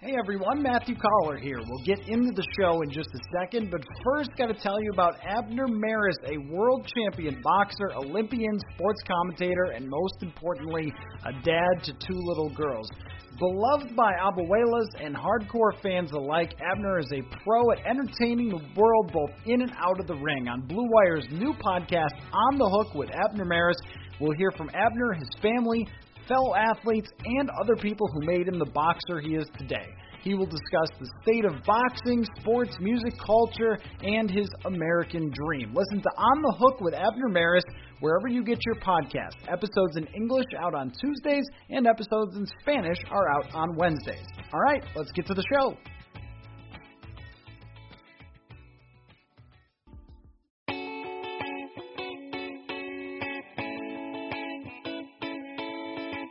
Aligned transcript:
Hey 0.00 0.12
everyone, 0.22 0.62
Matthew 0.62 0.94
Coller 0.94 1.38
here. 1.38 1.56
We'll 1.66 1.82
get 1.86 2.06
into 2.06 2.30
the 2.36 2.46
show 2.60 2.82
in 2.82 2.90
just 2.90 3.08
a 3.14 3.18
second, 3.40 3.70
but 3.70 3.80
first, 4.04 4.28
got 4.36 4.48
to 4.48 4.54
tell 4.54 4.78
you 4.78 4.90
about 4.92 5.14
Abner 5.24 5.66
Mares, 5.66 6.18
a 6.26 6.36
world 6.54 6.86
champion 6.94 7.40
boxer, 7.42 7.94
Olympian, 7.96 8.60
sports 8.74 9.00
commentator, 9.08 9.72
and 9.74 9.88
most 9.88 10.16
importantly, 10.20 10.92
a 11.24 11.32
dad 11.42 11.82
to 11.84 11.94
two 11.94 12.12
little 12.12 12.50
girls. 12.50 12.86
Beloved 13.38 13.96
by 13.96 14.12
abuelas 14.22 14.88
and 15.02 15.16
hardcore 15.16 15.80
fans 15.82 16.12
alike, 16.12 16.52
Abner 16.60 16.98
is 16.98 17.10
a 17.12 17.22
pro 17.42 17.70
at 17.70 17.78
entertaining 17.86 18.50
the 18.50 18.60
world 18.76 19.10
both 19.14 19.30
in 19.46 19.62
and 19.62 19.72
out 19.78 19.98
of 19.98 20.06
the 20.06 20.16
ring. 20.16 20.46
On 20.46 20.60
Blue 20.60 20.86
Wire's 20.90 21.26
new 21.30 21.54
podcast, 21.54 22.12
On 22.34 22.58
the 22.58 22.68
Hook 22.68 22.94
with 22.94 23.08
Abner 23.24 23.46
Mares, 23.46 23.78
we'll 24.20 24.36
hear 24.36 24.50
from 24.58 24.68
Abner, 24.74 25.14
his 25.14 25.30
family, 25.40 25.88
fellow 26.28 26.54
athletes, 26.54 27.08
and 27.24 27.50
other 27.60 27.76
people 27.76 28.06
who 28.12 28.26
made 28.26 28.48
him 28.48 28.58
the 28.58 28.70
boxer 28.70 29.20
he 29.20 29.34
is 29.34 29.46
today. 29.58 29.86
He 30.22 30.34
will 30.34 30.46
discuss 30.46 30.88
the 30.98 31.08
state 31.22 31.44
of 31.44 31.62
boxing, 31.64 32.26
sports, 32.40 32.76
music, 32.80 33.14
culture, 33.24 33.78
and 34.02 34.28
his 34.28 34.48
American 34.64 35.30
dream. 35.30 35.72
Listen 35.72 36.02
to 36.02 36.10
On 36.16 36.42
the 36.42 36.56
Hook 36.58 36.80
with 36.80 36.94
Abner 36.94 37.28
Mares 37.28 37.62
wherever 38.00 38.28
you 38.28 38.42
get 38.42 38.58
your 38.66 38.74
podcast. 38.76 39.36
Episodes 39.48 39.96
in 39.96 40.06
English 40.14 40.46
out 40.58 40.74
on 40.74 40.92
Tuesdays, 41.00 41.44
and 41.70 41.86
episodes 41.86 42.36
in 42.36 42.44
Spanish 42.60 42.98
are 43.10 43.30
out 43.30 43.54
on 43.54 43.76
Wednesdays. 43.76 44.26
All 44.52 44.60
right, 44.60 44.82
let's 44.96 45.12
get 45.12 45.26
to 45.26 45.34
the 45.34 45.44
show. 45.54 45.76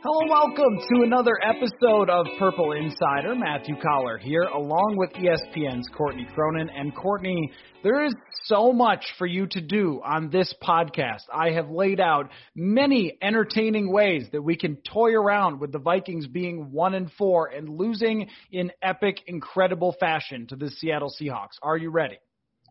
Hello, 0.08 0.30
welcome 0.30 0.78
to 0.78 1.02
another 1.02 1.32
episode 1.42 2.08
of 2.10 2.26
Purple 2.38 2.70
Insider. 2.70 3.34
Matthew 3.34 3.74
Coller 3.82 4.18
here, 4.18 4.42
along 4.42 4.94
with 4.96 5.10
ESPN's 5.14 5.88
Courtney 5.96 6.28
Cronin. 6.32 6.70
And 6.70 6.94
Courtney, 6.94 7.50
there 7.82 8.04
is 8.04 8.14
so 8.44 8.72
much 8.72 9.04
for 9.18 9.26
you 9.26 9.48
to 9.48 9.60
do 9.60 10.00
on 10.04 10.30
this 10.30 10.54
podcast. 10.62 11.22
I 11.34 11.50
have 11.50 11.70
laid 11.70 11.98
out 11.98 12.30
many 12.54 13.18
entertaining 13.20 13.92
ways 13.92 14.28
that 14.30 14.42
we 14.42 14.56
can 14.56 14.76
toy 14.76 15.12
around 15.12 15.58
with 15.58 15.72
the 15.72 15.80
Vikings 15.80 16.28
being 16.28 16.70
one 16.70 16.94
and 16.94 17.10
four 17.18 17.48
and 17.48 17.68
losing 17.68 18.28
in 18.52 18.70
epic, 18.82 19.22
incredible 19.26 19.96
fashion 19.98 20.46
to 20.50 20.54
the 20.54 20.70
Seattle 20.70 21.12
Seahawks. 21.20 21.58
Are 21.64 21.76
you 21.76 21.90
ready? 21.90 22.18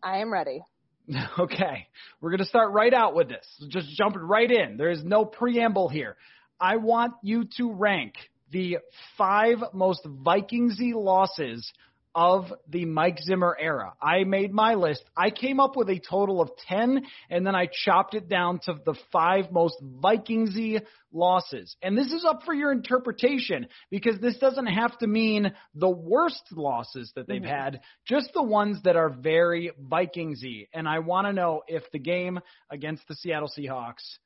I 0.02 0.20
am 0.20 0.32
ready. 0.32 0.62
Okay, 1.38 1.86
we're 2.20 2.30
going 2.30 2.38
to 2.38 2.46
start 2.46 2.72
right 2.72 2.92
out 2.92 3.14
with 3.14 3.28
this. 3.28 3.46
Just 3.68 3.88
jumping 3.90 4.22
right 4.22 4.50
in. 4.50 4.76
There 4.76 4.90
is 4.90 5.04
no 5.04 5.24
preamble 5.24 5.88
here. 5.88 6.16
I 6.60 6.76
want 6.76 7.14
you 7.22 7.44
to 7.58 7.72
rank 7.72 8.14
the 8.50 8.78
five 9.18 9.58
most 9.72 10.04
Vikingsy 10.04 10.94
losses 10.94 11.72
of 12.16 12.50
the 12.66 12.86
Mike 12.86 13.18
Zimmer 13.22 13.54
era. 13.60 13.92
I 14.00 14.24
made 14.24 14.50
my 14.50 14.74
list. 14.74 15.04
I 15.14 15.28
came 15.28 15.60
up 15.60 15.76
with 15.76 15.90
a 15.90 16.00
total 16.00 16.40
of 16.40 16.48
10 16.66 17.04
and 17.28 17.46
then 17.46 17.54
I 17.54 17.68
chopped 17.84 18.14
it 18.14 18.26
down 18.26 18.58
to 18.60 18.76
the 18.86 18.94
five 19.12 19.52
most 19.52 19.76
Vikingsy 19.82 20.80
losses. 21.12 21.76
And 21.82 21.96
this 21.96 22.12
is 22.12 22.24
up 22.24 22.40
for 22.46 22.54
your 22.54 22.72
interpretation 22.72 23.66
because 23.90 24.18
this 24.18 24.38
doesn't 24.38 24.66
have 24.66 24.96
to 25.00 25.06
mean 25.06 25.52
the 25.74 25.90
worst 25.90 26.42
losses 26.52 27.12
that 27.16 27.28
they've 27.28 27.42
mm-hmm. 27.42 27.50
had, 27.50 27.80
just 28.06 28.32
the 28.32 28.42
ones 28.42 28.78
that 28.84 28.96
are 28.96 29.10
very 29.10 29.72
Vikingsy. 29.78 30.68
And 30.72 30.88
I 30.88 31.00
want 31.00 31.26
to 31.26 31.34
know 31.34 31.64
if 31.68 31.82
the 31.92 31.98
game 31.98 32.40
against 32.70 33.06
the 33.08 33.14
Seattle 33.14 33.52
Seahawks 33.54 34.16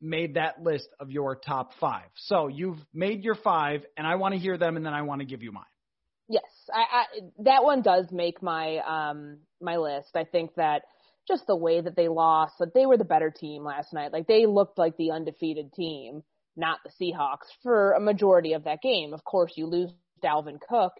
made 0.00 0.34
that 0.34 0.62
list 0.62 0.88
of 0.98 1.10
your 1.10 1.36
top 1.36 1.72
five. 1.80 2.06
So 2.14 2.48
you've 2.48 2.78
made 2.94 3.22
your 3.24 3.34
five, 3.34 3.84
and 3.96 4.06
I 4.06 4.16
want 4.16 4.34
to 4.34 4.40
hear 4.40 4.56
them, 4.56 4.76
and 4.76 4.84
then 4.84 4.94
I 4.94 5.02
want 5.02 5.20
to 5.20 5.26
give 5.26 5.42
you 5.42 5.52
mine. 5.52 5.64
Yes, 6.28 6.44
I, 6.72 6.80
I, 6.80 7.04
that 7.44 7.64
one 7.64 7.82
does 7.82 8.06
make 8.12 8.42
my 8.42 8.78
um 8.78 9.38
my 9.60 9.76
list. 9.76 10.10
I 10.14 10.24
think 10.24 10.54
that 10.54 10.82
just 11.26 11.46
the 11.46 11.56
way 11.56 11.80
that 11.80 11.96
they 11.96 12.08
lost, 12.08 12.54
that 12.60 12.72
they 12.72 12.86
were 12.86 12.96
the 12.96 13.04
better 13.04 13.30
team 13.30 13.64
last 13.64 13.92
night. 13.92 14.12
Like 14.12 14.26
they 14.26 14.46
looked 14.46 14.78
like 14.78 14.96
the 14.96 15.10
undefeated 15.10 15.72
team, 15.72 16.22
not 16.56 16.78
the 16.84 16.90
Seahawks, 17.00 17.48
for 17.62 17.92
a 17.92 18.00
majority 18.00 18.52
of 18.52 18.64
that 18.64 18.80
game. 18.82 19.12
Of 19.12 19.24
course, 19.24 19.52
you 19.56 19.66
lose 19.66 19.90
Dalvin 20.22 20.60
Cook, 20.60 20.92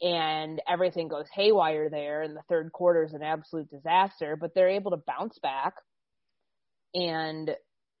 and 0.00 0.62
everything 0.68 1.08
goes 1.08 1.26
haywire 1.34 1.90
there, 1.90 2.22
and 2.22 2.36
the 2.36 2.42
third 2.48 2.72
quarter 2.72 3.04
is 3.04 3.12
an 3.12 3.22
absolute 3.22 3.70
disaster. 3.70 4.36
But 4.40 4.54
they're 4.54 4.68
able 4.68 4.92
to 4.92 5.02
bounce 5.04 5.38
back 5.40 5.74
and 6.94 7.50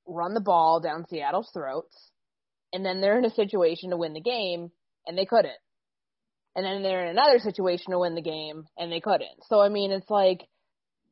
run 0.06 0.34
the 0.34 0.40
ball 0.40 0.80
down 0.80 1.06
Seattle's 1.08 1.50
throats, 1.52 2.10
and 2.72 2.84
then 2.84 3.00
they're 3.00 3.18
in 3.18 3.24
a 3.24 3.34
situation 3.34 3.90
to 3.90 3.96
win 3.96 4.12
the 4.12 4.20
game, 4.20 4.70
and 5.06 5.16
they 5.16 5.24
couldn't. 5.24 5.52
And 6.54 6.64
then 6.64 6.82
they're 6.82 7.04
in 7.04 7.10
another 7.10 7.38
situation 7.38 7.92
to 7.92 7.98
win 7.98 8.14
the 8.14 8.22
game, 8.22 8.64
and 8.78 8.90
they 8.90 9.00
couldn't. 9.00 9.44
So, 9.48 9.60
I 9.60 9.68
mean, 9.68 9.92
it's 9.92 10.08
like, 10.08 10.46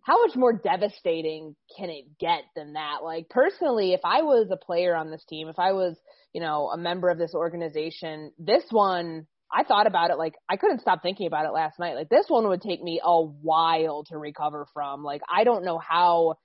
how 0.02 0.26
much 0.26 0.36
more 0.36 0.52
devastating 0.52 1.56
can 1.78 1.90
it 1.90 2.18
get 2.18 2.42
than 2.54 2.74
that? 2.74 3.02
Like, 3.02 3.28
personally, 3.28 3.92
if 3.92 4.00
I 4.04 4.22
was 4.22 4.48
a 4.50 4.56
player 4.56 4.94
on 4.94 5.10
this 5.10 5.24
team, 5.28 5.48
if 5.48 5.58
I 5.58 5.72
was, 5.72 5.96
you 6.32 6.40
know, 6.40 6.68
a 6.68 6.76
member 6.76 7.08
of 7.08 7.18
this 7.18 7.34
organization, 7.34 8.32
this 8.38 8.64
one, 8.70 9.26
I 9.54 9.62
thought 9.62 9.86
about 9.86 10.10
it 10.10 10.18
like 10.18 10.34
I 10.48 10.56
couldn't 10.56 10.80
stop 10.80 11.00
thinking 11.02 11.26
about 11.26 11.46
it 11.46 11.52
last 11.52 11.78
night. 11.78 11.94
Like 11.94 12.08
this 12.08 12.26
one 12.28 12.48
would 12.48 12.60
take 12.60 12.82
me 12.82 13.00
a 13.02 13.22
while 13.22 14.04
to 14.08 14.18
recover 14.18 14.66
from. 14.74 15.04
Like 15.04 15.22
I 15.32 15.44
don't 15.44 15.64
know 15.64 15.78
how 15.78 16.38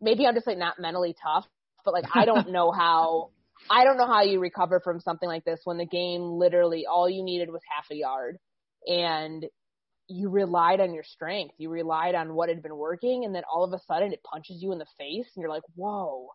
maybe 0.00 0.26
I'm 0.26 0.34
just 0.34 0.46
like 0.46 0.58
not 0.58 0.78
mentally 0.78 1.16
tough 1.20 1.46
but 1.84 1.94
like 1.94 2.04
I 2.14 2.24
don't 2.24 2.50
know 2.50 2.70
how 2.70 3.30
I 3.70 3.84
don't 3.84 3.96
know 3.96 4.06
how 4.06 4.22
you 4.22 4.40
recover 4.40 4.80
from 4.80 5.00
something 5.00 5.28
like 5.28 5.44
this 5.44 5.60
when 5.64 5.78
the 5.78 5.86
game 5.86 6.22
literally 6.22 6.86
all 6.86 7.08
you 7.08 7.22
needed 7.22 7.50
was 7.50 7.62
half 7.74 7.86
a 7.90 7.94
yard 7.94 8.38
and 8.86 9.46
you 10.08 10.28
relied 10.28 10.80
on 10.80 10.94
your 10.94 11.04
strength. 11.04 11.54
You 11.58 11.70
relied 11.70 12.14
on 12.14 12.34
what 12.34 12.48
had 12.48 12.62
been 12.62 12.76
working 12.76 13.24
and 13.24 13.34
then 13.34 13.44
all 13.52 13.64
of 13.64 13.72
a 13.72 13.82
sudden 13.86 14.12
it 14.12 14.22
punches 14.22 14.62
you 14.62 14.72
in 14.72 14.78
the 14.78 14.86
face 14.98 15.30
and 15.34 15.42
you're 15.42 15.50
like, 15.50 15.62
"Whoa. 15.74 16.28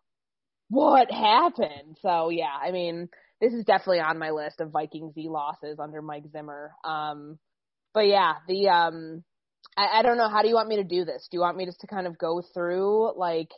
What 0.70 1.10
happened?" 1.10 1.98
So, 2.00 2.30
yeah, 2.30 2.54
I 2.60 2.72
mean, 2.72 3.08
this 3.40 3.52
is 3.52 3.64
definitely 3.64 4.00
on 4.00 4.18
my 4.18 4.30
list 4.30 4.60
of 4.60 4.70
Vikingsy 4.70 5.28
losses 5.28 5.78
under 5.78 6.02
Mike 6.02 6.24
Zimmer. 6.32 6.72
Um 6.84 7.38
but 7.94 8.06
yeah, 8.06 8.34
the 8.46 8.68
um 8.68 9.24
I, 9.76 9.98
I 9.98 10.02
don't 10.02 10.18
know 10.18 10.28
how 10.28 10.42
do 10.42 10.48
you 10.48 10.54
want 10.54 10.68
me 10.68 10.76
to 10.76 10.84
do 10.84 11.04
this? 11.04 11.28
Do 11.30 11.36
you 11.36 11.40
want 11.40 11.56
me 11.56 11.66
just 11.66 11.80
to 11.80 11.86
kind 11.86 12.06
of 12.06 12.18
go 12.18 12.42
through 12.54 13.16
like 13.16 13.50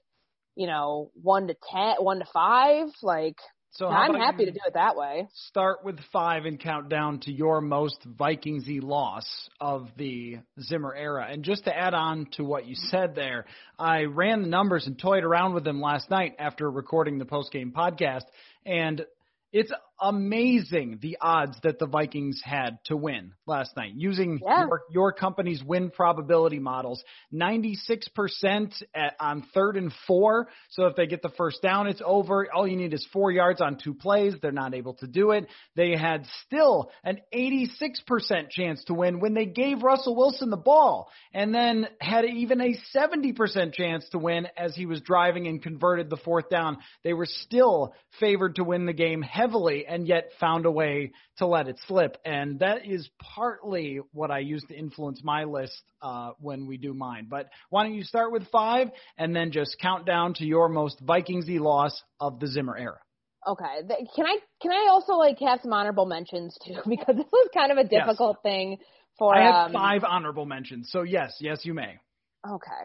you 0.57 0.67
know, 0.67 1.11
one 1.23 1.49
to 1.49 1.57
ten, 1.71 1.97
one 1.99 2.19
to 2.19 2.27
five? 2.33 2.89
Like, 3.03 3.37
So 3.73 3.87
I'm 3.87 4.15
happy 4.15 4.47
to 4.47 4.51
do 4.51 4.59
it 4.67 4.75
that 4.75 4.97
way. 4.97 5.29
Start 5.33 5.85
with 5.85 5.99
five 6.13 6.45
and 6.45 6.59
count 6.59 6.89
down 6.89 7.21
to 7.21 7.33
your 7.33 7.61
most 7.61 7.99
Vikingsy 8.19 8.83
loss 8.83 9.49
of 9.61 9.89
the 9.97 10.39
Zimmer 10.61 10.95
era. 10.95 11.27
And 11.31 11.45
just 11.45 11.65
to 11.65 11.77
add 11.77 11.95
on 11.95 12.27
to 12.33 12.45
what 12.45 12.67
you 12.67 12.75
said 12.75 13.15
there, 13.15 13.47
I 13.79 14.05
ran 14.05 14.43
the 14.43 14.49
numbers 14.49 14.87
and 14.87 14.99
toyed 14.99 15.23
around 15.25 15.55
with 15.55 15.65
them 15.65 15.81
last 15.81 16.11
night 16.11 16.35
after 16.39 16.69
recording 16.71 17.19
the 17.19 17.25
post 17.25 17.53
game 17.53 17.73
podcast, 17.75 18.25
and 18.67 19.05
it's 19.53 19.73
amazing 20.01 20.99
the 21.03 21.19
odds 21.21 21.57
that 21.63 21.79
the 21.79 21.87
Vikings 21.87 22.41
had 22.43 22.79
to 22.87 22.97
win 22.97 23.33
last 23.47 23.77
night 23.77 23.93
using 23.95 24.41
yeah. 24.43 24.61
your, 24.61 24.83
your, 24.91 25.13
company's 25.13 25.63
win 25.63 25.91
probability 25.91 26.59
models. 26.59 27.03
96% 27.35 28.83
at, 28.95 29.15
on 29.21 29.45
third 29.53 29.77
and 29.77 29.93
four. 30.07 30.49
So 30.71 30.87
if 30.87 30.97
they 30.97 31.07
get 31.07 31.23
the 31.23 31.31
first 31.37 31.61
down, 31.63 31.87
it's 31.89 32.03
over. 32.05 32.47
All 32.53 32.67
you 32.67 32.77
need 32.77 32.95
is 32.95 33.07
four 33.13 33.31
yards 33.31 33.61
on 33.61 33.77
two 33.77 33.95
plays. 33.95 34.35
They're 34.41 34.53
not 34.53 34.75
able 34.75 34.95
to 34.95 35.07
do 35.07 35.33
it. 35.33 35.47
They 35.77 35.97
had 35.97 36.25
still 36.47 36.91
an 37.05 37.21
86% 37.35 38.51
chance 38.51 38.83
to 38.85 38.95
win 38.95 39.21
when 39.21 39.35
they 39.35 39.47
gave 39.47 39.83
Russell 39.83 40.17
Wilson 40.17 40.51
the 40.51 40.57
ball 40.57 41.11
and 41.35 41.55
then 41.55 41.89
had 42.01 42.25
even 42.25 42.61
a 42.61 42.77
70% 42.97 43.75
chance 43.75 44.09
to 44.11 44.19
win 44.19 44.49
as 44.57 44.75
he 44.75 44.87
was 44.87 45.01
driving 45.01 45.47
and 45.47 45.63
converted 45.63 46.09
the 46.09 46.17
fourth 46.17 46.49
down. 46.49 46.79
They 47.05 47.13
were 47.13 47.27
still 47.27 47.95
favored 48.19 48.57
to 48.57 48.65
win 48.65 48.87
the 48.87 48.93
game 48.93 49.23
heavily 49.23 49.87
and 49.91 50.07
yet 50.07 50.31
found 50.39 50.67
a 50.67 50.71
way 50.71 51.11
to 51.39 51.47
let 51.47 51.67
it 51.69 51.77
slip. 51.89 52.17
And 52.25 52.61
that 52.61 52.87
is 52.87 53.11
partly 53.19 54.01
what 54.13 54.31
I 54.31 54.39
use 54.39 54.65
to 54.69 54.75
influence 54.75 55.21
my 55.25 55.45
list 55.45 55.83
uh, 56.01 56.31
when 56.39 56.67
we 56.67 56.77
do 56.77 56.95
mine. 56.95 57.27
But 57.29 57.51
why 57.71 57.83
don't 57.83 57.95
you 57.95 58.05
start 58.05 58.31
with 58.31 58.47
five 58.53 58.89
and 59.19 59.35
then 59.35 59.51
just 59.51 59.77
count 59.81 60.07
down 60.07 60.35
to 60.35 60.47
your 60.47 60.69
most 60.69 61.05
Vikingsy 61.05 61.59
loss 61.59 62.01
of 62.21 62.39
the 62.39 62.47
Zimmer 62.47 62.77
era? 62.79 63.01
Okay. 63.47 64.05
Can 64.15 64.27
I 64.27 64.37
can 64.63 64.71
I 64.71 64.89
also 64.91 65.15
like 65.15 65.39
have 65.41 65.61
some 65.63 65.73
honorable 65.73 66.07
mentions 66.07 66.57
too 66.65 66.77
because 66.89 67.17
this 67.17 67.27
was 67.33 67.49
kind 67.53 67.73
of 67.73 67.79
a 67.79 67.85
difficult 67.85 68.37
yes. 68.45 68.53
thing 68.53 68.79
for. 69.19 69.35
I 69.35 69.43
have 69.43 69.67
um, 69.67 69.73
five 69.73 70.05
honorable 70.05 70.47
mentions, 70.47 70.91
so 70.93 71.03
yes, 71.03 71.35
yes, 71.41 71.61
you 71.65 71.75
may. 71.75 71.99
Okay. 72.47 72.83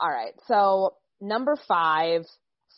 All 0.00 0.10
right. 0.10 0.32
So 0.46 0.94
number 1.20 1.56
five 1.68 2.22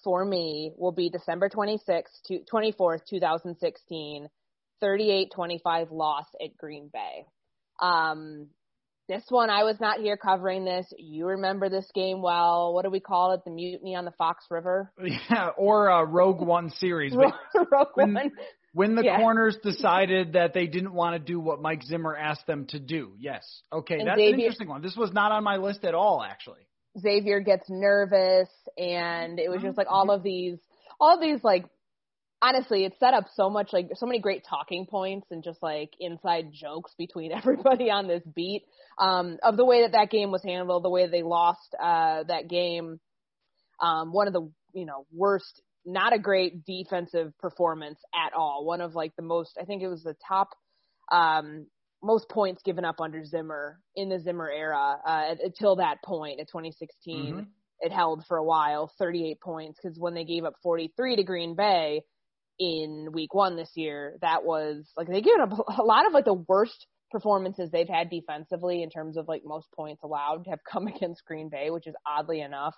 for 0.02 0.24
me 0.24 0.72
will 0.76 0.92
be 0.92 1.10
December 1.10 1.48
26th, 1.48 2.44
24th, 2.52 3.00
2016, 3.08 4.28
38-25 4.82 5.90
loss 5.90 6.26
at 6.42 6.56
Green 6.56 6.90
Bay. 6.92 7.26
Um, 7.80 8.48
this 9.08 9.22
one, 9.28 9.50
I 9.50 9.64
was 9.64 9.76
not 9.80 10.00
here 10.00 10.16
covering 10.16 10.64
this. 10.64 10.86
You 10.98 11.26
remember 11.26 11.68
this 11.68 11.86
game 11.94 12.22
well. 12.22 12.72
What 12.72 12.84
do 12.84 12.90
we 12.90 13.00
call 13.00 13.32
it? 13.32 13.44
The 13.44 13.50
mutiny 13.50 13.94
on 13.94 14.04
the 14.04 14.12
Fox 14.12 14.44
River? 14.50 14.90
Yeah, 15.30 15.48
or 15.56 15.90
uh, 15.90 16.04
Rogue 16.04 16.40
One 16.40 16.70
series. 16.70 17.14
Rogue 17.54 17.88
when, 17.94 18.14
One. 18.14 18.30
When 18.72 18.94
the 18.94 19.04
yeah. 19.04 19.18
corners 19.18 19.58
decided 19.62 20.32
that 20.32 20.54
they 20.54 20.66
didn't 20.66 20.94
want 20.94 21.14
to 21.14 21.18
do 21.18 21.38
what 21.38 21.60
Mike 21.60 21.82
Zimmer 21.82 22.16
asked 22.16 22.46
them 22.46 22.66
to 22.68 22.80
do. 22.80 23.12
Yes. 23.18 23.44
Okay, 23.72 23.98
and 23.98 24.08
that's 24.08 24.18
Xavier, 24.18 24.34
an 24.34 24.40
interesting 24.40 24.68
one. 24.68 24.82
This 24.82 24.96
was 24.96 25.12
not 25.12 25.32
on 25.32 25.44
my 25.44 25.56
list 25.56 25.84
at 25.84 25.94
all, 25.94 26.22
actually. 26.22 26.66
Xavier 26.98 27.40
gets 27.40 27.68
nervous 27.68 28.48
and 28.78 29.38
it 29.38 29.50
was 29.50 29.62
just 29.62 29.76
like 29.76 29.86
all 29.90 30.10
of 30.10 30.22
these 30.22 30.58
all 31.00 31.14
of 31.14 31.20
these 31.20 31.42
like 31.42 31.64
honestly 32.40 32.84
it 32.84 32.94
set 33.00 33.14
up 33.14 33.24
so 33.34 33.50
much 33.50 33.72
like 33.72 33.88
so 33.94 34.06
many 34.06 34.20
great 34.20 34.44
talking 34.48 34.86
points 34.86 35.26
and 35.30 35.42
just 35.42 35.62
like 35.62 35.90
inside 35.98 36.52
jokes 36.52 36.92
between 36.96 37.32
everybody 37.36 37.90
on 37.90 38.06
this 38.06 38.22
beat. 38.34 38.64
Um 38.98 39.38
of 39.42 39.56
the 39.56 39.64
way 39.64 39.82
that 39.82 39.92
that 39.92 40.10
game 40.10 40.30
was 40.30 40.42
handled 40.42 40.84
the 40.84 40.90
way 40.90 41.08
they 41.08 41.22
lost 41.22 41.74
uh 41.80 42.22
that 42.28 42.48
game 42.48 43.00
um 43.80 44.12
one 44.12 44.28
of 44.28 44.32
the 44.32 44.48
you 44.72 44.86
know 44.86 45.06
worst 45.12 45.60
not 45.86 46.14
a 46.14 46.18
great 46.18 46.64
defensive 46.64 47.36
performance 47.38 47.98
at 48.14 48.32
all. 48.32 48.64
One 48.64 48.80
of 48.80 48.94
like 48.94 49.16
the 49.16 49.22
most 49.22 49.58
i 49.60 49.64
think 49.64 49.82
it 49.82 49.88
was 49.88 50.02
the 50.02 50.16
top 50.28 50.50
um 51.10 51.66
most 52.04 52.28
points 52.28 52.62
given 52.62 52.84
up 52.84 53.00
under 53.00 53.24
Zimmer 53.24 53.80
in 53.96 54.08
the 54.08 54.20
Zimmer 54.20 54.50
era 54.50 54.98
uh, 55.06 55.34
until 55.42 55.76
that 55.76 56.02
point 56.04 56.38
in 56.38 56.46
2016. 56.46 57.26
Mm-hmm. 57.26 57.40
It 57.80 57.92
held 57.92 58.24
for 58.28 58.36
a 58.36 58.44
while, 58.44 58.92
38 58.98 59.40
points, 59.40 59.80
because 59.82 59.98
when 59.98 60.14
they 60.14 60.24
gave 60.24 60.44
up 60.44 60.54
43 60.62 61.16
to 61.16 61.22
Green 61.24 61.56
Bay 61.56 62.02
in 62.58 63.08
Week 63.12 63.34
One 63.34 63.56
this 63.56 63.72
year, 63.74 64.16
that 64.20 64.44
was 64.44 64.90
like 64.96 65.08
they 65.08 65.22
gave 65.22 65.40
up 65.40 65.52
a 65.78 65.82
lot 65.82 66.06
of 66.06 66.12
like 66.12 66.24
the 66.24 66.44
worst 66.48 66.86
performances 67.10 67.70
they've 67.70 67.88
had 67.88 68.10
defensively 68.10 68.82
in 68.82 68.90
terms 68.90 69.16
of 69.16 69.26
like 69.28 69.42
most 69.44 69.66
points 69.74 70.02
allowed 70.02 70.44
have 70.48 70.60
come 70.70 70.86
against 70.86 71.24
Green 71.24 71.48
Bay, 71.48 71.70
which 71.70 71.86
is 71.86 71.94
oddly 72.06 72.40
enough 72.40 72.74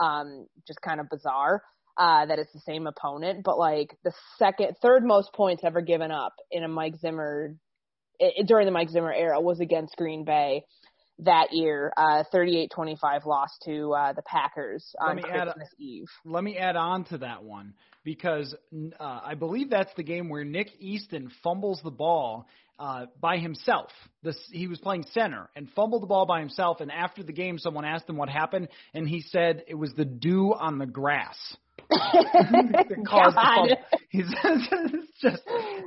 um, 0.00 0.46
just 0.66 0.80
kind 0.80 1.00
of 1.00 1.08
bizarre. 1.10 1.62
Uh, 1.96 2.24
that 2.26 2.38
it's 2.38 2.52
the 2.52 2.60
same 2.60 2.86
opponent, 2.86 3.42
but 3.42 3.58
like 3.58 3.88
the 4.04 4.12
second, 4.38 4.76
third 4.80 5.04
most 5.04 5.32
points 5.34 5.64
ever 5.64 5.80
given 5.80 6.12
up 6.12 6.32
in 6.52 6.62
a 6.62 6.68
Mike 6.68 6.94
Zimmer 6.94 7.56
it, 8.18 8.46
during 8.46 8.66
the 8.66 8.72
Mike 8.72 8.90
Zimmer 8.90 9.12
era 9.12 9.40
was 9.40 9.60
against 9.60 9.96
Green 9.96 10.24
Bay 10.24 10.64
that 11.20 11.48
year, 11.52 11.92
uh, 11.96 12.22
38-25 12.32 13.26
loss 13.26 13.50
to 13.64 13.92
uh, 13.92 14.12
the 14.12 14.22
Packers 14.22 14.84
on 15.00 15.18
Christmas 15.18 15.48
add, 15.56 15.66
Eve. 15.78 16.06
Let 16.24 16.44
me 16.44 16.56
add 16.56 16.76
on 16.76 17.04
to 17.06 17.18
that 17.18 17.42
one 17.42 17.74
because 18.04 18.54
uh, 18.72 19.20
I 19.24 19.34
believe 19.34 19.70
that's 19.70 19.92
the 19.96 20.04
game 20.04 20.28
where 20.28 20.44
Nick 20.44 20.70
Easton 20.78 21.30
fumbles 21.42 21.80
the 21.82 21.90
ball 21.90 22.46
uh, 22.78 23.06
by 23.20 23.38
himself. 23.38 23.90
This, 24.22 24.38
he 24.52 24.68
was 24.68 24.78
playing 24.78 25.06
center 25.12 25.50
and 25.56 25.68
fumbled 25.74 26.02
the 26.02 26.06
ball 26.06 26.26
by 26.26 26.38
himself. 26.40 26.80
And 26.80 26.92
after 26.92 27.24
the 27.24 27.32
game, 27.32 27.58
someone 27.58 27.84
asked 27.84 28.08
him 28.08 28.16
what 28.16 28.28
happened, 28.28 28.68
and 28.94 29.08
he 29.08 29.22
said 29.22 29.64
it 29.66 29.74
was 29.74 29.92
the 29.94 30.04
dew 30.04 30.54
on 30.54 30.78
the 30.78 30.86
grass. 30.86 31.36
God. 33.10 33.78
He's 34.10 34.30
just 35.20 35.42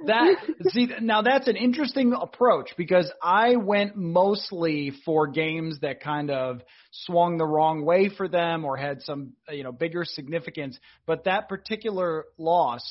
that. 0.07 0.35
See, 0.69 0.87
now 1.01 1.21
that's 1.21 1.47
an 1.47 1.55
interesting 1.55 2.13
approach 2.19 2.71
because 2.77 3.11
I 3.21 3.55
went 3.57 3.95
mostly 3.95 4.91
for 5.05 5.27
games 5.27 5.79
that 5.81 6.01
kind 6.01 6.31
of 6.31 6.61
swung 6.91 7.37
the 7.37 7.45
wrong 7.45 7.85
way 7.85 8.09
for 8.09 8.27
them 8.27 8.65
or 8.65 8.77
had 8.77 9.01
some 9.03 9.33
you 9.49 9.63
know 9.63 9.71
bigger 9.71 10.03
significance. 10.03 10.77
But 11.05 11.25
that 11.25 11.47
particular 11.49 12.25
loss 12.37 12.81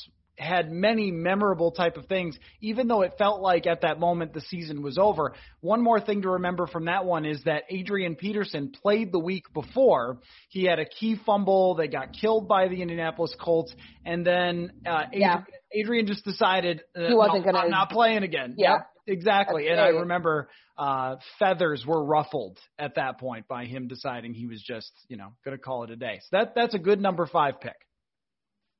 had 0.41 0.71
many 0.71 1.11
memorable 1.11 1.71
type 1.71 1.97
of 1.97 2.05
things, 2.07 2.37
even 2.61 2.87
though 2.87 3.01
it 3.01 3.13
felt 3.17 3.41
like 3.41 3.67
at 3.67 3.81
that 3.81 3.99
moment 3.99 4.33
the 4.33 4.41
season 4.41 4.81
was 4.81 4.97
over. 4.97 5.33
One 5.61 5.81
more 5.81 5.99
thing 5.99 6.23
to 6.23 6.29
remember 6.31 6.67
from 6.67 6.85
that 6.85 7.05
one 7.05 7.25
is 7.25 7.43
that 7.45 7.63
Adrian 7.69 8.15
Peterson 8.15 8.71
played 8.81 9.11
the 9.11 9.19
week 9.19 9.45
before. 9.53 10.19
He 10.49 10.65
had 10.65 10.79
a 10.79 10.85
key 10.85 11.17
fumble. 11.25 11.75
They 11.75 11.87
got 11.87 12.13
killed 12.13 12.47
by 12.47 12.67
the 12.67 12.81
Indianapolis 12.81 13.35
Colts, 13.39 13.73
and 14.05 14.25
then 14.25 14.71
uh, 14.85 15.03
Adrian, 15.07 15.21
yeah. 15.21 15.41
Adrian 15.73 16.07
just 16.07 16.25
decided 16.25 16.81
uh, 16.95 17.07
he 17.07 17.13
wasn't 17.13 17.45
no, 17.45 17.51
to. 17.51 17.57
I'm 17.57 17.71
not 17.71 17.89
playing 17.89 18.23
again. 18.23 18.55
Yeah. 18.57 18.71
Yep, 18.71 18.87
exactly. 19.07 19.63
That's 19.63 19.79
and 19.79 19.79
great. 19.79 19.97
I 19.97 19.99
remember 20.01 20.49
uh, 20.77 21.15
feathers 21.39 21.85
were 21.85 22.03
ruffled 22.03 22.57
at 22.79 22.95
that 22.95 23.19
point 23.19 23.47
by 23.47 23.65
him 23.65 23.87
deciding 23.87 24.33
he 24.33 24.47
was 24.47 24.61
just, 24.61 24.91
you 25.07 25.17
know, 25.17 25.33
going 25.45 25.55
to 25.55 25.61
call 25.61 25.83
it 25.83 25.91
a 25.91 25.95
day. 25.95 26.19
So 26.23 26.37
that 26.37 26.53
that's 26.55 26.73
a 26.73 26.79
good 26.79 26.99
number 26.99 27.27
five 27.27 27.61
pick. 27.61 27.75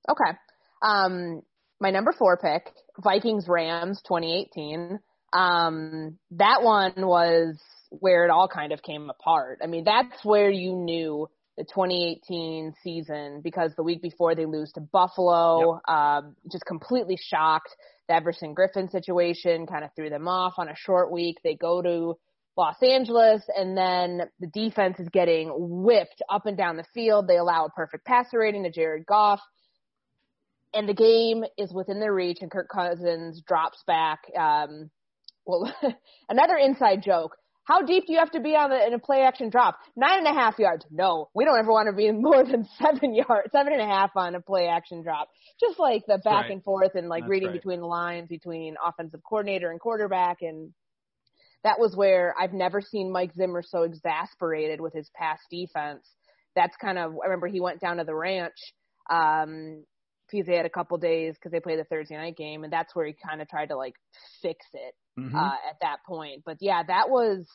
Okay. 0.09 0.37
Um, 0.81 1.43
my 1.81 1.89
number 1.89 2.13
four 2.17 2.37
pick, 2.37 2.71
Vikings 3.03 3.47
Rams 3.47 4.01
2018. 4.07 4.99
Um, 5.33 6.17
that 6.31 6.61
one 6.61 6.93
was 6.97 7.59
where 7.89 8.23
it 8.23 8.29
all 8.31 8.47
kind 8.47 8.71
of 8.71 8.81
came 8.83 9.09
apart. 9.09 9.59
I 9.63 9.67
mean, 9.67 9.83
that's 9.83 10.23
where 10.23 10.49
you 10.49 10.73
knew 10.75 11.27
the 11.57 11.63
2018 11.63 12.73
season 12.83 13.41
because 13.43 13.71
the 13.75 13.83
week 13.83 14.01
before 14.01 14.35
they 14.35 14.45
lose 14.45 14.71
to 14.73 14.81
Buffalo, 14.81 15.81
Yep. 15.87 15.95
um, 15.95 16.35
just 16.51 16.65
completely 16.65 17.17
shocked. 17.19 17.75
The 18.07 18.15
Everson 18.15 18.55
Griffen 18.55 18.89
situation 18.91 19.65
kind 19.67 19.83
of 19.83 19.89
threw 19.95 20.09
them 20.09 20.27
off 20.27 20.53
on 20.57 20.69
a 20.69 20.75
short 20.75 21.11
week. 21.11 21.37
They 21.43 21.55
go 21.55 21.81
to 21.81 22.17
Los 22.57 22.81
Angeles, 22.83 23.41
and 23.55 23.77
then 23.77 24.21
the 24.39 24.47
defense 24.47 24.99
is 24.99 25.07
getting 25.09 25.49
whipped 25.55 26.21
up 26.29 26.45
and 26.45 26.57
down 26.57 26.77
the 26.77 26.85
field. 26.93 27.27
They 27.27 27.37
allow 27.37 27.65
a 27.65 27.69
perfect 27.69 28.05
passer 28.05 28.39
rating 28.39 28.63
to 28.63 28.69
Jared 28.71 29.05
Goff, 29.05 29.39
and 30.73 30.87
the 30.87 30.93
game 30.93 31.43
is 31.57 31.73
within 31.73 31.99
their 31.99 32.13
reach. 32.13 32.37
And 32.41 32.51
Kirk 32.51 32.69
Cousins 32.73 33.41
drops 33.45 33.83
back. 33.85 34.19
Um, 34.37 34.89
well, 35.45 35.73
another 36.29 36.55
inside 36.57 37.03
joke. 37.03 37.35
How 37.63 37.83
deep 37.83 38.07
do 38.07 38.13
you 38.13 38.19
have 38.19 38.31
to 38.31 38.39
be 38.39 38.55
on 38.55 38.69
the, 38.71 38.87
in 38.87 38.93
a 38.93 38.99
play 38.99 39.21
action 39.21 39.49
drop? 39.49 39.77
Nine 39.95 40.19
and 40.19 40.27
a 40.27 40.33
half 40.33 40.57
yards. 40.57 40.85
No, 40.89 41.29
we 41.35 41.45
don't 41.45 41.59
ever 41.59 41.71
want 41.71 41.87
to 41.87 41.93
be 41.93 42.11
more 42.11 42.43
than 42.43 42.67
seven 42.81 43.13
yards, 43.13 43.51
seven 43.51 43.73
and 43.73 43.81
a 43.81 43.85
half 43.85 44.11
on 44.15 44.35
a 44.35 44.41
play 44.41 44.67
action 44.67 45.03
drop. 45.03 45.29
Just 45.59 45.79
like 45.79 46.03
the 46.07 46.17
back 46.17 46.43
right. 46.43 46.51
and 46.51 46.63
forth 46.63 46.95
and 46.95 47.07
like 47.07 47.23
That's 47.23 47.29
reading 47.29 47.49
right. 47.49 47.57
between 47.57 47.79
the 47.79 47.85
lines 47.85 48.27
between 48.27 48.75
offensive 48.83 49.21
coordinator 49.27 49.71
and 49.71 49.79
quarterback 49.79 50.37
and 50.41 50.73
that 51.63 51.79
was 51.79 51.95
where 51.95 52.33
I've 52.39 52.53
never 52.53 52.81
seen 52.81 53.11
Mike 53.11 53.33
Zimmer 53.35 53.61
so 53.61 53.83
exasperated 53.83 54.81
with 54.81 54.93
his 54.93 55.09
pass 55.15 55.39
defense. 55.51 56.09
That's 56.55 56.75
kind 56.81 56.97
of 56.97 57.11
I 57.23 57.27
remember 57.27 57.47
he 57.47 57.61
went 57.61 57.79
down 57.79 57.97
to 57.97 58.03
the 58.03 58.15
ranch 58.15 58.57
um 59.09 59.83
because 60.31 60.47
they 60.47 60.55
had 60.55 60.65
a 60.65 60.69
couple 60.69 60.97
days 60.97 61.35
because 61.35 61.51
they 61.51 61.59
played 61.59 61.79
the 61.79 61.83
Thursday 61.83 62.15
night 62.15 62.37
game, 62.37 62.63
and 62.63 62.71
that's 62.73 62.95
where 62.95 63.05
he 63.05 63.13
kind 63.13 63.41
of 63.41 63.49
tried 63.49 63.67
to 63.67 63.75
like 63.77 63.95
fix 64.41 64.65
it 64.73 64.95
Mhm. 65.19 65.35
uh, 65.35 65.55
at 65.69 65.79
that 65.81 65.97
point. 66.05 66.43
But 66.45 66.57
yeah, 66.61 66.83
that 66.83 67.09
was 67.09 67.47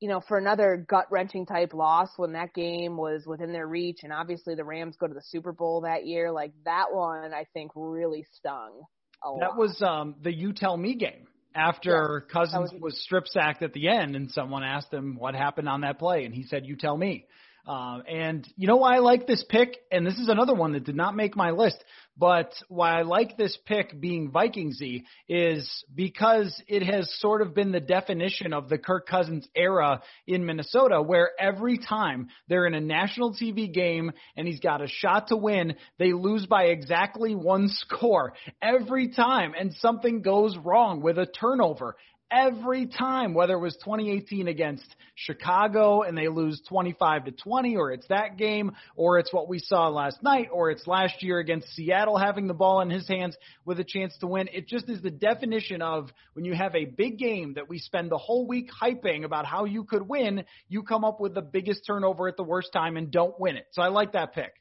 you 0.00 0.08
know, 0.10 0.20
for 0.20 0.36
another 0.36 0.76
gut 0.88 1.06
wrenching 1.10 1.46
type 1.46 1.72
loss 1.72 2.10
when 2.18 2.32
that 2.32 2.52
game 2.52 2.98
was 2.98 3.24
within 3.26 3.52
their 3.52 3.66
reach, 3.66 4.00
and 4.02 4.12
obviously 4.12 4.54
the 4.54 4.64
Rams 4.64 4.94
go 4.96 5.06
to 5.06 5.14
the 5.14 5.22
Super 5.22 5.52
Bowl 5.52 5.80
that 5.82 6.06
year, 6.06 6.30
like 6.30 6.52
that 6.66 6.92
one, 6.92 7.32
I 7.32 7.44
think 7.54 7.72
really 7.74 8.26
stung. 8.34 8.82
that 9.22 9.30
lot. 9.30 9.56
Was 9.56 9.80
um, 9.80 10.16
the 10.22 10.30
"You 10.32 10.52
Tell 10.52 10.76
Me" 10.76 10.94
game 10.96 11.26
after 11.54 12.22
Yes, 12.26 12.30
Cousins 12.32 12.72
was- 12.74 12.80
was 12.82 13.02
strip 13.02 13.26
sacked 13.26 13.62
at 13.62 13.72
the 13.72 13.88
end, 13.88 14.14
and 14.16 14.30
someone 14.30 14.62
asked 14.62 14.92
him 14.92 15.16
what 15.16 15.34
happened 15.34 15.68
on 15.68 15.80
that 15.80 15.98
play, 15.98 16.26
and 16.26 16.34
he 16.34 16.42
said, 16.42 16.66
"You 16.66 16.76
tell 16.76 16.96
me." 16.96 17.26
Um, 17.66 18.04
and 18.06 18.46
you 18.56 18.68
know 18.68 18.76
why 18.76 18.94
I 18.96 18.98
like 18.98 19.26
this 19.26 19.42
pick, 19.48 19.78
and 19.90 20.06
this 20.06 20.18
is 20.18 20.28
another 20.28 20.54
one 20.54 20.72
that 20.72 20.84
did 20.84 20.94
not 20.94 21.16
make 21.16 21.34
my 21.34 21.50
list, 21.50 21.82
but 22.16 22.52
why 22.68 22.98
I 22.98 23.02
like 23.02 23.36
this 23.36 23.56
pick 23.66 23.98
being 24.00 24.30
Vikingsy 24.30 25.04
is 25.28 25.84
because 25.94 26.62
it 26.66 26.82
has 26.82 27.12
sort 27.18 27.42
of 27.42 27.54
been 27.54 27.72
the 27.72 27.80
definition 27.80 28.52
of 28.52 28.68
the 28.68 28.78
Kirk 28.78 29.06
Cousins 29.06 29.46
era 29.54 30.02
in 30.26 30.46
Minnesota, 30.46 31.02
where 31.02 31.30
every 31.38 31.78
time 31.78 32.28
they're 32.48 32.66
in 32.66 32.74
a 32.74 32.80
national 32.80 33.34
TV 33.34 33.72
game 33.72 34.12
and 34.36 34.46
he's 34.46 34.60
got 34.60 34.82
a 34.82 34.88
shot 34.88 35.28
to 35.28 35.36
win, 35.36 35.74
they 35.98 36.12
lose 36.12 36.46
by 36.46 36.64
exactly 36.64 37.34
one 37.34 37.68
score 37.72 38.32
every 38.62 39.08
time, 39.08 39.52
and 39.58 39.74
something 39.74 40.22
goes 40.22 40.56
wrong 40.56 41.02
with 41.02 41.18
a 41.18 41.26
turnover 41.26 41.96
every 42.30 42.86
time, 42.86 43.34
whether 43.34 43.54
it 43.54 43.60
was 43.60 43.76
2018 43.76 44.48
against 44.48 44.84
Chicago 45.14 46.02
and 46.02 46.16
they 46.16 46.28
lose 46.28 46.60
25 46.68 47.26
to 47.26 47.30
20, 47.32 47.76
or 47.76 47.92
it's 47.92 48.06
that 48.08 48.36
game, 48.36 48.72
or 48.96 49.18
it's 49.18 49.32
what 49.32 49.48
we 49.48 49.58
saw 49.58 49.88
last 49.88 50.22
night, 50.22 50.48
or 50.52 50.70
it's 50.70 50.86
last 50.86 51.22
year 51.22 51.38
against 51.38 51.68
Seattle 51.74 52.18
having 52.18 52.46
the 52.46 52.54
ball 52.54 52.80
in 52.80 52.90
his 52.90 53.06
hands 53.08 53.36
with 53.64 53.80
a 53.80 53.84
chance 53.84 54.16
to 54.18 54.26
win. 54.26 54.48
It 54.52 54.68
just 54.68 54.88
is 54.88 55.00
the 55.02 55.10
definition 55.10 55.82
of 55.82 56.10
when 56.34 56.44
you 56.44 56.54
have 56.54 56.74
a 56.74 56.84
big 56.84 57.18
game 57.18 57.54
that 57.54 57.68
we 57.68 57.78
spend 57.78 58.10
the 58.10 58.18
whole 58.18 58.46
week 58.46 58.70
hyping 58.70 59.24
about 59.24 59.46
how 59.46 59.64
you 59.64 59.84
could 59.84 60.06
win, 60.08 60.44
you 60.68 60.82
come 60.82 61.04
up 61.04 61.20
with 61.20 61.34
the 61.34 61.42
biggest 61.42 61.86
turnover 61.86 62.28
at 62.28 62.36
the 62.36 62.44
worst 62.44 62.72
time 62.72 62.96
and 62.96 63.10
don't 63.10 63.38
win 63.38 63.56
it. 63.56 63.66
So 63.72 63.82
I 63.82 63.88
like 63.88 64.12
that 64.12 64.34
pick. 64.34 64.52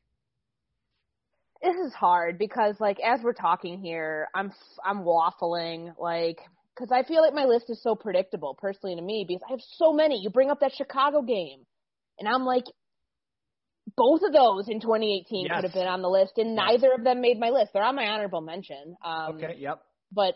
this 1.62 1.76
is 1.76 1.94
hard 1.94 2.38
because 2.38 2.76
like 2.80 3.00
as 3.00 3.22
we're 3.24 3.34
talking 3.34 3.80
here, 3.80 4.28
I'm 4.34 4.52
I'm 4.86 5.00
waffling 5.00 5.96
like 6.00 6.40
because 6.76 6.92
I 6.92 7.04
feel 7.08 7.22
like 7.22 7.34
my 7.34 7.46
list 7.46 7.70
is 7.70 7.82
so 7.82 7.96
predictable 7.96 8.54
personally 8.60 8.96
to 8.96 9.02
me 9.02 9.26
because 9.28 9.42
I 9.48 9.52
have 9.52 9.62
so 9.78 9.94
many. 9.94 10.20
You 10.22 10.30
bring 10.30 10.50
up 10.52 10.60
that 10.60 10.74
Chicago 10.76 11.22
game, 11.22 11.62
and 12.20 12.28
I'm 12.28 12.44
like, 12.46 12.66
both 13.96 14.22
of 14.26 14.34
those 14.34 14.68
in 14.68 14.80
2018 14.82 15.46
Yes. 15.46 15.56
could 15.56 15.64
have 15.66 15.74
been 15.74 15.88
on 15.88 16.02
the 16.02 16.10
list, 16.10 16.38
and 16.38 16.56
Yes. 16.56 16.58
neither 16.58 16.94
of 16.94 17.04
them 17.04 17.22
made 17.22 17.40
my 17.40 17.50
list. 17.50 17.72
They're 17.74 17.84
on 17.84 17.96
my 17.96 18.08
honorable 18.08 18.42
mention. 18.42 18.96
Um, 19.04 19.36
Okay, 19.38 19.56
yep. 19.58 19.82
But 20.12 20.36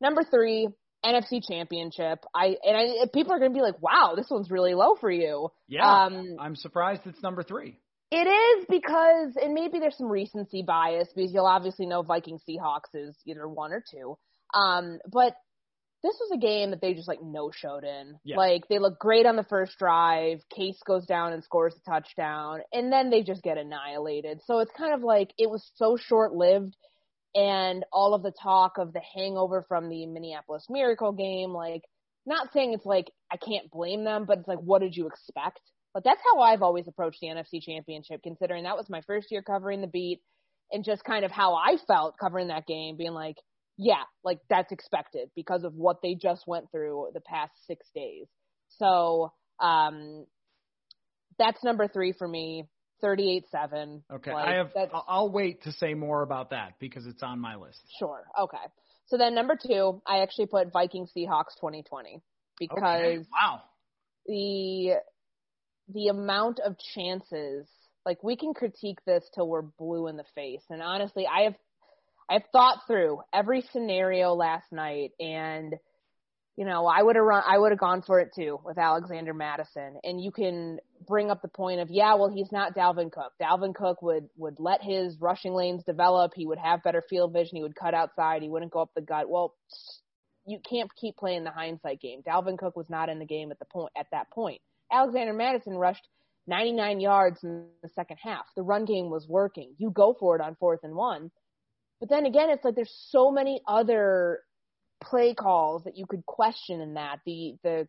number 0.00 0.22
three, 0.24 0.68
NFC 1.04 1.40
Championship. 1.46 2.24
I 2.34 2.56
and 2.64 2.76
I 2.76 3.06
people 3.14 3.32
are 3.32 3.38
gonna 3.38 3.54
be 3.54 3.60
like, 3.62 3.80
wow, 3.80 4.14
this 4.16 4.28
one's 4.30 4.50
really 4.50 4.74
low 4.74 4.96
for 4.96 5.10
you. 5.10 5.48
Yeah. 5.68 5.88
Um, 6.04 6.36
I'm 6.40 6.56
surprised 6.56 7.02
it's 7.06 7.22
number 7.22 7.42
three. 7.44 7.78
it 8.10 8.26
is 8.26 8.66
because, 8.68 9.36
and 9.36 9.54
maybe 9.54 9.78
there's 9.78 9.96
some 9.96 10.08
recency 10.10 10.62
bias 10.62 11.08
because 11.14 11.32
you'll 11.32 11.46
obviously 11.46 11.86
know 11.86 12.02
Viking 12.02 12.38
Seahawks 12.48 12.94
is 12.94 13.16
either 13.26 13.46
one 13.48 13.72
or 13.72 13.82
two. 13.90 14.18
Um, 14.54 14.98
but 15.12 15.34
this 16.02 16.14
was 16.20 16.30
a 16.32 16.38
game 16.38 16.70
that 16.70 16.80
they 16.80 16.94
just 16.94 17.08
like 17.08 17.22
no 17.22 17.50
showed 17.50 17.84
in. 17.84 18.18
Yeah. 18.24 18.36
Like 18.36 18.68
they 18.68 18.78
look 18.78 18.98
great 18.98 19.26
on 19.26 19.36
the 19.36 19.44
first 19.44 19.78
drive. 19.78 20.40
Case 20.54 20.78
goes 20.86 21.06
down 21.06 21.32
and 21.32 21.42
scores 21.42 21.74
a 21.74 21.90
touchdown, 21.90 22.60
and 22.72 22.92
then 22.92 23.10
they 23.10 23.22
just 23.22 23.42
get 23.42 23.58
annihilated. 23.58 24.40
So 24.44 24.60
it's 24.60 24.70
kind 24.76 24.94
of 24.94 25.02
like 25.02 25.32
it 25.38 25.50
was 25.50 25.68
so 25.74 25.96
short 25.96 26.32
lived, 26.32 26.76
and 27.34 27.84
all 27.92 28.14
of 28.14 28.22
the 28.22 28.32
talk 28.42 28.78
of 28.78 28.92
the 28.92 29.02
hangover 29.14 29.64
from 29.68 29.88
the 29.88 30.06
Minneapolis 30.06 30.66
Miracle 30.70 31.12
game, 31.12 31.50
like 31.50 31.82
not 32.26 32.52
saying 32.52 32.74
it's 32.74 32.86
like 32.86 33.10
I 33.32 33.36
can't 33.36 33.70
blame 33.70 34.04
them, 34.04 34.24
but 34.24 34.38
it's 34.38 34.48
like 34.48 34.60
what 34.60 34.82
did 34.82 34.96
you 34.96 35.08
expect? 35.08 35.60
But 35.94 36.04
that's 36.04 36.20
how 36.32 36.40
I've 36.40 36.62
always 36.62 36.86
approached 36.86 37.18
the 37.20 37.28
NFC 37.28 37.60
Championship, 37.60 38.22
considering 38.22 38.64
that 38.64 38.76
was 38.76 38.88
my 38.88 39.00
first 39.06 39.32
year 39.32 39.42
covering 39.42 39.80
the 39.80 39.88
beat, 39.88 40.20
and 40.70 40.84
just 40.84 41.02
kind 41.02 41.24
of 41.24 41.32
how 41.32 41.54
I 41.54 41.76
felt 41.88 42.18
covering 42.20 42.48
that 42.48 42.66
game, 42.66 42.96
being 42.96 43.14
like, 43.14 43.36
yeah, 43.78 44.02
like 44.24 44.40
that's 44.50 44.72
expected 44.72 45.30
because 45.36 45.62
of 45.62 45.72
what 45.74 46.02
they 46.02 46.14
just 46.14 46.46
went 46.48 46.70
through 46.72 47.10
the 47.14 47.20
past 47.20 47.52
six 47.66 47.86
days. 47.94 48.26
So 48.70 49.32
um, 49.60 50.26
that's 51.38 51.62
number 51.62 51.86
three 51.86 52.12
for 52.12 52.26
me, 52.26 52.64
thirty-eight 53.00 53.44
seven. 53.50 54.02
Okay, 54.12 54.32
Like, 54.32 54.48
I 54.48 54.54
have. 54.56 54.72
I'll 55.06 55.30
wait 55.30 55.62
to 55.62 55.72
say 55.72 55.94
more 55.94 56.22
about 56.22 56.50
that 56.50 56.74
because 56.80 57.06
it's 57.06 57.22
on 57.22 57.38
my 57.38 57.54
list. 57.54 57.80
Sure. 58.00 58.24
Okay. 58.38 58.58
So 59.06 59.16
then 59.16 59.34
number 59.34 59.56
two, 59.56 60.02
I 60.06 60.18
actually 60.18 60.46
put 60.46 60.72
Viking 60.72 61.06
Seahawks 61.16 61.54
2020 61.60 62.20
because 62.58 62.78
Okay. 62.82 63.18
Wow. 63.32 63.62
the 64.26 64.96
the 65.94 66.08
amount 66.08 66.58
of 66.58 66.76
chances 66.94 67.66
like 68.04 68.22
we 68.22 68.36
can 68.36 68.52
critique 68.54 68.98
this 69.06 69.24
till 69.34 69.48
we're 69.48 69.62
blue 69.62 70.08
in 70.08 70.16
the 70.16 70.24
face 70.34 70.62
and 70.68 70.82
honestly 70.82 71.26
i 71.26 71.44
have 71.44 71.54
i've 72.30 72.42
thought 72.52 72.78
through 72.86 73.20
every 73.32 73.62
scenario 73.72 74.34
last 74.34 74.70
night 74.72 75.10
and 75.20 75.74
you 76.56 76.64
know 76.64 76.86
i 76.86 77.02
would 77.02 77.16
have 77.16 77.24
run 77.24 77.42
i 77.46 77.56
would 77.56 77.72
have 77.72 77.78
gone 77.78 78.02
for 78.02 78.20
it 78.20 78.30
too 78.34 78.58
with 78.64 78.78
Alexander 78.78 79.32
Mattison. 79.32 79.98
And 80.02 80.20
you 80.20 80.32
can 80.32 80.78
bring 81.06 81.30
up 81.30 81.40
the 81.40 81.48
point 81.48 81.80
of 81.80 81.88
yeah 81.90 82.14
well 82.14 82.28
he's 82.28 82.50
not 82.50 82.74
dalvin 82.74 83.12
cook. 83.12 83.32
Dalvin 83.40 83.74
cook 83.74 84.02
would 84.02 84.28
would 84.36 84.58
let 84.58 84.82
his 84.82 85.16
rushing 85.20 85.54
lanes 85.54 85.84
develop. 85.84 86.32
He 86.34 86.46
would 86.46 86.58
have 86.58 86.82
better 86.82 87.02
field 87.08 87.32
vision. 87.32 87.56
He 87.56 87.62
would 87.62 87.76
cut 87.76 87.94
outside. 87.94 88.42
He 88.42 88.48
wouldn't 88.48 88.72
go 88.72 88.80
up 88.80 88.90
the 88.94 89.00
gut. 89.00 89.30
Well 89.30 89.54
you 90.46 90.58
can't 90.68 90.90
keep 90.96 91.16
playing 91.16 91.44
the 91.44 91.50
hindsight 91.50 92.00
game. 92.00 92.22
Dalvin 92.26 92.58
cook 92.58 92.74
was 92.74 92.88
not 92.88 93.08
in 93.08 93.18
the 93.18 93.26
game 93.26 93.50
at 93.50 93.58
the 93.58 93.66
point 93.66 93.92
at 93.96 94.06
that 94.12 94.30
point. 94.30 94.60
Alexander 94.90 95.34
Mattison 95.34 95.74
rushed 95.74 96.08
99 96.46 97.00
yards 97.00 97.44
in 97.44 97.66
the 97.82 97.90
second 97.90 98.16
half. 98.22 98.46
The 98.56 98.62
run 98.62 98.86
game 98.86 99.10
was 99.10 99.28
working. 99.28 99.74
You 99.78 99.90
go 99.90 100.16
for 100.18 100.34
it 100.34 100.40
on 100.40 100.56
fourth 100.58 100.80
and 100.82 100.94
one. 100.94 101.30
But 102.00 102.08
then 102.08 102.26
again, 102.26 102.50
it's 102.50 102.64
like 102.64 102.74
there's 102.74 102.94
so 103.10 103.30
many 103.30 103.60
other 103.66 104.40
play 105.02 105.34
calls 105.34 105.84
that 105.84 105.96
you 105.96 106.06
could 106.06 106.24
question 106.26 106.80
in 106.80 106.94
that. 106.94 107.20
The 107.26 107.56
the 107.62 107.88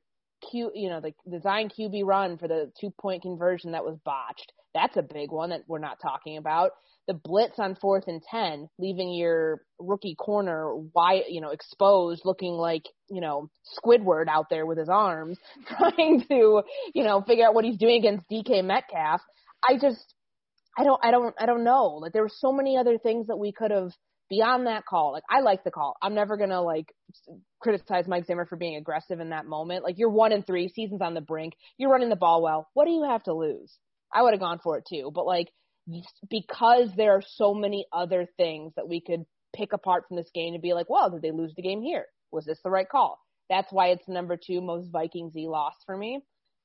Q, 0.50 0.72
you 0.74 0.90
know, 0.90 1.02
the 1.02 1.14
design 1.30 1.70
QB 1.70 2.06
run 2.06 2.38
for 2.38 2.48
the 2.48 2.72
two 2.80 2.92
point 3.00 3.22
conversion 3.22 3.72
that 3.72 3.86
was 3.86 3.98
botched. 4.06 4.52
That's 4.74 4.98
a 4.98 5.02
big 5.02 5.32
one 5.32 5.50
that 5.50 5.64
we're 5.68 5.80
not 5.80 6.00
talking 6.02 6.38
about. 6.38 6.72
The 7.08 7.14
blitz 7.16 7.58
on 7.58 7.76
fourth 7.76 8.04
and 8.08 8.22
ten, 8.22 8.70
leaving 8.78 9.12
your 9.14 9.62
rookie 9.80 10.16
corner 10.16 10.76
wide, 10.76 11.24
you 11.28 11.42
know, 11.42 11.50
exposed, 11.50 12.22
looking 12.24 12.54
like 12.54 12.84
you 13.10 13.22
know 13.22 13.50
Squidward 13.78 14.28
out 14.28 14.50
there 14.50 14.66
with 14.66 14.78
his 14.78 14.90
arms, 14.90 15.38
trying 15.68 16.24
to 16.30 16.62
you 16.94 17.04
know 17.04 17.22
figure 17.22 17.48
out 17.48 17.56
what 17.56 17.66
he's 17.66 17.78
doing 17.78 17.98
against 17.98 18.30
DK 18.30 18.64
Metcalf. 18.64 19.22
I 19.68 19.78
just, 19.78 20.14
I 20.80 20.84
don't, 20.84 21.00
I 21.04 21.12
don't, 21.12 21.36
I 21.38 21.46
don't 21.46 21.64
know. 21.64 22.00
Like 22.02 22.14
there 22.14 22.24
were 22.24 22.32
so 22.34 22.52
many 22.52 22.78
other 22.78 22.98
things 22.98 23.28
that 23.28 23.38
we 23.38 23.52
could 23.52 23.72
have 23.72 23.92
beyond 24.30 24.68
that 24.68 24.86
call. 24.86 25.12
Like 25.12 25.24
I 25.30 25.42
like 25.42 25.64
the 25.64 25.72
call. 25.72 25.98
I'm 26.02 26.14
never 26.16 26.38
gonna 26.38 26.62
like 26.62 26.94
criticize 27.62 28.08
Mike 28.08 28.26
Zimmer 28.26 28.46
for 28.46 28.56
being 28.56 28.78
aggressive 28.78 29.20
in 29.20 29.32
that 29.32 29.46
moment. 29.46 29.84
Like 29.84 29.96
you're 29.98 30.10
one 30.10 30.32
and 30.32 30.46
three, 30.46 30.70
season's 30.70 31.02
on 31.02 31.16
the 31.16 31.22
brink. 31.22 31.54
You're 31.78 31.92
running 31.92 32.10
the 32.10 32.16
ball 32.16 32.42
well. 32.42 32.68
What 32.74 32.86
do 32.86 32.92
you 32.92 33.04
have 33.04 33.24
to 33.24 33.34
lose? 33.34 33.78
I 34.14 34.22
would 34.22 34.34
have 34.34 34.40
gone 34.40 34.60
for 34.64 34.78
it 34.78 34.86
too, 34.90 35.12
but 35.14 35.26
like 35.26 35.50
because 36.30 36.92
there 36.96 37.14
are 37.14 37.24
so 37.26 37.54
many 37.54 37.86
other 37.92 38.28
things 38.38 38.74
that 38.76 38.88
we 38.88 39.02
could 39.02 39.26
pick 39.56 39.74
apart 39.74 40.06
from 40.08 40.18
this 40.18 40.30
game 40.34 40.54
to 40.54 40.60
be 40.60 40.74
like, 40.74 40.90
well, 40.90 41.10
did 41.10 41.22
they 41.22 41.32
lose 41.32 41.54
the 41.56 41.64
game 41.64 41.82
here? 41.82 42.06
Was 42.32 42.46
this 42.46 42.60
the 42.64 42.70
right 42.70 42.88
call? 42.88 43.20
That's 43.50 43.72
why 43.72 43.88
it's 43.88 44.08
number 44.08 44.38
two 44.38 44.62
most 44.62 44.92
Vikingsy 44.92 45.48
loss 45.48 45.74
for 45.86 45.98
me. 45.98 46.22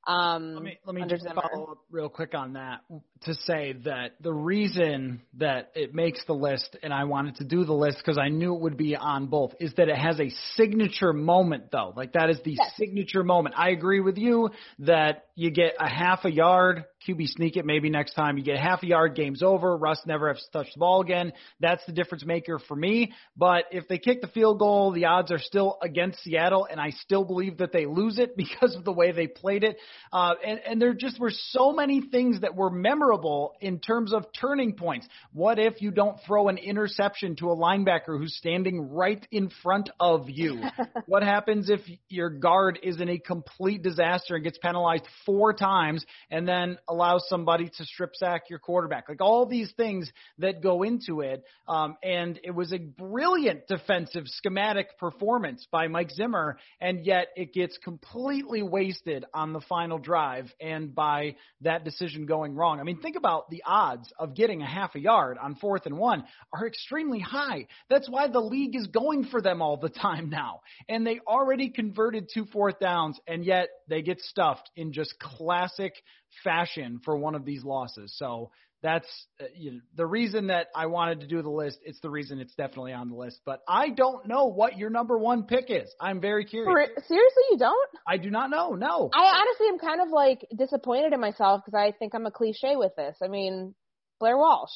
Um, 0.07 0.55
Let 0.55 0.63
me 0.63 0.79
let 0.85 0.95
me 0.95 1.05
just 1.09 1.25
follow 1.25 1.65
up 1.73 1.79
real 1.91 2.11
quick 2.11 2.35
on 2.35 2.53
that 2.53 2.81
to 3.25 3.35
say 3.35 3.75
that 3.85 4.13
the 4.21 4.33
reason 4.33 5.23
that 5.39 5.71
it 5.75 5.95
makes 5.95 6.25
the 6.27 6.33
list 6.35 6.77
and 6.83 6.93
I 6.93 7.05
wanted 7.05 7.37
to 7.37 7.45
do 7.45 7.65
the 7.65 7.73
list 7.73 7.99
because 7.99 8.19
I 8.19 8.29
knew 8.29 8.55
it 8.55 8.61
would 8.61 8.77
be 8.77 8.97
on 8.97 9.27
both 9.27 9.55
is 9.61 9.73
that 9.77 9.89
it 9.89 9.97
has 9.97 10.21
a 10.21 10.31
signature 10.57 11.13
moment 11.13 11.71
though. 11.73 11.93
Like 11.97 12.13
that 12.13 12.31
is 12.31 12.39
the 12.45 12.53
Yes. 12.59 12.73
signature 12.77 13.25
moment. 13.25 13.55
I 13.59 13.71
agree 13.71 14.01
with 14.01 14.19
you 14.19 14.51
that 14.81 15.25
you 15.37 15.51
get 15.51 15.75
a 15.81 15.89
half 15.89 16.25
a 16.25 16.31
yard, 16.31 16.85
QB 17.09 17.27
sneak 17.29 17.57
it 17.57 17.65
maybe 17.65 17.91
next 17.91 18.15
time. 18.15 18.37
You 18.39 18.45
get 18.45 18.59
half 18.59 18.83
a 18.83 18.87
yard, 18.87 19.15
game's 19.15 19.43
over. 19.43 19.77
Russ 19.77 20.01
never 20.07 20.33
has 20.33 20.43
to 20.45 20.51
touch 20.53 20.73
the 20.75 20.79
ball 20.81 21.01
again. 21.01 21.33
That's 21.61 21.85
the 21.87 21.93
difference 21.93 22.25
maker 22.25 22.59
for 22.59 22.77
me. 22.77 23.13
But 23.37 23.65
if 23.73 23.89
they 23.89 23.99
kick 23.99 24.21
the 24.21 24.29
field 24.29 24.59
goal, 24.59 24.93
the 24.93 25.07
odds 25.07 25.33
are 25.33 25.39
still 25.39 25.79
against 25.83 26.23
Seattle, 26.23 26.67
and 26.71 26.81
I 26.81 26.91
still 26.91 27.25
believe 27.25 27.59
that 27.59 27.73
they 27.73 27.87
lose 27.87 28.19
it 28.19 28.37
because 28.37 28.77
of 28.77 28.85
the 28.85 28.93
way 28.93 29.13
they 29.13 29.27
played 29.27 29.65
it. 29.65 29.77
Uh, 30.13 30.35
and, 30.47 30.61
and 30.67 30.83
there 30.83 30.95
just 30.95 31.19
were 31.19 31.33
so 31.33 31.73
many 31.73 32.01
things 32.01 32.43
that 32.43 32.55
were 32.55 32.71
memorable 32.71 33.14
horrible 33.15 33.55
in 33.61 33.79
terms 33.79 34.13
of 34.13 34.27
turning 34.39 34.75
points. 34.75 35.07
What 35.33 35.59
if 35.59 35.81
you 35.81 35.91
don't 35.91 36.19
throw 36.27 36.49
an 36.49 36.59
interception 36.59 37.37
to 37.37 37.51
a 37.51 37.57
linebacker 37.57 38.19
who's 38.19 38.37
standing 38.37 38.91
right 38.91 39.25
in 39.31 39.51
front 39.63 39.91
of 40.01 40.29
you? 40.29 40.63
what 41.07 41.23
happens 41.23 41.71
if 41.71 41.81
your 42.09 42.31
guard 42.31 42.79
is 42.83 43.01
in 43.01 43.09
a 43.09 43.19
complete 43.19 43.83
disaster 43.83 44.35
and 44.35 44.45
gets 44.45 44.59
penalized 44.59 45.05
four 45.25 45.53
times 45.53 46.05
and 46.31 46.47
then 46.47 46.79
allows 46.89 47.25
somebody 47.29 47.71
to 47.77 47.85
strip 47.85 48.15
sack 48.15 48.43
your 48.51 48.59
quarterback? 48.59 49.09
Like 49.09 49.21
all 49.21 49.47
these 49.47 49.73
things 49.77 50.11
that 50.39 50.63
go 50.63 50.83
into 50.83 51.21
it. 51.21 51.45
Um, 51.69 51.97
and 52.03 52.39
it 52.43 52.55
was 52.55 52.73
a 52.73 52.79
brilliant 52.79 53.67
defensive 53.69 54.25
schematic 54.27 54.99
performance 54.99 55.67
by 55.71 55.89
Mike 55.89 56.11
Zimmer, 56.11 56.59
and 56.81 57.07
yet 57.07 57.29
it 57.37 57.53
gets 57.53 57.79
completely 57.79 58.63
wasted 58.63 59.25
on 59.33 59.53
the 59.53 59.61
final 59.61 59.99
drive 59.99 60.53
and 60.61 60.95
by 60.95 61.37
that 61.61 61.85
decision 61.85 62.27
going 62.27 62.55
wrong. 62.55 62.81
I 62.81 62.83
mean, 62.83 62.94
think 63.01 63.17
about 63.17 63.51
the 63.51 63.63
odds 63.67 64.13
of 64.19 64.35
getting 64.35 64.63
a 64.63 64.67
half 64.67 64.95
a 64.95 65.01
yard 65.01 65.39
on 65.41 65.55
fourth 65.57 65.87
and 65.87 65.97
one 65.97 66.25
are 66.53 66.67
extremely 66.67 67.21
high. 67.21 67.67
That's 67.89 68.09
why 68.09 68.29
the 68.29 68.41
league 68.41 68.77
is 68.77 68.87
going 68.89 69.25
for 69.25 69.41
them 69.41 69.63
all 69.63 69.77
the 69.77 69.89
time 70.05 70.31
now. 70.31 70.61
And 70.89 71.07
they 71.07 71.21
already 71.27 71.71
converted 71.71 72.29
two 72.33 72.47
fourth 72.47 72.79
downs, 72.81 73.19
and 73.27 73.45
yet 73.45 73.69
they 73.89 74.03
get 74.03 74.21
stuffed 74.21 74.71
in 74.77 74.93
just 74.93 75.19
classic 75.19 75.95
fashion 76.43 77.01
for 77.05 77.17
one 77.17 77.35
of 77.35 77.45
these 77.45 77.65
losses. 77.65 78.15
So 78.17 78.51
that's 78.85 79.09
uh, 79.41 79.47
you 79.57 79.73
know, 79.73 79.79
the 79.97 80.07
reason 80.07 80.49
that 80.49 80.69
I 80.77 80.87
wanted 80.87 81.21
to 81.21 81.27
do 81.27 81.41
the 81.41 81.51
list. 81.51 81.79
It's 81.85 81.99
the 82.01 82.11
reason 82.11 82.39
it's 82.39 82.55
definitely 82.55 82.93
on 82.93 83.09
the 83.09 83.17
list. 83.17 83.41
But 83.47 83.63
I 83.67 83.89
don't 83.89 84.29
know 84.29 84.45
what 84.45 84.77
your 84.77 84.91
number 84.91 85.17
one 85.19 85.45
pick 85.45 85.71
is. 85.71 85.93
I'm 85.99 86.21
very 86.21 86.45
curious. 86.45 86.91
Seriously, 87.09 87.43
you 87.51 87.59
don't? 87.59 87.91
I 88.07 88.19
do 88.19 88.31
not 88.31 88.51
know. 88.51 88.75
No. 88.75 89.11
I 89.13 89.41
honestly 89.41 89.69
am 89.69 89.79
kind 89.79 90.03
of 90.03 90.11
like 90.11 90.47
disappointed 90.57 91.15
in 91.15 91.21
myself 91.21 91.63
because 91.65 91.77
I 91.77 91.93
think 91.99 92.15
I'm 92.15 92.27
a 92.27 92.31
cliche 92.31 92.77
with 92.77 92.95
this. 92.95 93.17
I 93.25 93.29
mean, 93.29 93.75
Blair 94.21 94.37
Walsh. 94.37 94.71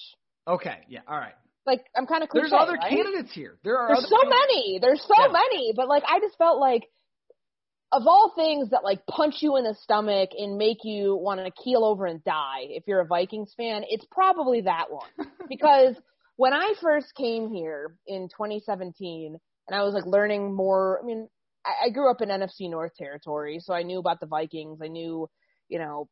Okay. 0.49 0.79
Yeah. 0.88 1.00
All 1.07 1.19
right. 1.19 1.35
Like 1.67 1.85
I'm 1.95 2.07
kind 2.07 2.23
of 2.23 2.31
cliche. 2.31 2.49
There's 2.49 2.59
other 2.59 2.79
right? 2.81 2.88
candidates 2.88 3.35
here. 3.35 3.59
There 3.62 3.77
are. 3.77 3.88
There's 3.88 4.09
so 4.09 4.17
candidates. 4.17 4.41
many. 4.49 4.79
There's 4.81 5.03
so 5.03 5.15
Yeah. 5.21 5.33
many. 5.33 5.75
But 5.77 5.88
like 5.88 6.05
I 6.09 6.19
just 6.21 6.38
felt 6.38 6.59
like 6.59 6.85
of 7.90 8.07
all 8.07 8.33
things 8.37 8.71
that 8.71 8.85
like 8.85 9.07
punch 9.07 9.37
you 9.40 9.57
in 9.57 9.64
the 9.64 9.75
stomach 9.83 10.30
and 10.37 10.59
make 10.59 10.78
you 10.85 11.16
want 11.16 11.40
to 11.40 11.50
keel 11.62 11.85
over 11.85 12.07
and 12.07 12.23
die 12.23 12.61
if 12.68 12.85
you're 12.87 13.00
a 13.00 13.07
Vikings 13.07 13.54
fan, 13.57 13.85
it's 13.88 14.04
probably 14.11 14.62
that 14.62 14.90
one. 14.90 15.28
because 15.49 15.95
when 16.37 16.52
I 16.52 16.75
first 16.80 17.14
came 17.14 17.52
here 17.52 17.97
in 18.07 18.28
2017 18.28 19.38
and 19.68 19.76
I 19.76 19.83
was 19.85 19.95
like 19.95 20.07
learning 20.07 20.54
more, 20.54 21.00
I 21.02 21.07
mean, 21.07 21.28
I, 21.64 21.87
I 21.87 21.90
grew 21.90 22.11
up 22.11 22.21
in 22.21 22.28
NFC 22.28 22.71
North 22.71 22.95
territory, 22.97 23.59
so 23.61 23.73
I 23.73 23.83
knew 23.83 23.99
about 23.99 24.21
the 24.21 24.26
Vikings. 24.26 24.80
I 24.83 24.88
knew, 24.88 25.28
you 25.68 25.78
know, 25.78 26.09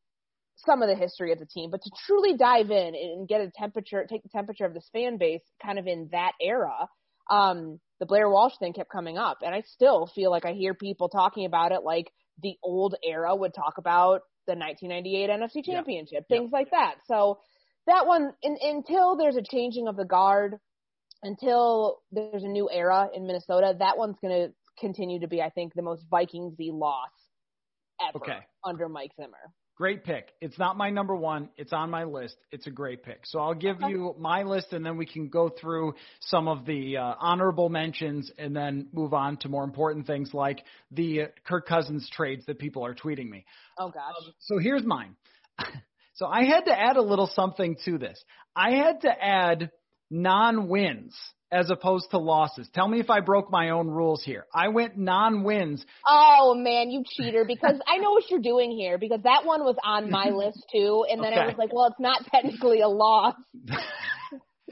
some 0.57 0.83
of 0.83 0.89
the 0.89 0.97
history 0.97 1.33
of 1.33 1.39
the 1.39 1.47
team, 1.47 1.71
but 1.71 1.83
to 1.83 1.91
truly 2.07 2.37
dive 2.37 2.71
in 2.71 2.95
and 2.95 3.29
get 3.29 3.43
a 3.43 3.51
temperature, 3.55 4.07
take 4.09 4.23
the 4.23 4.31
temperature 4.31 4.65
of 4.65 4.73
this 4.73 4.89
fan 4.93 5.19
base 5.19 5.43
kind 5.63 5.79
of 5.79 5.87
in 5.87 6.09
that 6.13 6.33
era, 6.41 6.89
um, 7.31 7.79
the 8.01 8.07
Blair 8.07 8.29
Walsh 8.29 8.55
thing 8.59 8.73
kept 8.73 8.91
coming 8.91 9.19
up. 9.19 9.39
And 9.43 9.55
I 9.55 9.63
still 9.63 10.07
feel 10.07 10.31
like 10.31 10.45
I 10.45 10.53
hear 10.53 10.75
people 10.75 11.09
talking 11.09 11.47
about 11.47 11.73
it 11.73 11.83
like 11.83 12.13
the 12.43 12.57
old 12.63 12.95
era 13.03 13.35
would 13.35 13.55
talk 13.55 13.79
about 13.79 14.23
the 14.47 14.55
1998 14.55 15.31
NFC 15.31 15.65
Championship, 15.65 16.25
Yeah. 16.29 16.39
things 16.39 16.53
like 16.53 16.71
that. 16.71 16.97
So 17.07 17.41
that 17.87 18.07
one, 18.07 18.33
in, 18.43 18.57
until 18.61 19.17
there's 19.17 19.37
a 19.37 19.43
changing 19.43 19.89
of 19.89 19.97
the 19.97 20.05
guard, 20.05 20.57
until 21.23 21.99
there's 22.13 22.45
a 22.45 22.49
new 22.49 22.69
era 22.71 23.09
in 23.15 23.27
Minnesota, 23.27 23.75
that 23.79 23.97
one's 23.97 24.19
going 24.21 24.49
to 24.49 24.55
continue 24.79 25.21
to 25.21 25.29
be, 25.29 25.41
I 25.41 25.51
think, 25.51 25.73
the 25.75 25.83
most 25.83 26.05
Vikingsy 26.11 26.71
loss 26.73 27.11
ever 28.01 28.19
Okay. 28.23 28.39
under 28.65 28.89
Mike 28.89 29.13
Zimmer. 29.17 29.53
Great 29.77 30.05
pick. 30.05 30.33
It's 30.41 30.59
not 30.59 30.79
my 30.79 30.89
number 30.89 31.15
one. 31.15 31.51
It's 31.59 31.73
on 31.75 31.91
my 31.91 32.05
list. 32.05 32.37
It's 32.51 32.67
a 32.67 32.71
great 32.71 33.03
pick. 33.03 33.21
So 33.25 33.39
I'll 33.41 33.53
give 33.55 33.77
Okay. 33.77 33.91
you 33.91 34.15
my 34.19 34.43
list, 34.43 34.73
and 34.73 34.85
then 34.85 34.97
we 34.97 35.05
can 35.05 35.29
go 35.29 35.51
through 35.51 35.95
some 36.21 36.49
of 36.49 36.65
the 36.65 36.97
uh, 36.97 37.15
honorable 37.21 37.69
mentions, 37.69 38.31
and 38.39 38.57
then 38.57 38.89
move 38.93 39.13
on 39.13 39.37
to 39.39 39.51
more 39.51 39.65
important 39.65 40.07
things 40.07 40.33
like 40.33 40.65
the 40.93 41.23
uh, 41.23 41.27
Kirk 41.47 41.67
Cousins 41.67 42.09
trades 42.11 42.47
that 42.47 42.59
people 42.59 42.87
are 42.87 42.95
tweeting 42.95 43.29
me. 43.29 43.45
Oh 43.79 43.91
gosh. 43.91 44.15
So 44.39 44.59
here's 44.59 44.83
mine. 44.83 45.15
so 46.15 46.25
I 46.27 46.45
had 46.45 46.65
to 46.65 46.73
add 46.79 46.97
a 46.97 47.03
little 47.03 47.27
something 47.27 47.77
to 47.85 47.99
this. 47.99 48.19
I 48.55 48.77
had 48.77 49.03
to 49.03 49.11
add 49.11 49.71
non-wins 50.11 51.15
as 51.53 51.71
opposed 51.71 52.11
to 52.11 52.19
losses. 52.19 52.69
Tell 52.75 52.89
me 52.89 53.01
if 53.01 53.11
I 53.11 53.21
broke 53.21 53.51
my 53.51 53.71
own 53.71 53.89
rules 53.89 54.23
here. 54.25 54.47
I 54.55 54.69
went 54.69 54.97
non-wins. 54.97 55.85
Oh 56.07 56.55
man, 56.57 56.91
you 56.91 57.03
cheater! 57.07 57.45
Because 57.47 57.79
I 57.87 57.99
know 57.99 58.11
what 58.11 58.31
you're 58.31 58.41
doing 58.41 58.73
here. 58.73 58.99
Because 58.99 59.21
that 59.25 59.45
one 59.45 59.63
was 59.63 59.77
on 59.85 60.11
my 60.11 60.29
list 60.31 60.65
too, 60.73 61.05
and 61.11 61.23
then 61.23 61.33
I 61.33 61.47
was 61.47 61.55
like, 61.57 61.73
well, 61.73 61.87
it's 61.87 62.01
not 62.01 62.25
technically 62.33 62.81
a 62.81 62.89
loss. 62.89 63.35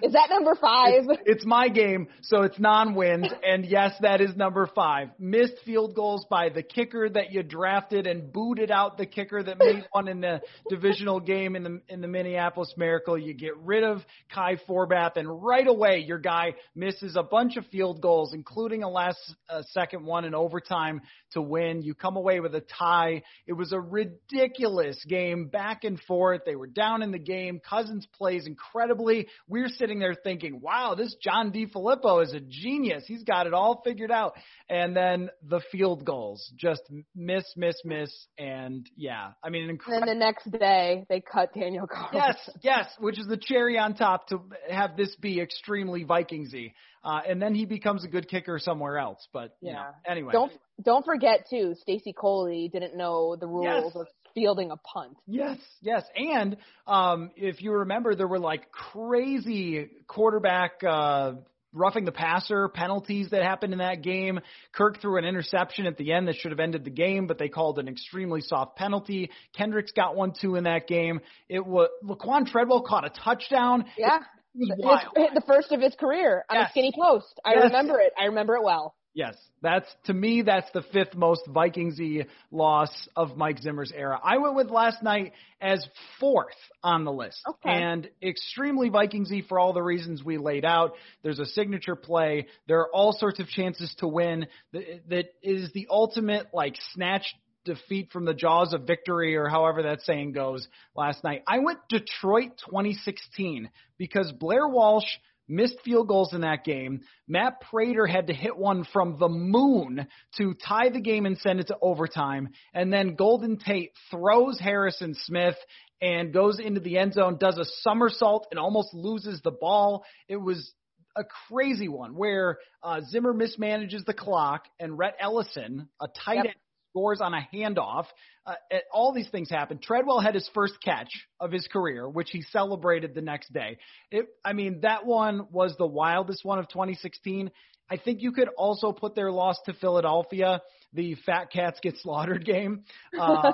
Is 0.02 0.12
that 0.12 0.26
number 0.28 0.56
five? 0.56 1.04
It's 1.24 1.46
my 1.46 1.68
game, 1.68 2.08
so 2.20 2.42
it's 2.42 2.58
non-wins, 2.58 3.28
and 3.44 3.64
yes, 3.64 3.92
that 4.00 4.20
is 4.20 4.34
number 4.34 4.68
five. 4.74 5.10
Missed 5.20 5.54
field 5.64 5.94
goals 5.94 6.26
by 6.28 6.48
the 6.48 6.64
kicker 6.64 7.08
that 7.08 7.30
you 7.30 7.44
drafted 7.44 8.08
and 8.08 8.32
booted 8.32 8.72
out 8.72 8.98
the 8.98 9.06
kicker 9.06 9.40
that 9.40 9.56
made 9.58 9.86
one 9.92 10.08
in 10.08 10.20
the 10.20 10.40
divisional 10.68 11.20
game 11.20 11.54
in 11.54 11.62
the 11.62 11.80
in 11.88 12.00
the 12.00 12.08
Minneapolis 12.08 12.74
Miracle. 12.76 13.16
You 13.16 13.34
get 13.34 13.56
rid 13.58 13.84
of 13.84 14.04
Kai 14.34 14.56
Forbath, 14.68 15.16
and 15.16 15.28
right 15.44 15.66
away 15.66 16.04
your 16.04 16.18
guy 16.18 16.54
misses 16.74 17.14
a 17.14 17.22
bunch 17.22 17.56
of 17.56 17.64
field 17.66 18.00
goals, 18.00 18.34
including 18.34 18.82
a 18.82 18.90
last 18.90 19.18
uh, 19.48 19.62
second 19.70 20.04
one 20.04 20.24
in 20.24 20.34
overtime 20.34 21.02
to 21.34 21.42
win. 21.42 21.82
You 21.82 21.94
come 21.94 22.16
away 22.16 22.40
with 22.40 22.54
a 22.54 22.60
tie. 22.62 23.22
It 23.46 23.52
was 23.52 23.72
a 23.72 23.80
ridiculous 23.80 25.02
game, 25.06 25.48
back 25.48 25.84
and 25.84 26.00
forth. 26.00 26.42
They 26.46 26.56
were 26.56 26.66
down 26.66 27.02
in 27.02 27.12
the 27.12 27.18
game. 27.18 27.60
Cousins 27.60 28.06
plays 28.16 28.46
incredibly. 28.46 29.28
We're 29.48 29.68
sitting 29.68 29.98
there 29.98 30.14
thinking, 30.14 30.60
wow, 30.60 30.94
this 30.94 31.14
John 31.22 31.52
DeFilippo 31.52 32.22
is 32.24 32.32
a 32.32 32.40
genius. 32.40 33.04
He's 33.06 33.22
got 33.22 33.46
it 33.46 33.54
all 33.54 33.82
figured 33.84 34.10
out. 34.10 34.34
And 34.68 34.96
then 34.96 35.30
the 35.46 35.60
field 35.70 36.04
goals 36.04 36.50
just 36.56 36.82
miss, 37.14 37.44
miss, 37.56 37.76
miss. 37.84 38.10
And 38.38 38.88
yeah, 38.96 39.32
I 39.42 39.50
mean, 39.50 39.68
incredible. 39.68 40.06
then 40.06 40.18
the 40.18 40.24
next 40.24 40.50
day, 40.50 41.04
they 41.08 41.20
cut 41.20 41.52
Daniel 41.54 41.86
Carlson. 41.86 42.20
Yes, 42.24 42.50
yes, 42.62 42.86
which 42.98 43.18
is 43.18 43.26
the 43.26 43.36
cherry 43.36 43.78
on 43.78 43.94
top 43.94 44.28
to 44.28 44.40
have 44.70 44.96
this 44.96 45.14
be 45.16 45.40
extremely 45.40 46.04
Vikingsy. 46.04 46.72
Uh, 47.04 47.20
and 47.28 47.40
then 47.42 47.54
he 47.54 47.66
becomes 47.66 48.02
a 48.02 48.08
good 48.08 48.28
kicker 48.28 48.58
somewhere 48.58 48.96
else. 48.98 49.28
But 49.32 49.56
you 49.60 49.72
know, 49.72 49.78
Yeah. 49.80 50.10
anyway, 50.10 50.32
Don't 50.32 50.52
don't 50.82 51.04
forget 51.04 51.46
too, 51.48 51.74
Stacy 51.80 52.12
Coley 52.12 52.68
didn't 52.72 52.96
know 52.96 53.36
the 53.36 53.46
rules 53.46 53.92
Yes. 53.94 53.96
of 53.96 54.06
fielding 54.34 54.70
a 54.72 54.76
punt. 54.76 55.16
Yes, 55.26 55.58
yes. 55.80 56.04
And 56.16 56.56
um, 56.86 57.30
if 57.36 57.62
you 57.62 57.72
remember, 57.72 58.14
there 58.16 58.26
were 58.26 58.40
like 58.40 58.72
crazy 58.72 59.88
quarterback 60.08 60.82
uh, 60.82 61.34
roughing 61.72 62.04
the 62.04 62.12
passer 62.12 62.68
penalties 62.68 63.30
that 63.30 63.42
happened 63.42 63.72
in 63.72 63.78
that 63.78 64.02
game. 64.02 64.40
Kirk 64.72 65.00
threw 65.00 65.18
an 65.18 65.24
interception 65.24 65.86
at 65.86 65.96
the 65.96 66.12
end 66.12 66.26
that 66.28 66.36
should 66.36 66.50
have 66.50 66.60
ended 66.60 66.84
the 66.84 66.90
game, 66.90 67.26
but 67.26 67.38
they 67.38 67.48
called 67.48 67.78
an 67.78 67.86
extremely 67.88 68.40
soft 68.40 68.76
penalty. 68.76 69.30
Kendricks 69.56 69.92
got 69.92 70.16
one 70.16 70.32
too 70.40 70.56
in 70.56 70.64
that 70.64 70.86
game. 70.88 71.20
It 71.48 71.64
was 71.64 71.88
Laquan 72.04 72.46
Treadwell 72.50 72.82
caught 72.82 73.04
a 73.04 73.10
touchdown. 73.10 73.84
Yeah. 73.96 74.18
It 74.56 74.78
was 74.84 75.02
His, 75.16 75.26
the 75.34 75.42
first 75.46 75.72
of 75.72 75.80
his 75.80 75.94
career 75.96 76.44
on 76.48 76.56
Yes. 76.56 76.68
a 76.68 76.70
skinny 76.70 76.92
post. 76.96 77.40
I 77.44 77.54
Yes. 77.54 77.64
remember 77.64 77.98
it. 78.00 78.12
I 78.20 78.26
remember 78.26 78.54
it 78.56 78.62
well. 78.62 78.94
Yes, 79.14 79.36
that's 79.62 79.86
to 80.06 80.12
me 80.12 80.42
that's 80.42 80.68
the 80.72 80.82
fifth 80.92 81.14
most 81.14 81.42
Vikingsy 81.46 82.26
loss 82.50 82.90
of 83.14 83.36
Mike 83.36 83.60
Zimmer's 83.60 83.92
era. 83.94 84.20
I 84.22 84.38
went 84.38 84.56
with 84.56 84.70
last 84.70 85.04
night 85.04 85.32
as 85.60 85.86
fourth 86.18 86.56
on 86.82 87.04
the 87.04 87.12
list, 87.12 87.40
Okay. 87.48 87.70
and 87.70 88.10
extremely 88.20 88.90
Vikingsy 88.90 89.46
for 89.46 89.60
all 89.60 89.72
the 89.72 89.82
reasons 89.82 90.24
we 90.24 90.36
laid 90.36 90.64
out. 90.64 90.94
There's 91.22 91.38
a 91.38 91.46
signature 91.46 91.94
play. 91.94 92.48
There 92.66 92.80
are 92.80 92.90
all 92.92 93.12
sorts 93.12 93.38
of 93.38 93.46
chances 93.46 93.94
to 93.98 94.08
win. 94.08 94.46
That, 94.72 95.08
that 95.08 95.26
is 95.44 95.70
the 95.72 95.86
ultimate 95.90 96.48
like 96.52 96.74
snatch 96.92 97.24
defeat 97.64 98.10
from 98.12 98.24
the 98.24 98.34
jaws 98.34 98.72
of 98.74 98.82
victory 98.82 99.36
or 99.36 99.48
however 99.48 99.84
that 99.84 100.02
saying 100.02 100.32
goes 100.32 100.66
last 100.96 101.22
night. 101.24 101.42
I 101.46 101.60
went 101.60 101.78
Detroit 101.88 102.60
2016 102.68 103.70
because 103.96 104.32
Blair 104.32 104.66
Walsh 104.68 105.06
missed 105.48 105.76
field 105.84 106.08
goals 106.08 106.32
in 106.32 106.40
that 106.42 106.64
game. 106.64 107.00
Matt 107.28 107.60
Prater 107.60 108.06
had 108.06 108.28
to 108.28 108.34
hit 108.34 108.56
one 108.56 108.84
from 108.92 109.18
the 109.18 109.28
moon 109.28 110.06
to 110.38 110.54
tie 110.54 110.88
the 110.88 111.00
game 111.00 111.26
and 111.26 111.38
send 111.38 111.60
it 111.60 111.68
to 111.68 111.76
overtime. 111.82 112.50
And 112.72 112.92
then 112.92 113.14
Golden 113.14 113.58
Tate 113.58 113.92
throws 114.10 114.58
Harrison 114.58 115.14
Smith 115.14 115.56
and 116.00 116.32
goes 116.32 116.58
into 116.58 116.80
the 116.80 116.98
end 116.98 117.14
zone, 117.14 117.38
does 117.38 117.58
a 117.58 117.64
somersault 117.80 118.46
and 118.50 118.58
almost 118.58 118.92
loses 118.92 119.40
the 119.42 119.50
ball. 119.50 120.04
It 120.28 120.36
was 120.36 120.72
a 121.16 121.22
crazy 121.48 121.88
one 121.88 122.16
where 122.16 122.58
uh, 122.82 123.00
Zimmer 123.08 123.32
mismanages 123.32 124.04
the 124.04 124.14
clock 124.14 124.64
and 124.80 124.98
Rhett 124.98 125.14
Ellison, 125.20 125.88
a 126.00 126.08
tight 126.24 126.36
Yep. 126.36 126.44
end, 126.46 126.54
scores 126.94 127.20
on 127.20 127.34
a 127.34 127.48
handoff. 127.52 128.06
Uh, 128.46 128.54
all 128.92 129.12
these 129.12 129.28
things 129.30 129.50
happened. 129.50 129.82
Treadwell 129.82 130.20
had 130.20 130.34
his 130.34 130.48
first 130.54 130.74
catch 130.84 131.10
of 131.40 131.50
his 131.50 131.66
career, 131.66 132.08
which 132.08 132.28
he 132.30 132.42
celebrated 132.52 133.14
the 133.14 133.20
next 133.20 133.52
day. 133.52 133.78
It, 134.12 134.26
I 134.44 134.52
mean, 134.52 134.80
that 134.82 135.04
one 135.04 135.48
was 135.50 135.74
the 135.76 135.86
wildest 135.86 136.44
one 136.44 136.60
of 136.60 136.68
2016. 136.68 137.50
I 137.90 137.96
think 137.96 138.22
you 138.22 138.32
could 138.32 138.48
also 138.56 138.92
put 138.92 139.14
their 139.14 139.32
loss 139.32 139.58
to 139.66 139.74
Philadelphia, 139.74 140.62
the 140.92 141.16
Fat 141.26 141.50
Cats 141.50 141.80
Get 141.82 141.96
Slaughtered 141.98 142.44
game. 142.44 142.84
Uh, 143.20 143.52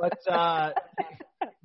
but 0.00 0.32
uh, 0.32 0.70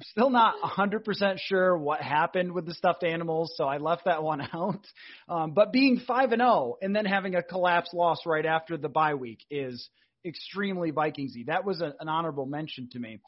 still 0.03 0.29
not 0.29 0.55
100% 0.63 1.39
sure 1.39 1.77
what 1.77 2.01
happened 2.01 2.51
with 2.51 2.65
the 2.65 2.73
stuffed 2.73 3.03
animals, 3.03 3.53
so 3.55 3.65
I 3.65 3.77
left 3.77 4.05
that 4.05 4.23
one 4.23 4.41
out. 4.53 4.85
Um, 5.29 5.51
but 5.51 5.71
being 5.71 6.01
5 6.05 6.31
and 6.31 6.41
0 6.41 6.77
and 6.81 6.95
then 6.95 7.05
having 7.05 7.35
a 7.35 7.43
collapse 7.43 7.93
loss 7.93 8.19
right 8.25 8.45
after 8.45 8.77
the 8.77 8.89
bye 8.89 9.15
week 9.15 9.39
is 9.49 9.89
extremely 10.25 10.91
Vikingsy. 10.91 11.45
That 11.47 11.65
was 11.65 11.81
a, 11.81 11.93
an 11.99 12.09
honorable 12.09 12.45
mention 12.45 12.89
to 12.91 12.99
me. 12.99 13.19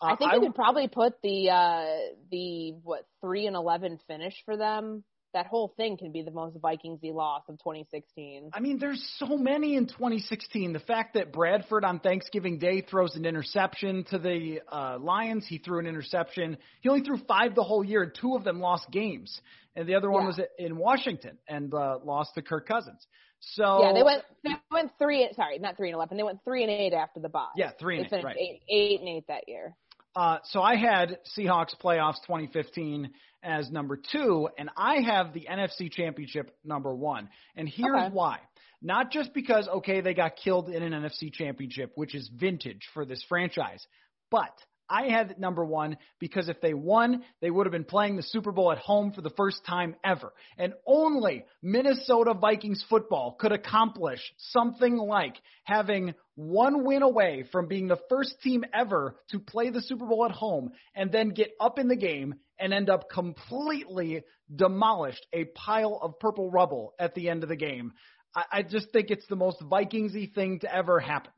Uh, 0.00 0.06
I 0.06 0.16
think 0.16 0.32
I, 0.32 0.34
you 0.36 0.40
could 0.42 0.54
probably 0.54 0.88
put 0.88 1.14
the 1.22 1.50
uh 1.50 1.86
the 2.30 2.72
what 2.82 3.06
3 3.22 3.46
and 3.46 3.56
11 3.56 3.98
finish 4.06 4.34
for 4.44 4.56
them 4.56 5.04
that 5.36 5.46
whole 5.46 5.74
thing 5.76 5.98
can 5.98 6.12
be 6.12 6.22
the 6.22 6.30
most 6.30 6.56
Vikingsy 6.56 7.12
loss 7.12 7.42
of 7.46 7.58
2016. 7.58 8.50
I 8.54 8.60
mean, 8.60 8.78
there's 8.78 9.06
so 9.18 9.36
many 9.36 9.76
in 9.76 9.86
2016. 9.86 10.72
The 10.72 10.78
fact 10.80 11.12
that 11.12 11.30
Bradford 11.30 11.84
on 11.84 12.00
Thanksgiving 12.00 12.58
Day 12.58 12.80
throws 12.80 13.16
an 13.16 13.26
interception 13.26 14.04
to 14.10 14.18
the 14.18 14.60
uh, 14.66 14.98
Lions, 14.98 15.46
he 15.46 15.58
threw 15.58 15.78
an 15.78 15.86
interception. 15.86 16.56
He 16.80 16.88
only 16.88 17.02
threw 17.02 17.18
five 17.28 17.54
the 17.54 17.62
whole 17.62 17.84
year, 17.84 18.02
and 18.02 18.12
two 18.18 18.34
of 18.34 18.44
them 18.44 18.60
lost 18.60 18.90
games, 18.90 19.38
and 19.76 19.86
the 19.86 19.94
other 19.94 20.10
one 20.10 20.22
yeah. 20.22 20.28
was 20.28 20.40
in 20.58 20.78
Washington 20.78 21.36
and 21.46 21.72
uh, 21.74 21.98
lost 22.02 22.30
to 22.36 22.42
Kirk 22.42 22.66
Cousins. 22.66 23.06
So 23.40 23.82
yeah, 23.82 23.92
they 23.92 24.02
went 24.02 24.22
they 24.44 24.54
went 24.70 24.92
three. 24.98 25.28
Sorry, 25.34 25.58
not 25.58 25.76
three 25.76 25.88
and 25.88 25.94
eleven. 25.94 26.16
They 26.16 26.22
went 26.22 26.40
three 26.44 26.62
and 26.62 26.70
eight 26.70 26.92
after 26.92 27.20
the 27.20 27.28
bye. 27.28 27.46
Yeah, 27.56 27.70
three 27.78 28.00
and 28.00 28.08
they 28.10 28.18
eight. 28.18 28.24
Right. 28.24 28.36
Eight, 28.36 28.62
eight 28.68 29.00
and 29.00 29.08
eight 29.08 29.24
that 29.28 29.48
year. 29.48 29.74
Uh, 30.16 30.38
so 30.44 30.62
I 30.62 30.76
had 30.76 31.18
Seahawks 31.36 31.76
playoffs 31.78 32.22
2015 32.26 33.10
as 33.42 33.70
number 33.70 33.98
two, 34.10 34.48
and 34.58 34.70
I 34.74 35.00
have 35.02 35.34
the 35.34 35.46
NFC 35.50 35.92
Championship 35.92 36.56
number 36.64 36.94
one. 36.94 37.28
And 37.54 37.68
here's 37.68 37.94
okay. 37.94 38.14
why. 38.14 38.38
Not 38.80 39.10
just 39.10 39.34
because, 39.34 39.68
okay, 39.68 40.00
they 40.00 40.14
got 40.14 40.36
killed 40.36 40.70
in 40.70 40.82
an 40.82 40.92
NFC 40.92 41.30
Championship, 41.32 41.92
which 41.96 42.14
is 42.14 42.30
vintage 42.34 42.88
for 42.94 43.04
this 43.04 43.22
franchise, 43.28 43.86
but 44.30 44.52
I 44.88 45.08
had 45.08 45.38
number 45.38 45.64
one 45.64 45.96
because 46.18 46.48
if 46.48 46.60
they 46.60 46.74
won, 46.74 47.24
they 47.40 47.50
would 47.50 47.66
have 47.66 47.72
been 47.72 47.84
playing 47.84 48.16
the 48.16 48.22
Super 48.22 48.52
Bowl 48.52 48.70
at 48.70 48.78
home 48.78 49.12
for 49.12 49.20
the 49.20 49.30
first 49.30 49.64
time 49.66 49.96
ever. 50.04 50.32
And 50.58 50.74
only 50.86 51.44
Minnesota 51.62 52.34
Vikings 52.34 52.84
football 52.88 53.36
could 53.38 53.52
accomplish 53.52 54.20
something 54.38 54.96
like 54.96 55.36
having 55.64 56.14
one 56.34 56.84
win 56.84 57.02
away 57.02 57.44
from 57.50 57.66
being 57.66 57.88
the 57.88 58.00
first 58.08 58.40
team 58.42 58.64
ever 58.72 59.16
to 59.30 59.38
play 59.40 59.70
the 59.70 59.82
Super 59.82 60.06
Bowl 60.06 60.24
at 60.24 60.32
home 60.32 60.70
and 60.94 61.10
then 61.10 61.30
get 61.30 61.50
up 61.60 61.78
in 61.78 61.88
the 61.88 61.96
game 61.96 62.34
and 62.58 62.72
end 62.72 62.88
up 62.88 63.10
completely 63.10 64.22
demolished 64.54 65.26
a 65.32 65.44
pile 65.44 65.98
of 66.00 66.18
purple 66.20 66.50
rubble 66.50 66.94
at 66.98 67.14
the 67.14 67.28
end 67.28 67.42
of 67.42 67.48
the 67.48 67.56
game. 67.56 67.92
I, 68.34 68.44
I 68.52 68.62
just 68.62 68.90
think 68.92 69.10
it's 69.10 69.26
the 69.28 69.36
most 69.36 69.60
Vikingsy 69.60 70.32
thing 70.34 70.60
to 70.60 70.74
ever 70.74 71.00
happen. 71.00 71.32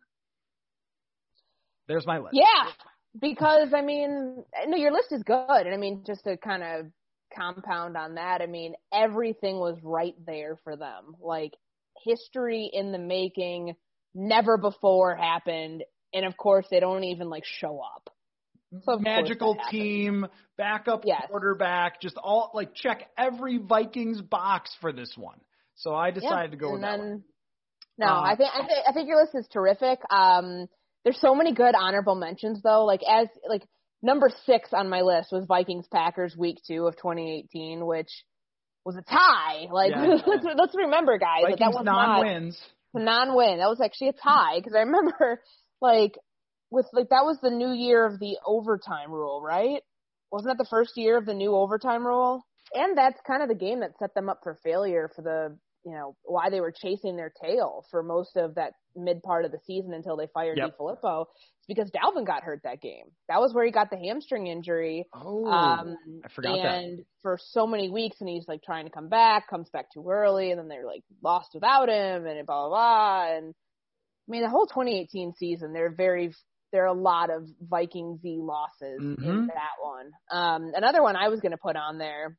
There's 1.87 2.07
my 2.07 2.19
list. 2.19 2.35
Yeah, 2.35 2.71
because 3.21 3.69
I 3.75 3.83
mean, 3.83 4.45
no, 4.67 4.77
your 4.77 4.93
list 4.93 5.13
is 5.13 5.23
good, 5.23 5.67
and 5.67 5.75
I 5.75 5.77
mean, 5.77 6.05
just 6.07 6.25
to 6.25 6.37
kind 6.37 6.63
of 6.63 6.87
compound 7.37 7.97
on 7.97 8.15
that, 8.15 8.41
I 8.41 8.47
mean, 8.47 8.75
everything 8.93 9.59
was 9.59 9.79
right 9.83 10.15
there 10.27 10.57
for 10.65 10.77
them. 10.77 11.17
Like 11.21 11.55
history 12.05 12.71
in 12.73 12.93
the 12.93 12.99
making, 12.99 13.75
never 14.15 14.57
before 14.57 15.17
happened, 15.17 15.85
and 16.13 16.25
of 16.25 16.37
course, 16.37 16.67
they 16.71 16.81
don't 16.81 17.05
even 17.05 17.29
like 17.29 17.45
show 17.45 17.81
up. 17.81 18.13
So 18.83 18.99
magical 18.99 19.57
team, 19.71 20.27
backup 20.59 21.05
yes. 21.07 21.25
quarterback, 21.29 22.03
just 22.03 22.19
all 22.19 22.51
like 22.53 22.75
check 22.75 23.09
every 23.17 23.57
Vikings 23.57 24.21
box 24.21 24.71
for 24.81 24.93
this 24.93 25.13
one. 25.17 25.39
So 25.77 25.95
I 25.95 26.11
decided 26.11 26.51
to 26.51 26.57
go 26.59 26.73
with 26.73 26.83
then, 26.83 26.91
that 26.91 26.99
one. 26.99 27.25
No, 27.97 28.07
uh, 28.07 28.21
I 28.21 28.37
think 28.37 28.51
I 28.55 28.59
think 28.59 28.79
I 28.89 28.93
think 28.93 29.09
your 29.09 29.21
list 29.21 29.35
is 29.35 29.47
terrific. 29.51 30.01
Um, 30.11 30.69
there's 31.05 31.21
so 31.21 31.35
many 31.35 31.55
good 31.55 31.75
honorable 31.75 32.15
mentions 32.15 32.63
though. 32.63 32.85
Like 32.85 33.01
as 33.09 33.29
like 33.49 33.63
number 34.03 34.31
six 34.47 34.71
on 34.73 34.89
my 34.89 35.03
list 35.03 35.33
was 35.33 35.47
Vikings 35.47 35.87
Packers 35.93 36.37
Week 36.37 36.59
Two 36.67 36.87
of 36.87 36.97
2018, 36.97 37.85
which 37.85 38.11
was 38.85 38.97
a 38.97 39.03
tie. 39.03 39.67
Like 39.71 39.93
yeah. 39.93 40.17
let's, 40.27 40.47
let's 40.57 40.75
remember, 40.77 41.19
guys, 41.19 41.43
Vikings 41.43 41.59
that, 41.59 41.73
that 41.73 41.77
was 41.77 41.85
non-wins. 41.85 42.61
Not, 42.95 43.03
a 43.03 43.05
non-win. 43.05 43.59
That 43.59 43.69
was 43.69 43.81
actually 43.81 44.09
a 44.09 44.13
tie 44.13 44.59
because 44.59 44.75
I 44.75 44.81
remember 44.81 45.43
like 45.81 46.19
with 46.71 46.87
like 46.93 47.11
that 47.11 47.25
was 47.25 47.39
the 47.43 47.51
new 47.51 47.73
year 47.73 48.05
of 48.07 48.19
the 48.19 48.39
overtime 48.47 49.11
rule, 49.13 49.43
right? 49.43 49.83
Wasn't 50.31 50.51
that 50.51 50.63
the 50.63 50.69
first 50.69 50.93
year 50.97 51.17
of 51.17 51.27
the 51.27 51.35
new 51.35 51.55
overtime 51.55 52.07
rule? 52.07 52.45
And 52.75 52.99
that's 52.99 53.19
kind 53.27 53.43
of 53.43 53.49
the 53.49 53.55
game 53.55 53.81
that 53.81 53.99
set 53.99 54.15
them 54.15 54.29
up 54.29 54.41
for 54.43 54.59
failure 54.63 55.11
for 55.17 55.23
the 55.23 55.57
you 55.85 55.93
know 55.93 56.17
why 56.25 56.51
they 56.51 56.61
were 56.61 56.73
chasing 56.73 57.17
their 57.17 57.33
tail 57.43 57.85
for 57.91 58.03
most 58.03 58.37
of 58.37 58.55
that 58.57 58.73
mid 58.97 59.23
part 59.23 59.45
of 59.45 59.53
the 59.53 59.59
season 59.67 59.95
until 59.95 60.17
they 60.17 60.27
fired 60.35 60.59
yep. 60.59 60.77
DeFilippo. 60.79 61.23
It's 61.23 61.67
because 61.67 61.91
Dalvin 61.91 62.27
got 62.27 62.43
hurt 62.43 62.61
that 62.65 62.81
game. 62.81 63.07
That 63.29 63.41
was 63.41 63.55
where 63.55 63.65
he 63.65 63.71
got 63.71 63.91
the 63.91 63.97
hamstring 63.97 64.47
injury. 64.47 65.07
Oh, 65.15 65.47
um, 65.47 65.97
I 66.25 66.29
forgot 66.29 66.59
and 66.59 66.99
that. 66.99 67.05
for 67.23 67.39
so 67.41 67.67
many 67.67 67.91
weeks, 67.91 68.17
and 68.21 68.29
he's 68.29 68.49
like 68.49 68.63
trying 68.63 68.87
to 68.87 68.91
come 68.91 69.09
back, 69.09 69.49
comes 69.49 69.71
back 69.71 69.87
too 69.93 70.05
early, 70.09 70.51
and 70.51 70.59
then 70.59 70.69
they're 70.69 70.87
like 70.87 71.05
lost 71.23 71.51
without 71.55 71.89
him, 71.89 72.27
and 72.27 72.47
blah 72.47 72.69
blah 72.69 72.69
blah. 72.69 73.37
And 73.37 73.55
I 74.29 74.31
mean, 74.31 74.43
the 74.43 74.51
whole 74.51 74.67
2018 74.67 75.35
season, 75.39 75.73
they're 75.73 75.95
very 75.95 76.35
there 76.73 76.85
are 76.85 76.89
a 76.89 76.93
lot 76.93 77.31
of 77.31 77.49
Vikingsy 77.67 78.39
losses 78.41 79.01
mm-hmm. 79.01 79.25
in 79.25 79.47
that 79.47 79.81
one. 79.81 80.11
Um, 80.31 80.73
another 80.75 81.03
one 81.03 81.17
I 81.17 81.29
was 81.29 81.41
going 81.41 81.53
to 81.53 81.59
put 81.59 81.77
on 81.77 81.97
there 81.97 82.37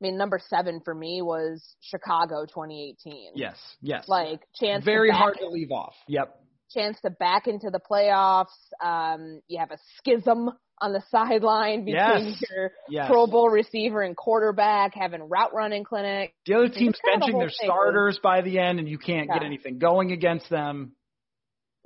I 0.00 0.04
mean, 0.04 0.16
number 0.18 0.40
seven 0.48 0.80
for 0.84 0.94
me 0.94 1.22
was 1.22 1.62
Chicago 1.80 2.44
2018. 2.46 3.32
Yes, 3.34 3.56
yes. 3.80 4.04
Like 4.08 4.40
chance. 4.60 4.84
Very 4.84 5.10
to 5.10 5.14
hard 5.14 5.36
to 5.38 5.48
leave 5.48 5.70
off. 5.70 5.94
Yep. 6.08 6.40
Chance 6.72 6.98
to 7.02 7.10
back 7.10 7.46
into 7.46 7.70
the 7.70 7.78
playoffs. 7.78 8.46
Um, 8.84 9.40
you 9.46 9.60
have 9.60 9.70
a 9.70 9.78
schism 9.98 10.50
on 10.80 10.92
the 10.92 11.02
sideline 11.10 11.84
between 11.84 12.28
yes. 12.28 12.42
your 12.50 12.72
yes. 12.88 13.06
Pro 13.08 13.26
Bowl 13.26 13.48
receiver 13.48 14.02
and 14.02 14.16
quarterback, 14.16 14.94
having 14.94 15.22
route 15.22 15.54
running 15.54 15.84
clinic. 15.84 16.34
The 16.46 16.54
other 16.54 16.68
team's 16.68 16.98
benching 17.06 17.38
their 17.38 17.50
starters 17.50 18.18
by 18.22 18.42
the 18.42 18.58
end, 18.58 18.80
and 18.80 18.88
you 18.88 18.98
can't 18.98 19.28
yeah. 19.28 19.38
get 19.38 19.46
anything 19.46 19.78
going 19.78 20.10
against 20.10 20.50
them. 20.50 20.92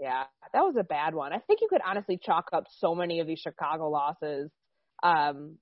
Yeah, 0.00 0.24
that 0.52 0.60
was 0.60 0.76
a 0.78 0.84
bad 0.84 1.14
one. 1.14 1.32
I 1.32 1.38
think 1.38 1.60
you 1.60 1.68
could 1.68 1.82
honestly 1.84 2.18
chalk 2.22 2.46
up 2.52 2.64
so 2.78 2.94
many 2.94 3.20
of 3.20 3.26
these 3.26 3.40
Chicago 3.40 3.90
losses 3.90 4.50
um, 5.02 5.58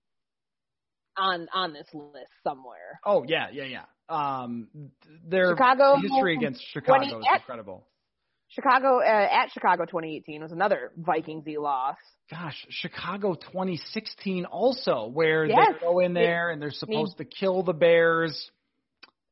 on 1.16 1.48
on 1.52 1.72
this 1.72 1.86
list 1.92 2.30
somewhere. 2.44 3.00
Oh 3.04 3.24
yeah, 3.26 3.46
yeah, 3.52 3.64
yeah. 3.64 3.84
Um, 4.08 4.68
their 5.26 5.50
Chicago 5.50 5.96
history 6.00 6.36
against 6.36 6.62
Chicago 6.72 6.98
20, 6.98 7.06
is 7.06 7.26
at, 7.32 7.40
incredible. 7.40 7.86
Chicago 8.48 9.00
uh, 9.00 9.04
at 9.04 9.50
Chicago 9.52 9.84
2018 9.84 10.42
was 10.42 10.52
another 10.52 10.92
Vikingsy 11.00 11.58
loss. 11.58 11.96
Gosh, 12.30 12.66
Chicago 12.70 13.34
2016 13.34 14.44
also, 14.46 15.08
where 15.12 15.44
yes. 15.44 15.58
they 15.72 15.86
go 15.86 15.98
in 15.98 16.14
there 16.14 16.50
and 16.50 16.62
they're 16.62 16.70
supposed 16.70 17.18
to 17.18 17.24
kill 17.24 17.62
the 17.62 17.72
Bears 17.72 18.50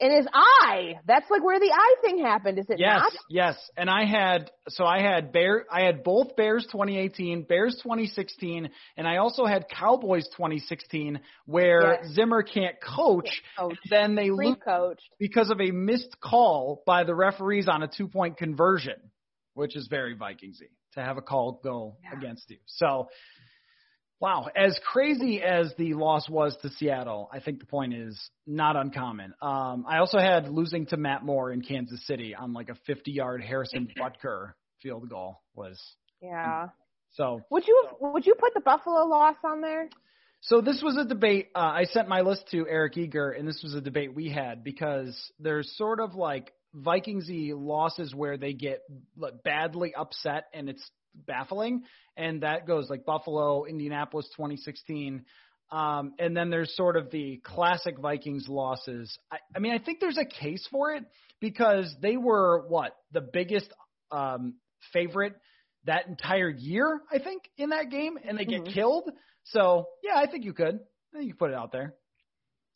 in 0.05 0.15
his 0.15 0.27
eye. 0.35 0.97
That's 1.07 1.31
like 1.31 1.43
where 1.43 1.59
the 1.59 1.73
eye 1.73 1.95
thing 2.03 2.19
happened, 2.19 2.59
is 2.59 2.67
it 2.69 2.79
yes, 2.79 3.01
not? 3.01 3.13
Yes, 3.31 3.57
And 3.77 3.89
I 3.89 4.05
had 4.05 4.51
so 4.69 4.85
I 4.85 5.01
had 5.01 5.33
Bear 5.33 5.65
I 5.73 5.85
had 5.85 6.05
both 6.05 6.37
Bears 6.37 6.67
2018, 6.71 7.45
Bears 7.45 7.81
2016, 7.83 8.69
and 8.99 9.09
I 9.09 9.17
also 9.17 9.47
had 9.47 9.67
Cowboys 9.69 10.29
2016 10.37 11.21
where 11.47 12.01
yes. 12.03 12.13
Zimmer 12.13 12.43
can't 12.43 12.77
coach, 12.83 13.43
coach. 13.59 13.79
then 13.89 14.15
they 14.15 14.31
lose 14.31 14.57
because 15.19 15.51
of 15.51 15.61
a 15.61 15.71
missed 15.71 16.21
call 16.21 16.83
by 16.87 17.05
the 17.05 17.15
referees 17.15 17.67
on 17.67 17.83
a 17.83 17.89
two-point 17.89 18.37
conversion, 18.37 19.01
which 19.55 19.75
is 19.75 19.87
very 19.89 20.15
Vikingsy 20.15 20.69
to 20.95 21.01
have 21.01 21.17
a 21.17 21.23
call 21.23 21.61
go 21.65 21.97
yeah. 22.03 22.19
against 22.19 22.51
you. 22.51 22.59
So 22.67 23.09
Wow, 24.21 24.49
as 24.57 24.79
crazy 24.91 25.43
as 25.43 25.75
the 25.77 25.95
loss 25.95 26.29
was 26.29 26.57
to 26.63 26.71
Seattle, 26.71 27.29
I 27.33 27.41
think 27.41 27.61
the 27.61 27.67
point 27.67 27.95
is 27.95 28.31
not 28.47 28.77
uncommon. 28.77 29.35
Um, 29.43 29.85
I 29.89 29.99
also 29.99 30.19
had 30.19 30.49
losing 30.49 30.87
to 30.87 30.97
Matt 30.97 31.25
Moore 31.25 31.53
in 31.53 31.61
Kansas 31.61 32.07
City 32.07 32.35
on 32.35 32.53
like 32.53 32.71
a 32.71 32.91
50-yard 32.91 33.43
Harrison 33.43 33.89
Butker 33.99 34.53
field 34.81 35.09
goal 35.11 35.43
was. 35.55 35.81
Yeah. 36.23 36.69
So 37.13 37.43
would 37.51 37.67
you 37.67 37.89
would 38.01 38.27
you 38.27 38.35
put 38.35 38.55
the 38.55 38.61
Buffalo 38.61 39.05
loss 39.07 39.37
on 39.45 39.61
there? 39.61 39.89
So 40.41 40.61
this 40.61 40.83
was 40.83 40.97
a 40.97 41.05
debate. 41.05 41.49
Uh, 41.55 41.59
I 41.59 41.85
sent 41.85 42.09
my 42.09 42.21
list 42.21 42.49
to 42.51 42.67
Eric 42.69 42.97
Eager, 42.99 43.31
and 43.31 43.49
this 43.49 43.61
was 43.63 43.75
a 43.75 43.81
debate 43.81 44.15
we 44.15 44.29
had 44.29 44.63
because 44.63 45.19
there's 45.39 45.75
sort 45.77 46.01
of 46.01 46.15
like 46.15 46.53
Vikingsy 46.77 47.53
losses 47.55 48.15
where 48.15 48.37
they 48.37 48.53
get 48.53 48.83
badly 49.45 49.95
upset 49.95 50.45
and 50.53 50.69
it's 50.69 50.91
baffling. 51.27 51.83
And 52.17 52.43
that 52.43 52.67
goes 52.67 52.89
like 52.89 53.05
Buffalo, 53.05 53.65
Indianapolis 53.65 54.27
2016. 54.37 55.25
Um, 55.71 56.15
and 56.19 56.37
then 56.37 56.51
there's 56.51 56.75
sort 56.77 56.97
of 56.97 57.11
the 57.11 57.41
classic 57.43 57.99
Vikings 57.99 58.47
losses. 58.49 59.17
I, 59.33 59.39
I 59.57 59.59
mean, 59.59 59.73
I 59.73 59.79
think 59.79 60.01
there's 60.01 60.19
a 60.19 60.25
case 60.25 60.67
for 60.71 60.93
it 60.93 61.05
because 61.41 61.95
they 62.01 62.17
were 62.17 62.65
what 62.69 62.97
the 63.13 63.21
biggest 63.21 63.73
um, 64.11 64.55
favorite 64.93 65.35
that 65.87 66.07
entire 66.07 66.49
year, 66.49 67.01
I 67.13 67.19
think, 67.19 67.43
in 67.59 67.71
that 67.71 67.91
game, 67.91 68.19
and 68.23 68.39
they 68.39 68.45
get 68.45 68.63
mm-hmm. 68.63 68.73
killed. 68.73 69.11
So 69.45 69.87
yeah, 70.03 70.17
I 70.17 70.31
think 70.31 70.45
you 70.45 70.53
could. 70.53 70.79
I 71.15 71.19
think 71.19 71.29
you 71.29 71.35
put 71.35 71.51
it 71.51 71.57
out 71.57 71.73
there. 71.73 71.95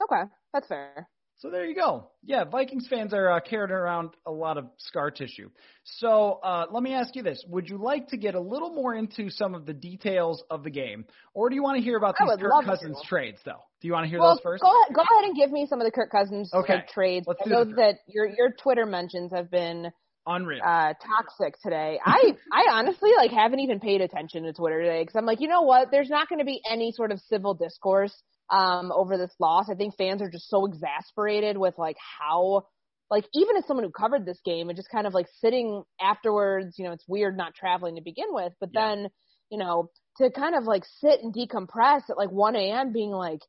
Okay, 0.03 0.23
that's 0.53 0.67
fair. 0.69 1.09
So 1.39 1.51
there 1.51 1.65
you 1.67 1.75
go. 1.77 2.11
Yeah, 2.25 2.43
Vikings 2.43 2.89
fans 2.91 3.15
are 3.15 3.31
uh, 3.31 3.39
carrying 3.39 3.71
around 3.71 4.11
a 4.27 4.31
lot 4.31 4.59
of 4.59 4.67
scar 4.77 5.13
tissue. 5.13 5.51
So 5.85 6.41
uh, 6.43 6.67
let 6.73 6.83
me 6.83 6.95
ask 6.95 7.15
you 7.15 7.23
this: 7.23 7.45
Would 7.49 7.69
you 7.69 7.79
like 7.79 8.09
to 8.09 8.17
get 8.17 8.35
a 8.35 8.41
little 8.41 8.75
more 8.75 8.93
into 8.97 9.31
some 9.31 9.55
of 9.55 9.65
the 9.65 9.73
details 9.73 10.43
of 10.51 10.65
the 10.65 10.71
game, 10.71 11.05
or 11.35 11.49
do 11.49 11.55
you 11.55 11.63
want 11.63 11.77
to 11.77 11.83
hear 11.83 11.97
about 11.97 12.17
these 12.19 12.29
Kirk 12.41 12.65
Cousins 12.65 13.01
to. 13.01 13.07
trades? 13.07 13.39
Though, 13.45 13.63
do 13.81 13.87
you 13.87 13.93
want 13.93 14.05
to 14.05 14.11
hear 14.11 14.19
well, 14.19 14.35
those 14.35 14.43
first? 14.43 14.63
Go 14.63 14.69
ahead, 14.69 14.95
go 14.97 15.03
ahead 15.03 15.27
and 15.27 15.37
give 15.37 15.53
me 15.53 15.67
some 15.71 15.81
of 15.81 15.85
the 15.85 15.93
Kirk 15.93 16.11
Cousins 16.11 16.51
okay. 16.53 16.75
like, 16.75 16.89
trades. 16.89 17.27
Let's 17.29 17.41
I 17.47 17.51
know 17.51 17.65
that 17.65 17.99
your 18.09 18.27
your 18.27 18.51
Twitter 18.61 18.85
mentions 18.85 19.31
have 19.33 19.49
been 19.49 19.93
unreal, 20.27 20.61
uh, 20.67 20.95
toxic 20.95 21.55
today. 21.63 22.01
I 22.05 22.33
I 22.53 22.67
honestly 22.73 23.13
like 23.17 23.31
haven't 23.31 23.61
even 23.61 23.79
paid 23.79 24.01
attention 24.01 24.43
to 24.43 24.53
Twitter 24.53 24.83
today 24.83 25.03
because 25.03 25.15
I'm 25.15 25.25
like, 25.25 25.41
you 25.41 25.47
know 25.47 25.63
what? 25.63 25.93
There's 25.93 26.11
not 26.11 26.29
going 26.29 26.41
to 26.41 26.45
be 26.45 26.61
any 26.69 26.91
sort 26.91 27.13
of 27.13 27.21
civil 27.29 27.55
discourse 27.55 28.25
um, 28.51 28.93
over 28.93 29.17
this 29.17 29.35
loss. 29.39 29.67
I 29.71 29.75
think 29.75 29.97
fans 29.97 30.23
are 30.23 30.31
just 30.31 30.49
so 30.49 30.67
exasperated 30.67 31.57
with 31.57 31.75
like 31.79 31.97
how, 32.19 32.67
like 33.11 33.25
even 33.35 33.57
as 33.57 33.67
someone 33.67 33.85
who 33.85 33.91
covered 33.91 34.27
this 34.27 34.41
game 34.45 34.69
and 34.69 34.77
just 34.77 34.91
kind 34.91 35.07
of 35.07 35.15
like 35.15 35.27
sitting 35.41 35.83
afterwards, 36.01 36.77
you 36.79 36.85
know, 36.85 36.93
it's 36.93 37.05
weird 37.09 37.37
not 37.37 37.55
traveling 37.55 37.97
to 37.97 38.03
begin 38.03 38.29
with, 38.31 38.53
but 38.61 38.71
yeah. 38.73 38.89
then, 38.89 39.09
you 39.51 39.59
know, 39.59 39.91
to 40.19 40.31
kind 40.31 40.55
of 40.55 40.65
like 40.65 40.85
sit 41.01 41.21
and 41.23 41.35
decompress 41.35 42.03
at 42.11 42.19
like 42.19 42.31
1 42.31 42.57
a.m. 42.57 42.93
being 42.93 43.11
like, 43.11 43.41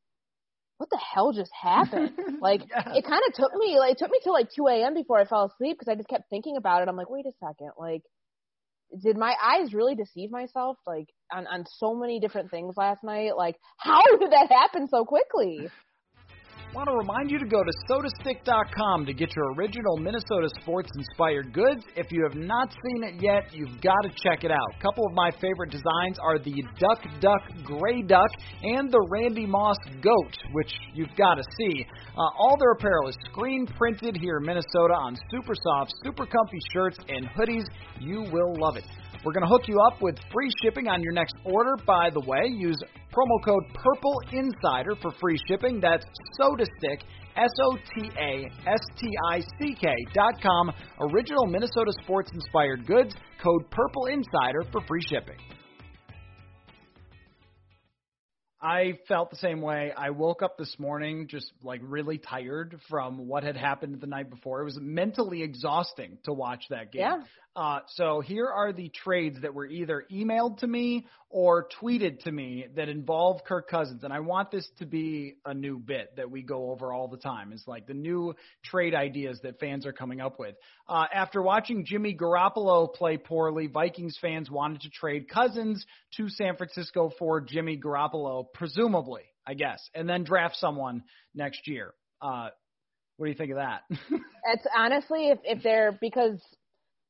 what 0.78 0.90
the 0.90 1.00
hell 1.14 1.34
just 1.34 1.52
happened? 1.62 2.12
Like 2.42 2.62
yeah. 2.70 2.94
it 2.96 3.04
kind 3.04 3.22
of 3.28 3.34
took 3.34 3.54
me, 3.54 3.78
like 3.80 3.94
it 3.94 3.98
took 3.98 4.10
me 4.10 4.20
till 4.24 4.32
like 4.32 4.48
2 4.56 4.66
a.m. 4.68 4.94
before 4.94 5.20
I 5.20 5.26
fell 5.26 5.52
asleep 5.54 5.78
because 5.78 5.92
I 5.92 5.96
just 5.96 6.08
kept 6.08 6.30
thinking 6.30 6.56
about 6.56 6.82
it. 6.82 6.88
I'm 6.88 6.96
like, 6.96 7.10
wait 7.10 7.26
a 7.26 7.34
second, 7.46 7.72
like 7.78 8.02
did 8.98 9.18
my 9.18 9.36
eyes 9.42 9.74
really 9.74 9.96
deceive 9.96 10.32
myself 10.32 10.78
like 10.88 11.08
on 11.32 11.48
on 11.48 11.65
so 11.78 11.94
many 11.94 12.20
different 12.20 12.50
things 12.52 12.76
last 12.78 13.04
night 13.04 13.32
like 13.38 13.56
how 13.78 14.02
did 14.20 14.32
that 14.32 14.52
happen 14.52 14.88
so 14.89 15.06
quickly 15.06 15.70
Want 16.72 16.88
to 16.88 16.94
remind 16.94 17.32
you 17.32 17.39
to 17.39 17.48
go 17.48 17.63
to 17.63 17.72
sotastick.com 17.89 19.08
to 19.08 19.13
get 19.13 19.36
your 19.36 19.54
original 19.56 19.98
Minnesota 19.98 20.48
sports 20.62 20.88
inspired 20.96 21.52
goods. 21.52 21.84
If 21.96 22.12
you 22.12 22.22
have 22.30 22.38
not 22.38 22.72
seen 22.72 23.04
it 23.04 23.24
yet, 23.24 23.52
you've 23.52 23.82
got 23.82 23.98
to 24.04 24.10
check 24.10 24.44
it 24.44 24.52
out. 24.52 24.68
A 24.78 24.80
couple 24.80 25.04
of 25.08 25.13
my 25.13 25.32
favorite 25.42 25.72
designs 25.72 26.20
are 26.22 26.38
the 26.38 26.63
Duck 26.78 27.02
Duck 27.22 27.42
Gray 27.63 28.04
Duck 28.04 28.30
and 28.62 28.92
the 28.92 29.04
Randy 29.10 29.48
Moss 29.48 29.78
Goat, 30.00 30.38
which 30.52 30.72
you've 30.94 31.15
got 31.18 31.36
to 31.36 31.44
see. 31.58 31.88
Uh, 32.15 32.22
all 32.38 32.56
their 32.60 32.74
apparel 32.74 33.10
is 33.10 33.18
screen 33.32 33.65
printed 33.65 34.15
here 34.15 34.38
in 34.38 34.46
Minnesota 34.46 34.94
on 34.94 35.18
super 35.32 35.56
soft, 35.63 35.92
super 36.04 36.28
comfy 36.28 36.60
shirts 36.72 37.00
and 37.08 37.28
hoodies. 37.30 37.65
You 38.00 38.30
will 38.32 38.54
love 38.60 38.78
it. 38.78 38.86
We're 39.23 39.34
going 39.34 39.43
to 39.43 39.49
hook 39.49 39.67
you 39.67 39.77
up 39.91 40.01
with 40.01 40.15
free 40.32 40.49
shipping 40.63 40.88
on 40.88 41.03
your 41.03 41.12
next 41.12 41.36
order. 41.43 41.75
By 41.86 42.10
the 42.13 42.21
way, 42.21 42.47
use 42.47 42.77
promo 43.12 43.43
code 43.43 43.63
Purple 43.73 44.21
Insider 44.32 44.95
for 45.01 45.12
free 45.19 45.38
shipping. 45.47 45.82
That's 45.82 46.05
SotaStick, 46.39 47.01
S 47.36 47.51
O 47.65 47.77
T 47.95 48.10
A 48.17 48.49
S 48.65 48.79
T 48.97 49.08
I 49.32 49.41
C 49.60 49.75
K 49.79 49.93
dot 50.13 50.41
com. 50.41 50.71
Original 51.12 51.45
Minnesota 51.47 51.91
sports 52.01 52.32
inspired 52.34 52.88
goods. 52.88 53.13
Code 53.43 53.69
Purple 53.71 54.05
Insider 54.05 54.63
for 54.71 54.82
free 54.88 55.01
shipping. 55.01 55.38
I 58.62 59.00
felt 59.08 59.30
the 59.30 59.38
same 59.38 59.62
way. 59.62 59.93
I 59.95 60.10
woke 60.10 60.41
up 60.41 60.58
this 60.58 60.76
morning 60.78 61.28
just 61.28 61.52
like 61.63 61.80
really 61.84 62.17
tired 62.17 62.78
from 62.89 63.28
what 63.28 63.43
had 63.43 63.56
happened 63.56 64.02
the 64.02 64.08
night 64.08 64.30
before. 64.30 64.62
It 64.62 64.65
was 64.65 64.78
mentally 64.80 65.43
exhausting 65.43 66.17
to 66.26 66.34
watch 66.34 66.63
that 66.69 66.91
game. 66.91 67.02
Yeah. 67.02 67.22
Uh, 67.56 67.80
so 67.95 68.22
here 68.22 68.48
are 68.48 68.72
the 68.72 68.89
trades 68.89 69.41
that 69.41 69.54
were 69.54 69.65
either 69.65 70.06
emailed 70.12 70.60
to 70.60 70.67
me 70.67 71.08
or 71.30 71.67
tweeted 71.82 72.24
to 72.24 72.32
me 72.32 72.65
that 72.76 72.89
involve 72.89 73.43
Kirk 73.43 73.69
Cousins. 73.69 74.04
And 74.04 74.13
I 74.13 74.19
want 74.19 74.50
this 74.52 74.67
to 74.80 74.86
be 74.86 75.36
a 75.45 75.54
new 75.54 75.78
bit 75.78 76.15
that 76.15 76.32
we 76.32 76.41
go 76.41 76.72
over 76.72 76.93
all 76.93 77.08
the 77.08 77.17
time. 77.17 77.52
Is 77.52 77.63
like 77.67 77.86
the 77.86 77.93
new 77.93 78.34
trade 78.63 78.95
ideas 78.95 79.39
that 79.43 79.60
fans 79.60 79.86
are 79.86 79.91
coming 79.93 80.22
up 80.22 80.39
with. 80.39 80.56
Uh, 80.88 81.06
after 81.13 81.41
watching 81.41 81.86
Jimmy 81.86 82.15
Garoppolo 82.15 82.93
play 82.93 83.17
poorly, 83.17 83.67
Vikings 83.67 84.17
fans 84.22 84.50
wanted 84.50 84.82
to 84.82 84.89
trade 84.89 85.28
Cousins 85.28 85.86
to 86.17 86.30
San 86.30 86.56
Francisco 86.56 87.12
for 87.19 87.41
Jimmy 87.41 87.78
Garoppolo, 87.78 88.45
presumably, 88.54 89.24
I 89.46 89.54
guess, 89.54 89.90
and 89.94 90.08
then 90.08 90.24
draft 90.24 90.56
someone 90.58 91.04
next 91.34 91.68
year. 91.68 91.94
Uh, 92.22 92.50
what 93.18 93.26
do 93.26 93.32
you 93.32 93.38
think 93.38 93.52
of 93.52 93.58
that? 93.58 93.82
it's 93.90 94.66
honestly, 94.76 95.30
if 95.30 95.40
if 95.44 95.64
they're 95.64 95.98
because 96.00 96.40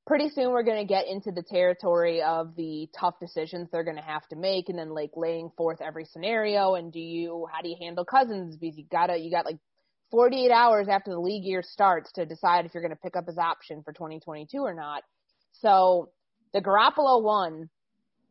pretty 0.09 0.29
soon 0.29 0.49
we're 0.49 0.63
going 0.63 0.85
to 0.85 0.91
get 0.91 1.07
into 1.07 1.31
the 1.31 1.43
territory 1.43 2.23
of 2.23 2.55
the 2.55 2.89
tough 2.99 3.13
decisions 3.19 3.69
they're 3.71 3.83
going 3.83 3.95
to 3.95 4.01
have 4.01 4.27
to 4.27 4.35
make 4.35 4.67
and 4.67 4.79
then 4.79 4.89
like 4.89 5.11
laying 5.15 5.51
forth 5.55 5.79
every 5.81 6.03
scenario 6.03 6.73
and 6.73 6.91
do 6.91 6.99
you 6.99 7.45
how 7.53 7.61
do 7.61 7.69
you 7.69 7.75
handle 7.79 8.03
cousins 8.03 8.57
because 8.57 8.75
you 8.75 8.85
gotta 8.91 9.15
you 9.15 9.29
got 9.29 9.45
like 9.45 9.59
48 10.09 10.49
hours 10.49 10.87
after 10.89 11.11
the 11.11 11.19
league 11.19 11.43
year 11.43 11.61
starts 11.61 12.11
to 12.13 12.25
decide 12.25 12.65
if 12.65 12.73
you're 12.73 12.81
going 12.81 12.89
to 12.89 12.99
pick 12.99 13.15
up 13.15 13.27
his 13.27 13.37
option 13.37 13.83
for 13.83 13.93
2022 13.93 14.57
or 14.57 14.73
not 14.73 15.03
so 15.51 16.09
the 16.53 16.61
Garoppolo 16.61 17.21
one 17.21 17.69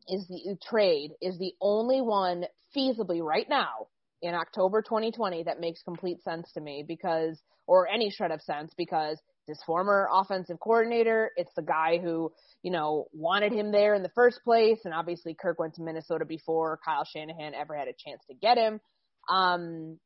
is 0.08 0.26
the 0.28 0.56
trade 0.68 1.10
is 1.20 1.38
the 1.38 1.52
only 1.60 2.00
one 2.00 2.44
feasibly 2.76 3.22
right 3.22 3.48
now 3.48 3.88
in 4.22 4.34
October 4.34 4.82
2020 4.82 5.44
that 5.44 5.60
makes 5.60 5.82
complete 5.82 6.22
sense 6.22 6.50
to 6.52 6.60
me 6.60 6.84
because 6.86 7.40
or 7.66 7.86
any 7.86 8.10
shred 8.10 8.30
of 8.30 8.40
sense 8.42 8.72
because 8.76 9.20
his 9.48 9.60
former 9.64 10.08
offensive 10.12 10.60
coordinator. 10.60 11.32
It's 11.36 11.52
the 11.56 11.62
guy 11.62 11.98
who, 11.98 12.32
you 12.62 12.70
know, 12.70 13.06
wanted 13.12 13.52
him 13.52 13.72
there 13.72 13.94
in 13.94 14.02
the 14.02 14.10
first 14.10 14.44
place. 14.44 14.78
And 14.84 14.94
obviously 14.94 15.34
Kirk 15.34 15.58
went 15.58 15.74
to 15.74 15.82
Minnesota 15.82 16.24
before 16.24 16.78
Kyle 16.84 17.04
Shanahan 17.04 17.54
ever 17.54 17.76
had 17.76 17.88
a 17.88 17.92
chance 17.92 18.22
to 18.28 18.34
get 18.34 18.58
him. 18.58 18.80
Um, 19.28 19.98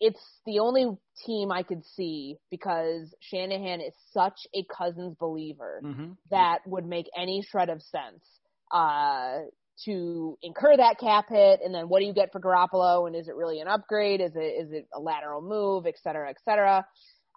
it's 0.00 0.22
the 0.46 0.58
only 0.60 0.86
team 1.26 1.52
I 1.52 1.62
could 1.62 1.84
see 1.84 2.36
because 2.50 3.14
Shanahan 3.20 3.80
is 3.80 3.92
such 4.12 4.38
a 4.54 4.64
Cousins 4.64 5.16
believer 5.18 5.80
mm-hmm. 5.84 6.12
that 6.30 6.58
would 6.66 6.86
make 6.86 7.06
any 7.16 7.44
shred 7.48 7.68
of 7.68 7.82
sense. 7.82 8.24
Uh, 8.72 9.40
to 9.84 10.38
incur 10.42 10.76
that 10.76 10.98
cap 10.98 11.26
hit, 11.28 11.60
and 11.64 11.74
then 11.74 11.88
what 11.88 12.00
do 12.00 12.06
you 12.06 12.12
get 12.12 12.30
for 12.32 12.40
Garoppolo, 12.40 13.06
and 13.06 13.16
is 13.16 13.28
it 13.28 13.34
really 13.34 13.60
an 13.60 13.68
upgrade? 13.68 14.20
Is 14.20 14.32
it 14.34 14.66
is 14.66 14.72
it 14.72 14.86
a 14.94 15.00
lateral 15.00 15.42
move, 15.42 15.86
et 15.86 15.94
cetera, 16.02 16.30
et 16.30 16.36
cetera? 16.44 16.86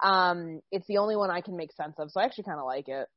Um, 0.04 0.62
it's 0.71 0.86
the 0.88 0.98
only 0.98 1.15
one 1.15 1.32
I 1.32 1.41
can 1.41 1.56
make 1.56 1.71
sense 1.74 1.95
of, 1.98 2.12
so 2.12 2.19
I 2.19 2.26
actually 2.26 2.43
kind 2.43 2.60
of 2.60 2.65
like 2.65 2.88
it. 2.88 3.08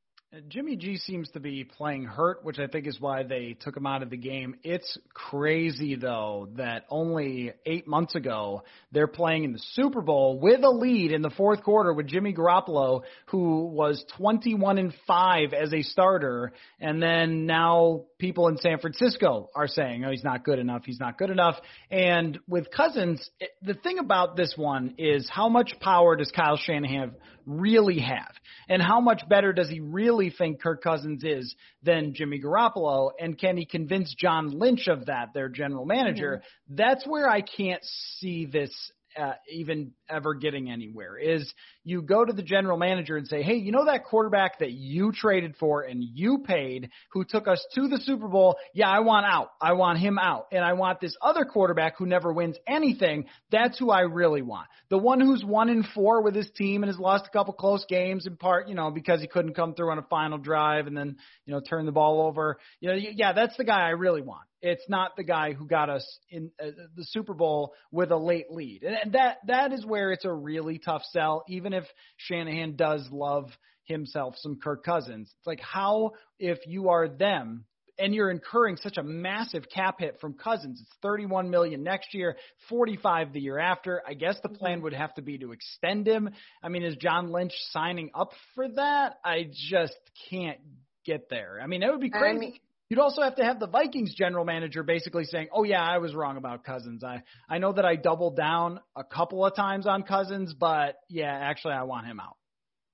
Jimmy 0.49 0.77
G 0.77 0.99
seems 0.99 1.31
to 1.31 1.41
be 1.41 1.65
playing 1.65 2.05
hurt, 2.05 2.45
which 2.45 2.59
I 2.59 2.67
think 2.67 2.87
is 2.87 3.01
why 3.01 3.23
they 3.23 3.57
took 3.59 3.75
him 3.75 3.87
out 3.87 4.03
of 4.03 4.11
the 4.11 4.19
game. 4.19 4.57
It's 4.63 4.99
crazy 5.15 5.97
though 5.97 6.51
that 6.57 6.85
only 6.91 7.53
eight 7.65 7.89
months 7.89 8.15
ago 8.15 8.63
they're 8.93 9.07
playing 9.07 9.45
in 9.45 9.53
the 9.55 9.63
Super 9.73 10.03
Bowl 10.03 10.39
with 10.39 10.63
a 10.63 10.69
lead 10.69 11.13
in 11.13 11.23
the 11.23 11.31
fourth 11.31 11.63
quarter 11.63 11.95
with 11.95 12.09
Jimmy 12.09 12.35
Garoppolo, 12.35 13.05
who 13.29 13.65
was 13.69 14.05
21 14.19 14.77
and 14.77 14.93
five 15.07 15.55
as 15.55 15.73
a 15.73 15.81
starter, 15.81 16.53
and 16.79 17.03
then 17.03 17.47
now 17.47 18.05
people 18.19 18.49
in 18.49 18.59
San 18.59 18.79
Francisco 18.79 19.51
are 19.55 19.69
saying, 19.69 20.05
"Oh, 20.05 20.11
he's 20.11 20.25
not 20.25 20.45
good 20.45 20.59
enough. 20.59 20.83
He's 20.85 21.01
not 21.01 21.19
good 21.19 21.31
enough." 21.31 21.57
And 21.91 22.39
with 22.49 22.71
Cousins, 22.71 23.31
it, 23.41 23.51
the 23.63 23.75
thing 23.75 23.99
about 23.99 24.37
this 24.37 24.55
one 24.57 24.95
is 24.99 25.29
how 25.29 25.49
much 25.49 25.75
power 25.81 26.17
does 26.17 26.31
Kyle 26.31 26.57
Shanahan 26.57 27.15
really 27.47 28.01
have, 28.01 28.33
and 28.69 28.83
how 28.83 29.01
much 29.01 29.23
better 29.29 29.53
does 29.53 29.69
he 29.71 29.81
really 29.81 30.31
think 30.31 30.61
Kirk 30.61 30.83
Cousins 30.83 31.25
is 31.25 31.55
than 31.83 32.15
Jimmy 32.15 32.41
Garoppolo, 32.41 33.11
and 33.19 33.39
can 33.39 33.57
he 33.57 33.65
convince 33.65 34.15
John 34.15 34.51
Lynch 34.51 34.89
of 34.89 35.07
that, 35.07 35.33
their 35.35 35.49
general 35.49 35.87
manager? 35.87 36.43
Mm-hmm. 36.43 36.75
That's 36.77 37.07
where 37.07 37.29
I 37.29 37.41
can't 37.41 37.83
see 38.19 38.47
this 38.47 38.73
uh, 39.19 39.33
even 39.51 39.93
ever 40.09 40.35
getting 40.35 40.71
anywhere 40.71 41.17
is 41.17 41.53
you 41.89 42.03
go 42.03 42.25
to 42.25 42.33
the 42.33 42.43
general 42.43 42.77
manager 42.77 43.17
and 43.17 43.27
say, 43.27 43.43
hey, 43.43 43.55
you 43.55 43.73
know 43.73 43.87
that 43.87 44.05
quarterback 44.05 44.59
that 44.59 44.73
you 44.73 45.13
traded 45.13 45.57
for 45.57 45.83
and 45.83 46.03
you 46.03 46.39
paid 46.39 46.91
who 47.13 47.25
took 47.25 47.49
us 47.49 47.65
to 47.75 47.89
the 47.89 47.99
Super 47.99 48.29
Bowl? 48.29 48.57
Yeah, 48.75 48.89
I 48.89 49.01
want 49.01 49.27
out. 49.27 49.51
I 49.61 49.73
want 49.73 49.99
him 49.99 50.19
out. 50.19 50.47
And 50.53 50.65
I 50.65 50.75
want 50.75 51.01
this 51.01 51.17
other 51.23 51.45
quarterback 51.45 51.99
who 51.99 52.07
never 52.07 52.33
wins 52.33 52.57
anything. 52.67 53.27
That's 53.51 53.79
who 53.79 53.91
I 53.91 54.01
really 54.01 54.43
want. 54.43 54.69
The 54.91 54.99
one 54.99 55.21
who's 55.21 55.45
one 55.45 55.69
in 55.69 55.85
four 55.95 56.23
with 56.23 56.35
his 56.35 56.51
team 56.51 56.83
and 56.83 56.91
has 56.91 56.99
lost 56.99 57.27
a 57.27 57.31
couple 57.31 57.55
close 57.55 57.85
games 57.89 58.27
in 58.27 58.37
part, 58.37 58.69
you 58.69 58.75
know, 58.75 58.91
because 58.91 59.21
he 59.21 59.27
couldn't 59.27 59.55
come 59.55 59.75
through 59.75 59.91
on 59.91 59.99
a 59.99 60.03
final 60.03 60.39
drive 60.39 60.87
and 60.87 60.97
then, 60.97 61.17
you 61.47 61.55
know, 61.55 61.61
turn 61.61 61.87
the 61.87 61.93
ball 61.93 62.23
over. 62.23 62.59
You 62.81 62.91
know, 62.91 62.95
yeah, 62.95 63.33
that's 63.33 63.57
the 63.57 63.65
guy 63.65 63.81
I 63.81 63.91
really 63.91 64.23
want. 64.23 64.43
It's 64.61 64.89
not 64.89 65.17
the 65.17 65.23
guy 65.23 65.53
who 65.53 65.67
got 65.67 65.89
us 65.89 66.19
in 66.31 66.51
uh, 66.61 66.71
the 66.97 67.05
Super 67.05 67.35
Bowl 67.35 67.75
with 67.93 68.11
a 68.11 68.17
late 68.17 68.51
lead. 68.51 68.83
And 68.83 69.13
that 69.13 69.39
that 69.47 69.73
is 69.73 69.87
where 69.87 70.11
it's 70.11 70.25
a 70.25 70.33
really 70.33 70.79
tough 70.79 71.03
sell 71.13 71.45
even 71.49 71.73
if 71.73 71.78
Shanahan 72.17 72.77
does 72.77 73.09
love 73.11 73.51
himself 73.85 74.35
some 74.39 74.59
Kirk 74.63 74.85
Cousins. 74.85 75.33
It's 75.39 75.47
like 75.47 75.61
how 75.61 76.13
if 76.39 76.59
you 76.67 76.91
are 76.91 77.09
them 77.09 77.65
and 77.99 78.15
you're 78.15 78.31
incurring 78.31 78.77
such 78.77 78.97
a 78.97 79.03
massive 79.03 79.65
cap 79.75 79.97
hit 79.99 80.19
from 80.21 80.35
Cousins. 80.35 80.81
It's 80.81 80.97
31 81.03 81.51
million 81.51 81.83
next 81.83 82.15
year, 82.15 82.37
45 82.69 83.33
the 83.33 83.41
year 83.41 83.59
after. 83.59 84.03
I 84.07 84.15
guess 84.15 84.37
the 84.43 84.49
plan 84.49 84.75
mm-hmm. 84.77 84.85
would 84.85 84.95
have 84.95 85.15
to 85.15 85.23
be 85.23 85.39
to 85.39 85.53
extend 85.53 86.07
him. 86.07 86.31
I 86.63 86.69
mean, 86.69 86.85
is 86.85 86.97
John 86.97 87.33
Lynch 87.33 87.55
signing 87.71 88.11
up 88.15 88.33
for 88.55 88.69
that? 88.69 89.19
I 89.25 89.49
just 89.53 89.99
can't 90.31 90.61
get 91.05 91.29
there. 91.29 91.59
I 91.63 91.67
mean, 91.67 91.83
it 91.83 91.91
would 91.91 92.01
be 92.01 92.11
crazy. 92.11 92.37
I 92.37 92.39
mean, 92.39 92.53
You'd 92.89 93.01
also 93.01 93.23
have 93.23 93.37
to 93.37 93.45
have 93.45 93.61
the 93.61 93.67
Vikings 93.67 94.15
general 94.15 94.47
manager 94.47 94.83
basically 94.83 95.25
saying, 95.25 95.49
"Oh 95.53 95.65
yeah, 95.65 95.83
I 95.83 95.99
was 95.99 96.15
wrong 96.15 96.39
about 96.39 96.65
Cousins. 96.65 97.05
I 97.05 97.23
I 97.49 97.59
know 97.59 97.73
that 97.73 97.85
I 97.85 97.97
doubled 97.97 98.37
down 98.37 98.81
a 98.97 99.05
couple 99.05 99.45
of 99.45 99.55
times 99.55 99.87
on 99.87 100.05
Cousins, 100.05 100.55
but 100.55 100.97
yeah, 101.11 101.33
actually 101.33 101.75
I 101.75 101.83
want 101.83 102.07
him 102.07 102.19
out." 102.19 102.37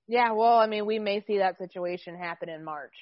Yeah, 0.07 0.33
well, 0.33 0.57
I 0.57 0.67
mean, 0.67 0.85
we 0.85 0.99
may 0.99 1.23
see 1.25 1.37
that 1.39 1.57
situation 1.57 2.17
happen 2.17 2.49
in 2.49 2.63
March 2.63 2.93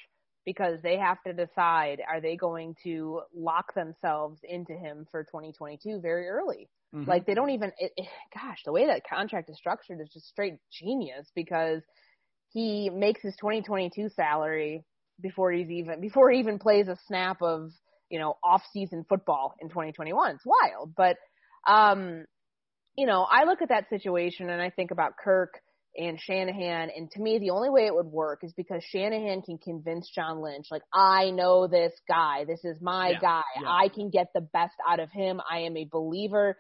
because 0.45 0.82
they 0.82 0.97
have 0.97 1.17
to 1.25 1.34
decide 1.34 2.01
are 2.08 2.21
they 2.21 2.36
going 2.36 2.75
to 2.84 3.21
lock 3.34 3.73
themselves 3.73 4.39
into 4.43 4.73
him 4.73 5.08
for 5.10 5.23
2022 5.23 5.99
very 5.99 6.27
early. 6.27 6.69
Mm-hmm. 6.93 7.10
Like 7.10 7.25
they 7.25 7.34
don't 7.34 7.49
even 7.49 7.71
it, 7.79 7.91
it, 7.97 8.08
gosh, 8.34 8.60
the 8.65 8.71
way 8.71 8.88
that 8.88 9.01
contract 9.08 9.49
is 9.49 9.58
structured 9.58 9.99
is 9.99 10.10
just 10.13 10.27
straight 10.27 10.56
genius 10.71 11.27
because 11.34 11.82
he 12.49 12.89
makes 12.89 13.21
his 13.21 13.36
2022 13.38 14.10
salary 14.10 14.84
before 15.21 15.52
he's 15.52 15.69
even 15.69 16.02
before 16.02 16.32
he 16.32 16.39
even 16.39 16.60
plays 16.60 16.88
a 16.88 16.97
snap 17.08 17.41
of 17.41 17.71
you 18.10 18.19
know 18.19 18.38
off-season 18.43 19.06
football 19.08 19.56
in 19.60 19.69
2021. 19.69 20.36
It's 20.36 20.45
wild, 20.45 20.93
but 20.95 21.17
um, 21.67 22.26
you 22.95 23.06
know 23.06 23.26
I 23.30 23.45
look 23.45 23.62
at 23.62 23.69
that 23.69 23.89
situation 23.89 24.49
and 24.49 24.62
I 24.62 24.69
think 24.69 24.91
about 24.91 25.13
Kirk 25.23 25.60
and 25.95 26.19
Shanahan, 26.19 26.89
and 26.95 27.10
to 27.12 27.21
me 27.21 27.39
the 27.39 27.52
only 27.52 27.69
way 27.69 27.86
it 27.86 27.93
would 27.93 28.08
work 28.08 28.39
is 28.43 28.54
because 28.54 28.84
Shanahan 28.84 29.43
can 29.43 29.58
convince 29.58 30.10
John 30.13 30.41
Lynch 30.41 30.67
like 30.71 30.82
I 30.93 31.30
know 31.32 31.67
this 31.67 31.93
guy, 32.08 32.45
this 32.45 32.63
is 32.63 32.78
my 32.82 33.12
yeah, 33.12 33.19
guy, 33.19 33.41
yeah. 33.62 33.67
I 33.67 33.89
can 33.89 34.10
get 34.10 34.28
the 34.34 34.41
best 34.41 34.76
out 34.88 34.99
of 34.99 35.12
him. 35.12 35.39
I 35.49 35.60
am 35.60 35.78
a 35.78 35.88
believer. 35.91 36.58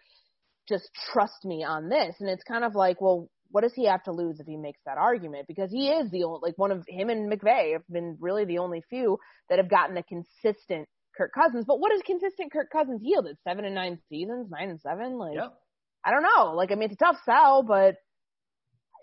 Just 0.69 0.89
trust 1.11 1.43
me 1.43 1.63
on 1.63 1.89
this, 1.89 2.15
and 2.19 2.29
it's 2.29 2.43
kind 2.43 2.63
of 2.63 2.75
like 2.75 3.01
well 3.01 3.29
what 3.53 3.61
does 3.61 3.73
he 3.75 3.85
have 3.85 4.01
to 4.03 4.11
lose 4.11 4.39
if 4.39 4.47
he 4.47 4.57
makes 4.57 4.79
that 4.83 4.97
argument? 4.97 5.45
Because 5.47 5.69
he 5.69 5.87
is 5.89 6.09
the 6.09 6.23
only, 6.23 6.39
like 6.41 6.57
one 6.57 6.71
of 6.71 6.83
him 6.87 7.09
and 7.09 7.31
McVay 7.31 7.73
have 7.73 7.87
been 7.87 8.17
really 8.19 8.45
the 8.45 8.57
only 8.57 8.81
few 8.89 9.19
that 9.47 9.59
have 9.59 9.69
gotten 9.69 9.95
a 9.95 10.01
consistent 10.01 10.87
Kirk 11.15 11.31
Cousins. 11.39 11.63
But 11.67 11.79
what 11.79 11.91
has 11.91 12.01
consistent 12.03 12.51
Kirk 12.51 12.71
Cousins 12.71 13.01
yielded? 13.03 13.37
Seven 13.47 13.63
and 13.63 13.75
nine 13.75 13.99
seasons, 14.09 14.47
nine 14.49 14.71
and 14.71 14.81
seven. 14.81 15.19
Like, 15.19 15.35
yep. 15.35 15.53
I 16.03 16.09
don't 16.09 16.23
know. 16.23 16.55
Like, 16.55 16.71
I 16.71 16.75
mean, 16.75 16.89
it's 16.89 16.99
a 16.99 17.05
tough 17.05 17.17
sell, 17.25 17.61
but 17.61 17.97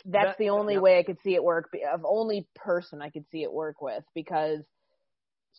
that's 0.05 0.31
that, 0.31 0.39
the 0.39 0.51
only 0.51 0.79
way 0.79 0.99
I 0.99 1.05
could 1.05 1.19
see 1.23 1.37
it 1.37 1.45
work. 1.45 1.71
Of 1.95 2.01
only 2.05 2.49
person 2.57 3.01
I 3.01 3.11
could 3.11 3.27
see 3.31 3.45
it 3.45 3.53
work 3.53 3.81
with 3.81 4.03
because 4.17 4.65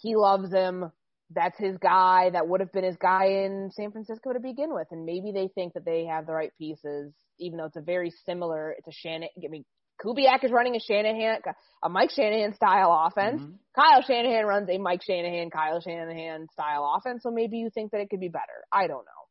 he 0.01 0.17
loves 0.17 0.51
him. 0.51 0.91
That's 1.34 1.58
his 1.58 1.78
guy. 1.78 2.30
That 2.32 2.48
would 2.48 2.60
have 2.60 2.72
been 2.72 2.84
his 2.84 2.98
guy 2.98 3.26
in 3.26 3.72
San 3.74 3.91
Francisco 3.91 4.34
to 4.34 4.39
begin 4.39 4.74
with. 4.74 4.88
And 4.91 5.06
maybe 5.06 5.32
they 5.32 5.50
think 5.54 5.74
that 5.74 5.86
they 5.86 6.06
have 6.06 6.26
the 6.26 6.34
right 6.34 6.52
pieces 6.58 7.13
even 7.41 7.58
though 7.58 7.65
it's 7.65 7.76
a 7.76 7.82
very 7.82 8.13
similar, 8.26 8.76
it's 8.78 8.88
a 8.88 8.91
Shanahan. 8.91 9.30
I 9.44 9.48
mean, 9.50 9.65
Kubiak 10.04 10.44
is 10.44 10.52
running 10.52 10.76
a 10.76 10.80
Shanahan, 10.80 11.41
a 11.84 11.89
Mike 11.89 12.12
Shanahan 12.12 12.54
style 12.56 13.08
offense. 13.08 13.41
Mm-hmm. 13.41 13.54
Kyle 13.76 14.02
Shanahan 14.02 14.46
runs 14.46 14.70
a 14.70 14.78
Mike 14.78 15.02
Shanahan, 15.06 15.50
Kyle 15.50 15.82
Shanahan 15.82 16.48
style 16.54 16.96
offense. 16.98 17.22
So 17.24 17.32
maybe 17.32 17.58
you 17.58 17.70
think 17.70 17.91
that 17.91 18.02
it 18.02 18.10
could 18.10 18.20
be 18.20 18.30
better. 18.30 18.65
I 18.72 18.88
don't 18.88 19.06
know. 19.06 19.22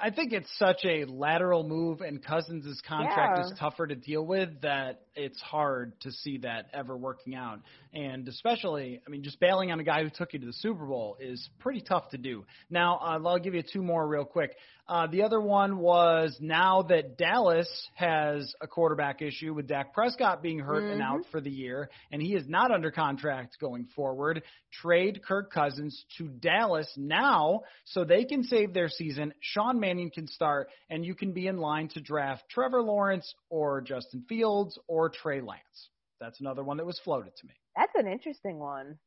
I 0.00 0.08
think 0.08 0.32
it's 0.32 0.48
such 0.58 0.86
a 0.86 1.04
lateral 1.04 1.62
move, 1.62 2.00
and 2.00 2.24
Cousins' 2.24 2.80
contract 2.88 3.36
yeah. 3.36 3.44
is 3.44 3.52
tougher 3.58 3.86
to 3.86 3.94
deal 3.94 4.24
with 4.24 4.62
that 4.62 5.03
it's 5.16 5.40
hard 5.40 5.98
to 6.00 6.12
see 6.12 6.38
that 6.38 6.66
ever 6.72 6.96
working 6.96 7.34
out. 7.34 7.60
And 7.92 8.26
especially, 8.28 9.00
I 9.06 9.10
mean, 9.10 9.22
just 9.22 9.38
bailing 9.40 9.70
on 9.70 9.80
a 9.80 9.84
guy 9.84 10.02
who 10.02 10.10
took 10.10 10.32
you 10.32 10.40
to 10.40 10.46
the 10.46 10.52
Super 10.52 10.84
Bowl 10.86 11.16
is 11.20 11.48
pretty 11.60 11.80
tough 11.80 12.10
to 12.10 12.18
do. 12.18 12.44
Now, 12.70 12.98
uh, 13.00 13.20
I'll 13.24 13.38
give 13.38 13.54
you 13.54 13.62
two 13.62 13.82
more 13.82 14.06
real 14.06 14.24
quick. 14.24 14.56
Uh, 14.86 15.06
the 15.06 15.22
other 15.22 15.40
one 15.40 15.78
was 15.78 16.36
now 16.40 16.82
that 16.82 17.16
Dallas 17.16 17.68
has 17.94 18.54
a 18.60 18.66
quarterback 18.66 19.22
issue 19.22 19.54
with 19.54 19.66
Dak 19.66 19.94
Prescott 19.94 20.42
being 20.42 20.58
hurt 20.58 20.82
mm-hmm. 20.82 20.92
and 20.92 21.02
out 21.02 21.20
for 21.30 21.40
the 21.40 21.50
year, 21.50 21.88
and 22.12 22.20
he 22.20 22.34
is 22.34 22.46
not 22.46 22.70
under 22.70 22.90
contract 22.90 23.56
going 23.58 23.86
forward, 23.96 24.42
trade 24.82 25.22
Kirk 25.26 25.50
Cousins 25.50 26.04
to 26.18 26.28
Dallas 26.28 26.92
now 26.98 27.62
so 27.86 28.04
they 28.04 28.24
can 28.24 28.44
save 28.44 28.74
their 28.74 28.90
season. 28.90 29.32
Sean 29.40 29.80
Mannion 29.80 30.10
can 30.10 30.26
start, 30.26 30.68
and 30.90 31.02
you 31.02 31.14
can 31.14 31.32
be 31.32 31.46
in 31.46 31.56
line 31.56 31.88
to 31.94 32.00
draft 32.00 32.44
Trevor 32.50 32.82
Lawrence 32.82 33.34
or 33.48 33.80
Justin 33.80 34.24
Fields 34.28 34.78
or 34.86 35.03
Trey 35.08 35.40
Lance. 35.40 35.88
That's 36.20 36.40
another 36.40 36.62
one 36.62 36.78
that 36.78 36.86
was 36.86 37.00
floated 37.04 37.34
to 37.36 37.46
me. 37.46 37.54
That's 37.76 37.92
an 37.94 38.06
interesting 38.06 38.58
one. 38.58 38.98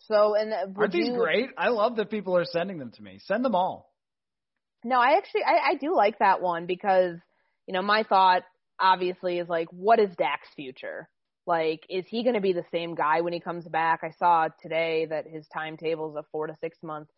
So, 0.00 0.34
and 0.34 0.52
uh, 0.52 0.66
aren't 0.76 0.92
these 0.92 1.08
you... 1.08 1.14
great? 1.14 1.50
I 1.56 1.68
love 1.68 1.96
that 1.96 2.10
people 2.10 2.36
are 2.36 2.44
sending 2.44 2.78
them 2.78 2.92
to 2.92 3.02
me. 3.02 3.20
Send 3.24 3.44
them 3.44 3.54
all. 3.54 3.92
No, 4.84 5.00
I 5.00 5.16
actually 5.16 5.42
I, 5.44 5.70
I 5.70 5.74
do 5.76 5.94
like 5.94 6.18
that 6.18 6.40
one 6.40 6.66
because 6.66 7.16
you 7.66 7.74
know 7.74 7.82
my 7.82 8.02
thought 8.02 8.42
obviously 8.78 9.38
is 9.38 9.48
like, 9.48 9.68
what 9.70 9.98
is 9.98 10.10
Dak's 10.16 10.48
future? 10.54 11.08
Like, 11.46 11.86
is 11.88 12.04
he 12.08 12.24
going 12.24 12.34
to 12.34 12.40
be 12.40 12.52
the 12.52 12.64
same 12.72 12.94
guy 12.94 13.20
when 13.20 13.32
he 13.32 13.40
comes 13.40 13.66
back? 13.66 14.00
I 14.02 14.10
saw 14.18 14.48
today 14.60 15.06
that 15.08 15.26
his 15.26 15.46
timetable 15.52 16.10
is 16.10 16.16
a 16.16 16.24
four 16.32 16.48
to 16.48 16.56
six 16.60 16.76
month 16.82 17.08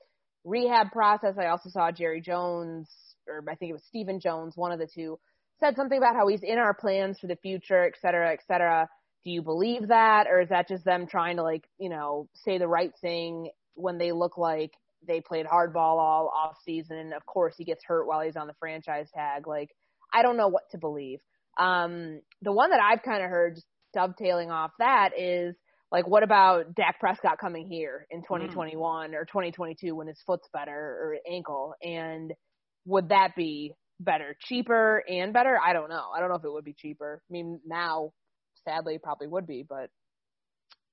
rehab 0.45 0.93
process. 0.93 1.35
I 1.39 1.47
also 1.47 1.71
saw 1.71 1.91
Jerry 1.91 2.21
Jones, 2.21 2.89
or 3.27 3.43
I 3.49 3.55
think 3.55 3.71
it 3.71 3.75
was 3.75 3.85
Stephen 3.89 4.21
Jones, 4.21 4.57
one 4.57 4.73
of 4.73 4.79
the 4.79 4.89
two, 4.95 5.19
said 5.61 5.77
something 5.77 5.99
about 5.99 6.17
how 6.17 6.29
he's 6.29 6.43
in 6.43 6.59
our 6.59 6.75
plans 6.75 7.19
for 7.19 7.27
the 7.27 7.37
future, 7.37 7.85
et 7.85 7.95
cetera, 8.01 8.33
et 8.33 8.41
cetera. 8.47 8.89
Do 9.25 9.31
you 9.31 9.43
believe 9.43 9.89
that, 9.89 10.27
or 10.29 10.41
is 10.41 10.49
that 10.51 10.69
just 10.69 10.85
them 10.85 11.07
trying 11.07 11.37
to 11.37 11.43
like, 11.43 11.65
you 11.79 11.89
know, 11.89 12.29
say 12.35 12.59
the 12.59 12.69
right 12.69 12.93
thing 13.01 13.51
when 13.75 13.99
they 13.99 14.13
look 14.13 14.39
like 14.39 14.73
they 15.07 15.21
played 15.21 15.47
hardball 15.47 15.99
all 15.99 16.33
off 16.35 16.57
season. 16.65 16.97
And 16.97 17.15
of 17.15 17.25
course, 17.27 17.55
he 17.57 17.65
gets 17.65 17.85
hurt 17.85 18.07
while 18.07 18.21
he's 18.21 18.37
on 18.37 18.47
the 18.47 18.55
franchise 18.59 19.09
tag. 19.15 19.47
Like, 19.47 19.71
I 20.13 20.23
don't 20.23 20.37
know 20.37 20.49
what 20.49 20.71
to 20.71 20.79
believe. 20.79 21.21
Um, 21.59 22.21
the 22.43 22.53
one 22.53 22.71
that 22.71 22.81
I've 22.81 23.03
kind 23.03 23.23
of 23.23 23.31
heard 23.31 23.57
just 23.57 23.67
dovetailing 23.95 24.51
off 24.51 24.71
that 24.79 25.11
is 25.19 25.57
like, 25.91 26.07
what 26.07 26.23
about 26.23 26.75
Dak 26.75 27.01
Prescott 27.01 27.39
coming 27.41 27.67
here 27.67 28.07
in 28.11 28.23
2021 28.23 29.11
mm. 29.11 29.15
or 29.15 29.25
2022 29.25 29.95
when 29.95 30.07
his 30.07 30.21
foot's 30.27 30.49
better 30.53 30.73
or 30.73 31.17
ankle? 31.31 31.75
And 31.83 32.33
would 32.85 33.09
that 33.09 33.35
be 33.37 33.75
better, 34.01 34.37
cheaper 34.41 35.03
and 35.09 35.33
better? 35.33 35.59
I 35.59 35.73
don't 35.73 35.89
know. 35.89 36.05
I 36.15 36.21
don't 36.21 36.29
know 36.29 36.37
if 36.37 36.45
it 36.45 36.53
would 36.53 36.65
be 36.65 36.75
cheaper. 36.75 37.23
I 37.29 37.33
mean, 37.33 37.61
now, 37.67 38.13
sadly, 38.65 38.99
probably 38.99 39.27
would 39.27 39.47
be, 39.47 39.65
but 39.69 39.91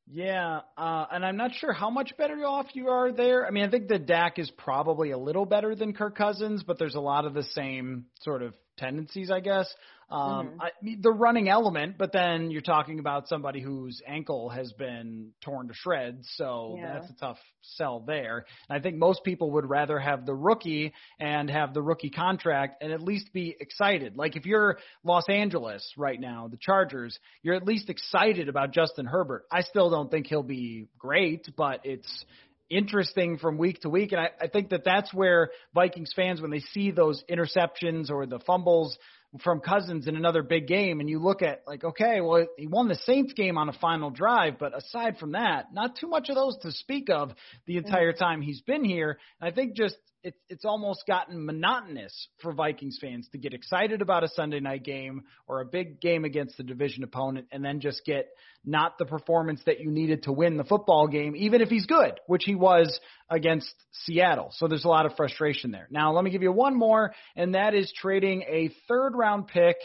yeah, 0.08 0.62
uh, 0.78 1.06
and 1.12 1.26
I'm 1.26 1.36
not 1.36 1.54
sure 1.56 1.74
how 1.74 1.90
much 1.90 2.16
better 2.16 2.36
off 2.46 2.68
you 2.74 2.90
are 2.90 3.12
there. 3.12 3.48
I 3.48 3.50
mean, 3.50 3.64
I 3.64 3.72
think 3.72 3.88
the 3.88 3.98
Dak 3.98 4.38
is 4.38 4.52
probably 4.52 5.12
a 5.12 5.18
little 5.18 5.46
better 5.46 5.74
than 5.74 5.94
Kirk 5.94 6.16
Cousins, 6.16 6.62
but 6.62 6.78
there's 6.78 6.94
a 6.94 7.00
lot 7.00 7.26
of 7.26 7.34
the 7.34 7.42
same 7.42 8.06
sort 8.22 8.44
of 8.44 8.54
tendencies, 8.78 9.32
I 9.32 9.40
guess. 9.40 9.74
Um, 10.08 10.50
mm-hmm. 10.50 10.62
I, 10.62 10.70
the 11.02 11.12
running 11.12 11.50
element, 11.50 11.98
but 11.98 12.12
then 12.12 12.52
you're 12.52 12.62
talking 12.62 13.00
about 13.00 13.28
somebody 13.28 13.60
whose 13.60 14.02
ankle 14.06 14.50
has 14.50 14.72
been 14.74 15.32
torn 15.42 15.68
to 15.68 15.74
shreds, 15.74 16.30
so 16.36 16.76
yeah. 16.78 16.94
that's 16.94 17.10
a 17.10 17.16
tough 17.16 17.40
sell 17.62 18.02
there. 18.02 18.46
And 18.70 18.78
I 18.78 18.82
think 18.82 18.98
most 18.98 19.24
people 19.24 19.52
would 19.52 19.68
rather 19.68 19.98
have 19.98 20.28
the 20.28 20.36
rookie 20.36 20.94
and 21.20 21.50
have 21.50 21.74
the 21.74 21.82
rookie 21.82 22.12
contract 22.12 22.84
and 22.84 22.92
at 22.92 23.02
least 23.02 23.34
be 23.34 23.56
excited. 23.60 24.16
Like 24.16 24.36
if 24.36 24.46
you're 24.46 24.78
Los 25.04 25.26
Angeles 25.28 25.92
right 25.98 26.20
now, 26.20 26.50
the 26.50 26.58
Chargers, 26.62 27.18
you're 27.42 27.56
at 27.56 27.66
least 27.66 27.90
excited 27.90 28.48
about 28.48 28.74
Justin 28.74 29.08
Herbert. 29.08 29.46
I 29.52 29.62
still 29.62 29.90
don't 29.90 30.12
think 30.12 30.28
he'll 30.28 30.44
be 30.44 30.88
great, 31.00 31.48
but 31.58 31.82
it's 31.84 32.26
interesting 32.70 33.38
from 33.38 33.58
week 33.58 33.82
to 33.82 33.90
week. 33.90 34.12
And 34.12 34.22
I, 34.22 34.30
I 34.42 34.48
think 34.48 34.70
that 34.70 34.84
that's 34.84 35.14
where 35.14 35.52
Vikings 35.74 36.12
fans, 36.16 36.42
when 36.42 36.52
they 36.52 36.60
see 36.60 36.92
those 36.92 37.24
interceptions 37.30 38.10
or 38.10 38.26
the 38.26 38.40
fumbles 38.40 38.98
from 39.44 39.60
Cousins 39.60 40.08
in 40.08 40.16
another 40.16 40.44
big 40.44 40.68
game, 40.68 41.00
and 41.00 41.10
you 41.10 41.20
look 41.20 41.42
at 41.42 41.64
like, 41.68 41.84
okay, 41.84 42.22
well, 42.22 42.46
he 42.58 42.68
won 42.68 42.88
the 42.88 42.96
Saints 42.96 43.34
game 43.34 43.58
on 43.58 43.70
a 43.70 43.74
final 43.74 44.10
drive, 44.10 44.58
but 44.60 44.76
aside 44.78 45.18
from 45.18 45.34
that, 45.34 45.74
not 45.74 45.96
too 45.98 46.08
much 46.08 46.30
of 46.30 46.36
those 46.36 46.58
to 46.60 46.72
speak 46.72 47.10
of 47.10 47.32
the 47.66 47.78
entire 47.78 48.14
time 48.14 48.42
he's 48.42 48.62
been 48.62 48.84
here. 48.84 49.20
And 49.40 49.52
I 49.52 49.56
think 49.56 49.76
just 49.76 49.96
it's 50.26 50.40
it's 50.50 50.66
almost 50.66 51.04
gotten 51.06 51.46
monotonous 51.46 52.28
for 52.42 52.52
Vikings 52.52 52.98
fans 53.00 53.30
to 53.32 53.38
get 53.38 53.54
excited 53.54 54.02
about 54.02 54.24
a 54.24 54.28
Sunday 54.30 54.60
night 54.60 54.84
game 54.84 55.22
or 55.48 55.62
a 55.62 55.66
big 55.66 56.02
game 56.02 56.26
against 56.26 56.58
the 56.58 56.64
division 56.64 57.04
opponent 57.04 57.46
and 57.52 57.64
then 57.64 57.80
just 57.80 58.04
get 58.06 58.30
not 58.66 58.98
the 58.98 59.06
performance 59.06 59.62
that 59.68 59.80
you 59.80 59.92
needed 59.92 60.24
to 60.24 60.32
win 60.32 60.58
the 60.58 60.64
football 60.64 61.08
game, 61.08 61.36
even 61.36 61.62
if 61.62 61.70
he's 61.70 61.86
good, 61.86 62.20
which 62.26 62.44
he 62.44 62.56
was 62.56 63.00
against 63.30 63.72
Seattle. 63.92 64.50
So 64.54 64.68
there's 64.68 64.84
a 64.84 64.90
lot 64.90 65.06
of 65.06 65.16
frustration 65.16 65.70
there. 65.70 65.88
Now 65.92 66.12
let 66.12 66.24
me 66.24 66.32
give 66.32 66.42
you 66.42 66.52
one 66.52 66.76
more, 66.76 67.14
and 67.36 67.54
that 67.54 67.76
is 67.76 67.94
trading 67.96 68.42
a 68.50 68.72
third 68.88 69.14
round 69.16 69.48
pick 69.48 69.78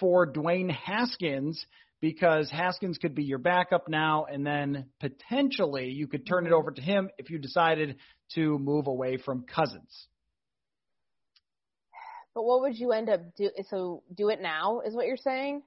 for 0.00 0.26
Dwayne 0.26 0.70
Haskins 0.70 1.62
because 2.02 2.50
Haskins 2.50 2.98
could 2.98 3.14
be 3.14 3.22
your 3.22 3.38
backup 3.38 3.88
now, 3.88 4.26
and 4.30 4.44
then 4.44 4.86
potentially 5.00 5.86
you 5.86 6.08
could 6.08 6.26
turn 6.26 6.46
it 6.46 6.52
over 6.52 6.72
to 6.72 6.82
him 6.82 7.08
if 7.16 7.30
you 7.30 7.38
decided 7.38 7.96
to 8.34 8.58
move 8.58 8.88
away 8.88 9.16
from 9.16 9.44
Cousins. 9.44 10.08
But 12.34 12.42
what 12.42 12.62
would 12.62 12.76
you 12.76 12.92
end 12.92 13.08
up 13.08 13.20
do? 13.36 13.50
So 13.70 14.02
do 14.12 14.30
it 14.30 14.42
now 14.42 14.80
is 14.80 14.94
what 14.94 15.06
you're 15.06 15.16
saying? 15.16 15.62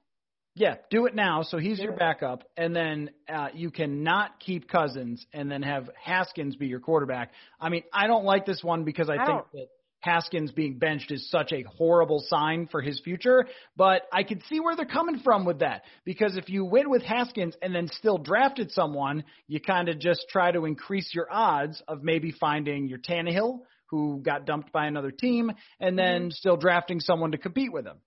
Yeah, 0.55 0.75
do 0.89 1.05
it 1.05 1.15
now. 1.15 1.43
So 1.43 1.57
he's 1.57 1.77
do 1.77 1.83
your 1.83 1.93
it. 1.93 1.99
backup, 1.99 2.43
and 2.57 2.75
then 2.75 3.11
uh, 3.33 3.49
you 3.53 3.71
cannot 3.71 4.39
keep 4.39 4.69
Cousins, 4.69 5.25
and 5.31 5.49
then 5.49 5.61
have 5.61 5.89
Haskins 6.01 6.57
be 6.57 6.67
your 6.67 6.79
quarterback. 6.81 7.31
I 7.61 7.69
mean, 7.69 7.83
I 7.93 8.07
don't 8.07 8.25
like 8.25 8.45
this 8.45 8.61
one 8.61 8.83
because 8.83 9.09
I, 9.09 9.15
I 9.15 9.25
think 9.25 9.41
that 9.53 9.67
Haskins 10.05 10.51
being 10.51 10.77
benched 10.77 11.11
is 11.11 11.27
such 11.31 11.51
a 11.51 11.63
horrible 11.63 12.23
sign 12.27 12.67
for 12.67 12.79
his 12.79 12.99
future, 12.99 13.47
but 13.75 14.03
I 14.13 14.21
can 14.21 14.39
see 14.43 14.59
where 14.59 14.75
they're 14.75 14.85
coming 14.85 15.19
from 15.23 15.45
with 15.45 15.59
that. 15.59 15.81
Because 16.05 16.37
if 16.37 16.47
you 16.47 16.63
win 16.63 16.91
with 16.91 17.01
Haskins 17.01 17.55
and 17.59 17.73
then 17.73 17.87
still 17.87 18.19
drafted 18.19 18.71
someone, 18.71 19.23
you 19.47 19.59
kind 19.59 19.89
of 19.89 19.97
just 19.97 20.27
try 20.29 20.51
to 20.51 20.65
increase 20.65 21.11
your 21.15 21.27
odds 21.31 21.81
of 21.87 22.03
maybe 22.03 22.31
finding 22.31 22.87
your 22.87 22.99
Tannehill, 22.99 23.61
who 23.89 24.21
got 24.23 24.45
dumped 24.45 24.71
by 24.71 24.85
another 24.85 25.09
team, 25.09 25.51
and 25.79 25.97
then 25.97 26.21
mm-hmm. 26.23 26.31
still 26.31 26.55
drafting 26.55 26.99
someone 26.99 27.31
to 27.31 27.39
compete 27.39 27.73
with 27.73 27.87
him. 27.87 27.97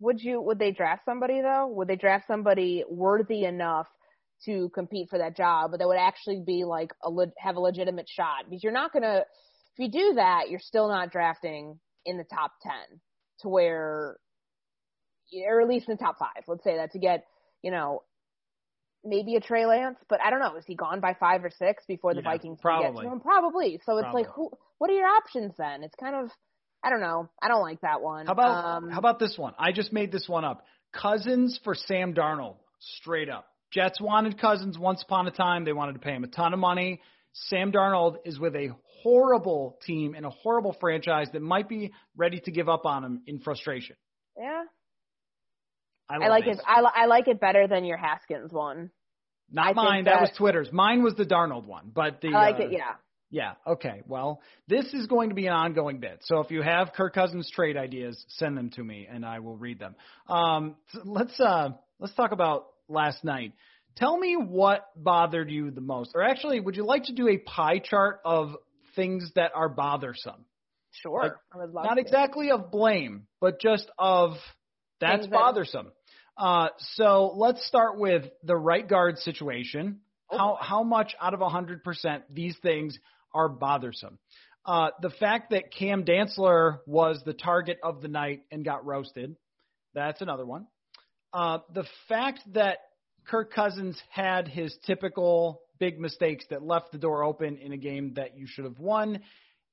Would 0.00 0.20
you? 0.20 0.42
Would 0.42 0.58
they 0.58 0.72
draft 0.72 1.06
somebody 1.06 1.40
though? 1.40 1.66
Would 1.68 1.88
they 1.88 1.96
draft 1.96 2.26
somebody 2.28 2.84
worthy 2.88 3.44
enough 3.44 3.86
to 4.44 4.68
compete 4.74 5.08
for 5.08 5.18
that 5.18 5.34
job, 5.36 5.70
but 5.70 5.80
that 5.80 5.88
would 5.88 5.98
actually 5.98 6.42
be 6.46 6.64
like 6.64 6.92
a 7.02 7.10
have 7.38 7.56
a 7.56 7.60
legitimate 7.60 8.06
shot? 8.08 8.44
Because 8.44 8.62
you're 8.62 8.72
not 8.72 8.92
gonna 8.92 9.24
if 9.78 9.84
you 9.84 10.00
do 10.00 10.14
that, 10.14 10.50
you're 10.50 10.60
still 10.60 10.88
not 10.88 11.12
drafting 11.12 11.78
in 12.04 12.18
the 12.18 12.24
top 12.24 12.52
10 12.62 12.72
to 13.40 13.48
where, 13.48 14.16
or 15.46 15.60
at 15.60 15.68
least 15.68 15.88
in 15.88 15.94
the 15.94 16.02
top 16.02 16.18
five. 16.18 16.42
Let's 16.48 16.64
say 16.64 16.76
that 16.76 16.92
to 16.92 16.98
get, 16.98 17.26
you 17.62 17.70
know, 17.70 18.02
maybe 19.04 19.36
a 19.36 19.40
Trey 19.40 19.66
Lance, 19.66 19.98
but 20.08 20.20
I 20.20 20.30
don't 20.30 20.40
know. 20.40 20.56
Is 20.56 20.64
he 20.66 20.74
gone 20.74 21.00
by 21.00 21.14
five 21.14 21.44
or 21.44 21.50
six 21.50 21.84
before 21.86 22.14
the 22.14 22.22
yeah, 22.22 22.30
Vikings 22.30 22.58
probably. 22.60 23.04
get 23.04 23.08
to 23.08 23.12
him? 23.12 23.20
Probably. 23.20 23.80
So 23.86 23.98
it's 23.98 24.04
probably. 24.04 24.22
like, 24.22 24.32
who? 24.32 24.50
What 24.78 24.90
are 24.90 24.94
your 24.94 25.06
options 25.06 25.54
then? 25.56 25.84
It's 25.84 25.94
kind 26.00 26.16
of, 26.16 26.30
I 26.82 26.90
don't 26.90 27.00
know. 27.00 27.28
I 27.40 27.48
don't 27.48 27.62
like 27.62 27.80
that 27.82 28.00
one. 28.00 28.26
How 28.26 28.32
about 28.32 28.64
um, 28.64 28.90
how 28.90 28.98
about 28.98 29.18
this 29.18 29.36
one? 29.36 29.54
I 29.58 29.72
just 29.72 29.92
made 29.92 30.10
this 30.10 30.28
one 30.28 30.44
up. 30.44 30.64
Cousins 30.92 31.58
for 31.62 31.74
Sam 31.74 32.14
Darnold, 32.14 32.56
straight 32.80 33.28
up. 33.28 33.46
Jets 33.72 34.00
wanted 34.00 34.40
Cousins 34.40 34.78
once 34.78 35.02
upon 35.02 35.26
a 35.26 35.30
time. 35.30 35.64
They 35.64 35.72
wanted 35.72 35.92
to 35.94 35.98
pay 35.98 36.12
him 36.12 36.24
a 36.24 36.28
ton 36.28 36.52
of 36.52 36.58
money. 36.58 37.00
Sam 37.32 37.70
Darnold 37.70 38.16
is 38.24 38.38
with 38.38 38.54
a 38.56 38.74
horrible 39.02 39.78
team 39.86 40.14
and 40.14 40.26
a 40.26 40.30
horrible 40.30 40.76
franchise 40.80 41.28
that 41.32 41.42
might 41.42 41.68
be 41.68 41.92
ready 42.16 42.40
to 42.40 42.50
give 42.50 42.68
up 42.68 42.86
on 42.86 43.04
him 43.04 43.22
in 43.26 43.40
frustration. 43.40 43.96
Yeah. 44.36 44.62
I, 46.08 46.24
I 46.24 46.28
like 46.28 46.46
it. 46.46 46.58
I, 46.66 46.80
I 46.80 47.06
like 47.06 47.28
it 47.28 47.40
better 47.40 47.66
than 47.66 47.84
your 47.84 47.98
Haskins 47.98 48.52
one. 48.52 48.90
Not 49.50 49.68
I 49.68 49.72
mine. 49.72 50.04
That, 50.04 50.12
that, 50.12 50.20
was 50.22 50.30
Twitter's. 50.36 50.72
Mine 50.72 51.02
was 51.02 51.14
the 51.14 51.24
Darnold 51.24 51.66
one, 51.66 51.90
but 51.94 52.20
the. 52.20 52.28
I 52.28 52.50
like 52.50 52.56
uh, 52.56 52.64
it. 52.64 52.72
Yeah. 52.72 52.92
Yeah. 53.30 53.52
Okay. 53.66 54.02
Well, 54.06 54.40
this 54.68 54.86
is 54.94 55.06
going 55.06 55.28
to 55.28 55.34
be 55.34 55.46
an 55.46 55.52
ongoing 55.52 56.00
bit. 56.00 56.20
So 56.22 56.40
if 56.40 56.50
you 56.50 56.62
have 56.62 56.92
Kirk 56.96 57.14
Cousins 57.14 57.50
trade 57.54 57.76
ideas, 57.76 58.22
send 58.28 58.56
them 58.56 58.70
to 58.70 58.82
me 58.82 59.06
and 59.10 59.24
I 59.24 59.40
will 59.40 59.56
read 59.56 59.78
them. 59.78 59.94
Um, 60.28 60.76
let's 61.04 61.38
uh, 61.38 61.70
let's 61.98 62.14
talk 62.14 62.32
about 62.32 62.68
last 62.88 63.24
night. 63.24 63.52
Tell 63.96 64.16
me 64.16 64.36
what 64.36 64.86
bothered 64.96 65.50
you 65.50 65.70
the 65.70 65.80
most, 65.80 66.12
or 66.14 66.22
actually, 66.22 66.60
would 66.60 66.76
you 66.76 66.86
like 66.86 67.04
to 67.04 67.12
do 67.12 67.28
a 67.28 67.36
pie 67.36 67.80
chart 67.80 68.20
of 68.24 68.54
things 68.98 69.30
that 69.36 69.52
are 69.54 69.68
bothersome? 69.68 70.44
Sure. 70.90 71.22
Like, 71.22 71.32
I 71.54 71.58
would 71.58 71.70
love 71.70 71.84
not 71.84 71.94
to. 71.94 72.00
exactly 72.00 72.50
of 72.50 72.70
blame, 72.70 73.26
but 73.40 73.60
just 73.60 73.88
of 73.98 74.32
that's 75.00 75.22
things 75.22 75.32
bothersome. 75.32 75.92
Uh, 76.36 76.68
so 76.94 77.32
let's 77.36 77.64
start 77.66 77.98
with 77.98 78.24
the 78.42 78.56
right 78.56 78.86
guard 78.88 79.18
situation. 79.18 80.00
Oh. 80.30 80.36
How 80.36 80.58
how 80.60 80.82
much 80.82 81.14
out 81.20 81.34
of 81.34 81.40
100% 81.40 82.22
these 82.32 82.56
things 82.62 82.98
are 83.32 83.48
bothersome? 83.48 84.18
Uh, 84.66 84.90
the 85.00 85.10
fact 85.10 85.50
that 85.50 85.72
Cam 85.72 86.04
Dantzler 86.04 86.80
was 86.86 87.22
the 87.24 87.32
target 87.32 87.78
of 87.82 88.02
the 88.02 88.08
night 88.08 88.42
and 88.50 88.64
got 88.64 88.84
roasted. 88.84 89.36
That's 89.94 90.20
another 90.20 90.44
one. 90.44 90.66
Uh, 91.32 91.58
the 91.72 91.84
fact 92.08 92.40
that 92.54 92.78
Kirk 93.26 93.52
Cousins 93.52 94.00
had 94.10 94.48
his 94.48 94.76
typical 94.86 95.62
big 95.78 95.98
mistakes 95.98 96.44
that 96.50 96.62
left 96.62 96.92
the 96.92 96.98
door 96.98 97.22
open 97.22 97.58
in 97.58 97.72
a 97.72 97.76
game 97.76 98.14
that 98.14 98.36
you 98.36 98.46
should 98.46 98.64
have 98.64 98.78
won. 98.78 99.20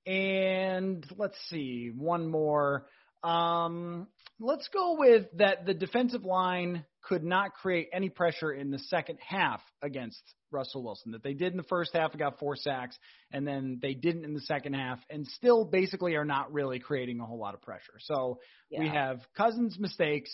And 0.05 1.05
let's 1.17 1.37
see, 1.49 1.91
one 1.95 2.27
more. 2.27 2.85
Um, 3.23 4.07
let's 4.39 4.67
go 4.67 4.97
with 4.99 5.25
that 5.37 5.65
the 5.65 5.73
defensive 5.73 6.23
line 6.23 6.85
could 7.01 7.23
not 7.23 7.53
create 7.53 7.89
any 7.93 8.09
pressure 8.09 8.51
in 8.51 8.71
the 8.71 8.79
second 8.79 9.17
half 9.25 9.61
against 9.81 10.21
Russell 10.51 10.83
Wilson. 10.83 11.11
That 11.11 11.23
they 11.23 11.33
did 11.33 11.51
in 11.51 11.57
the 11.57 11.63
first 11.63 11.93
half 11.93 12.11
and 12.11 12.19
got 12.19 12.39
four 12.39 12.55
sacks, 12.55 12.97
and 13.31 13.47
then 13.47 13.79
they 13.81 13.93
didn't 13.93 14.25
in 14.25 14.33
the 14.33 14.41
second 14.41 14.73
half, 14.73 14.99
and 15.09 15.25
still 15.27 15.65
basically 15.65 16.15
are 16.15 16.25
not 16.25 16.53
really 16.53 16.79
creating 16.79 17.19
a 17.19 17.25
whole 17.25 17.39
lot 17.39 17.53
of 17.53 17.61
pressure. 17.61 17.99
So 17.99 18.39
yeah. 18.69 18.79
we 18.79 18.89
have 18.89 19.21
Cousins' 19.35 19.77
mistakes, 19.79 20.31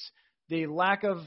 the 0.49 0.67
lack 0.67 1.03
of 1.03 1.19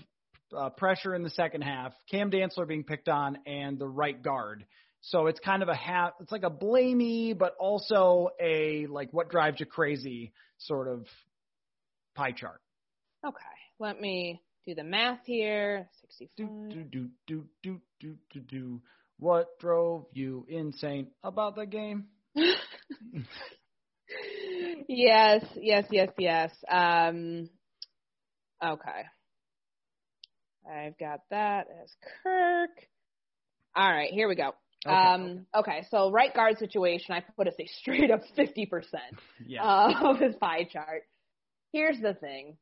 uh, 0.56 0.70
pressure 0.70 1.14
in 1.14 1.22
the 1.22 1.30
second 1.30 1.62
half, 1.62 1.92
Cam 2.10 2.30
Dantzler 2.30 2.66
being 2.66 2.84
picked 2.84 3.08
on, 3.08 3.38
and 3.46 3.78
the 3.78 3.88
right 3.88 4.20
guard. 4.20 4.64
So 5.00 5.26
it's 5.26 5.40
kind 5.40 5.62
of 5.62 5.68
a 5.68 5.74
half. 5.74 6.12
It's 6.20 6.32
like 6.32 6.44
a 6.44 6.50
blamey, 6.50 7.36
but 7.36 7.54
also 7.58 8.30
a 8.40 8.86
like 8.86 9.10
what 9.12 9.28
drives 9.30 9.60
you 9.60 9.66
crazy 9.66 10.32
sort 10.58 10.88
of 10.88 11.06
pie 12.14 12.32
chart. 12.32 12.60
Okay, 13.26 13.38
let 13.78 14.00
me 14.00 14.42
do 14.66 14.74
the 14.74 14.84
math 14.84 15.20
here. 15.24 15.88
Sixty-five. 16.00 16.70
Do 16.70 16.84
do 16.84 17.08
do 17.26 17.44
do 17.62 17.80
do 18.00 18.16
do 18.32 18.40
do. 18.40 18.82
What 19.18 19.58
drove 19.60 20.06
you 20.12 20.46
insane 20.48 21.08
about 21.22 21.54
the 21.54 21.66
game? 21.66 22.06
yes, 24.88 25.44
yes, 25.56 25.84
yes, 25.90 26.10
yes. 26.18 26.50
Um, 26.68 27.48
okay. 28.64 29.04
I've 30.70 30.98
got 30.98 31.20
that 31.30 31.66
as 31.82 31.90
Kirk. 32.22 32.70
All 33.76 33.90
right, 33.90 34.10
here 34.12 34.28
we 34.28 34.34
go. 34.34 34.54
Okay. 34.86 34.94
Um, 34.94 35.46
okay, 35.54 35.86
so 35.90 36.10
right 36.10 36.34
guard 36.34 36.58
situation, 36.58 37.14
I 37.14 37.22
put 37.36 37.48
as 37.48 37.54
a 37.58 37.66
straight 37.80 38.10
up 38.10 38.20
50% 38.36 38.68
yeah. 39.46 39.64
uh, 39.64 39.92
of 40.10 40.18
his 40.18 40.34
pie 40.36 40.68
chart. 40.70 41.02
Here's 41.72 42.00
the 42.00 42.14
thing. 42.14 42.56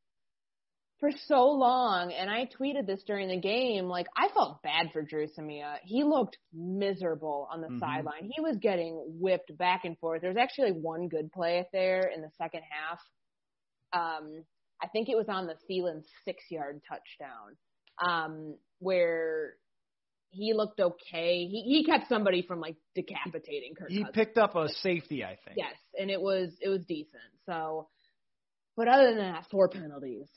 For 1.00 1.10
so 1.26 1.48
long, 1.48 2.12
and 2.12 2.30
I 2.30 2.48
tweeted 2.60 2.86
this 2.86 3.02
during 3.04 3.26
the 3.26 3.40
game, 3.40 3.86
like 3.86 4.06
I 4.16 4.28
felt 4.32 4.62
bad 4.62 4.90
for 4.92 5.02
Dru 5.02 5.26
Samia. 5.26 5.78
He 5.82 6.04
looked 6.04 6.38
miserable 6.54 7.48
on 7.52 7.60
the 7.60 7.66
mm-hmm. 7.66 7.80
sideline. 7.80 8.30
He 8.32 8.40
was 8.40 8.56
getting 8.58 9.02
whipped 9.18 9.56
back 9.58 9.84
and 9.84 9.98
forth. 9.98 10.20
There 10.20 10.30
was 10.30 10.36
actually 10.36 10.70
one 10.70 11.08
good 11.08 11.32
play 11.32 11.66
there 11.72 12.02
in 12.02 12.22
the 12.22 12.30
second 12.38 12.62
half. 12.70 13.00
Um, 13.92 14.44
I 14.80 14.86
think 14.86 15.08
it 15.08 15.16
was 15.16 15.26
on 15.28 15.48
the 15.48 15.56
Thielen 15.68 16.04
six 16.24 16.44
yard 16.50 16.80
touchdown 16.88 17.56
um, 18.00 18.56
where 18.78 19.54
he 20.30 20.54
looked 20.54 20.80
okay. 20.80 21.46
He 21.46 21.62
he 21.62 21.84
kept 21.84 22.08
somebody 22.08 22.42
from 22.42 22.60
like 22.60 22.76
decapitating 22.94 23.74
Kirk. 23.78 23.90
He 23.90 23.98
Cousins. 23.98 24.14
picked 24.14 24.38
up 24.38 24.56
a 24.56 24.68
safety, 24.68 25.24
I 25.24 25.38
think. 25.44 25.56
Yes, 25.56 25.76
and 25.98 26.10
it 26.10 26.20
was 26.20 26.50
it 26.60 26.68
was 26.68 26.84
decent. 26.86 27.22
So, 27.46 27.88
but 28.76 28.88
other 28.88 29.14
than 29.14 29.18
that, 29.18 29.44
four 29.50 29.68
penalties, 29.68 30.28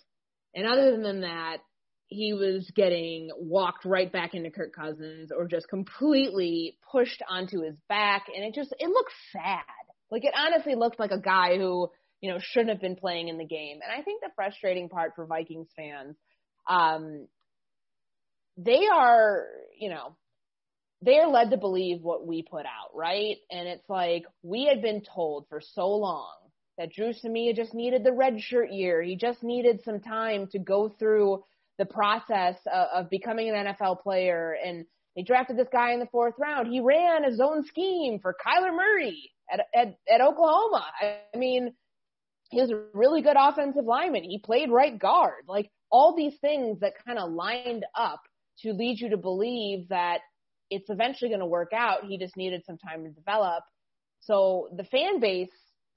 and 0.54 0.68
other 0.68 1.02
than 1.02 1.22
that, 1.22 1.58
he 2.08 2.34
was 2.34 2.70
getting 2.76 3.30
walked 3.38 3.86
right 3.86 4.12
back 4.12 4.34
into 4.34 4.52
Kirk 4.52 4.74
Cousins 4.74 5.32
or 5.36 5.48
just 5.48 5.70
completely 5.70 6.78
pushed 6.92 7.24
onto 7.30 7.62
his 7.62 7.76
back, 7.88 8.26
and 8.36 8.44
it 8.44 8.54
just 8.54 8.74
it 8.78 8.90
looked 8.90 9.14
sad. 9.32 9.62
Like 10.12 10.26
it 10.26 10.34
honestly 10.38 10.76
looked 10.76 11.00
like 11.00 11.12
a 11.12 11.22
guy 11.22 11.58
who 11.58 11.90
you 12.20 12.32
know 12.32 12.40
shouldn't 12.42 12.72
have 12.72 12.82
been 12.82 12.98
playing 12.98 13.30
in 13.30 13.38
the 13.38 13.46
game. 13.46 13.80
And 13.82 13.98
I 13.98 14.04
think 14.04 14.22
the 14.22 14.30
frustrating 14.36 14.90
part 14.90 15.14
for 15.16 15.26
Vikings 15.26 15.70
fans 15.76 16.18
um, 16.68 17.28
they 18.58 18.88
are, 18.92 19.48
you 19.78 19.90
know, 19.90 20.16
they 21.02 21.18
are 21.18 21.30
led 21.30 21.52
to 21.52 21.58
believe 21.58 22.02
what 22.02 22.26
we 22.26 22.42
put 22.42 22.66
out, 22.66 22.96
right? 22.96 23.38
And 23.52 23.68
it's 23.68 23.88
like 23.90 24.26
we 24.44 24.66
had 24.66 24.82
been 24.82 25.02
told 25.02 25.48
for 25.50 25.62
so 25.62 25.90
long 25.90 26.34
that 26.78 26.92
Dru 26.94 27.14
Samia 27.14 27.56
just 27.56 27.74
needed 27.74 28.04
the 28.04 28.12
red 28.12 28.42
shirt 28.42 28.72
year. 28.72 29.02
He 29.02 29.16
just 29.16 29.44
needed 29.44 29.82
some 29.84 30.00
time 30.00 30.48
to 30.52 30.60
go 30.60 30.90
through 30.90 31.44
the 31.78 31.86
process 31.86 32.56
of, 32.72 32.88
of 33.06 33.10
becoming 33.10 33.50
an 33.50 33.76
NFL 33.76 34.02
player. 34.02 34.58
And 34.66 34.86
they 35.16 35.24
drafted 35.24 35.58
this 35.58 35.68
guy 35.72 35.92
in 35.92 36.00
the 36.00 36.08
fourth 36.08 36.36
round. 36.38 36.68
He 36.68 36.82
ran 36.82 37.24
a 37.24 37.36
zone 37.36 37.66
scheme 37.66 38.20
for 38.20 38.36
Kyler 38.46 38.76
Murray 38.76 39.32
at, 39.52 39.62
at, 39.74 39.98
at 40.12 40.22
Oklahoma. 40.22 40.86
I 41.02 41.38
mean, 41.38 41.74
he 42.50 42.62
was 42.62 42.72
a 42.72 42.82
really 42.94 43.22
good 43.22 43.38
offensive 43.40 43.86
lineman. 43.86 44.24
He 44.24 44.40
played 44.40 44.70
right 44.70 44.98
guard. 44.98 45.46
Like 45.48 45.70
all 45.90 46.16
these 46.16 46.36
things 46.42 46.80
that 46.82 46.94
kind 47.06 47.20
of 47.20 47.32
lined 47.32 47.86
up 47.96 48.22
to 48.62 48.74
lead 48.74 49.00
you 49.00 49.10
to 49.10 49.18
believe 49.18 49.90
that 49.90 50.20
it's 50.70 50.90
eventually 50.90 51.30
going 51.30 51.40
to 51.40 51.46
work 51.46 51.72
out. 51.74 52.06
He 52.06 52.18
just 52.18 52.38
needed 52.38 52.64
some 52.66 52.78
time 52.78 53.04
to 53.04 53.12
develop. 53.12 53.64
So 54.22 54.70
the 54.76 54.84
fan 54.84 55.20
base 55.20 55.50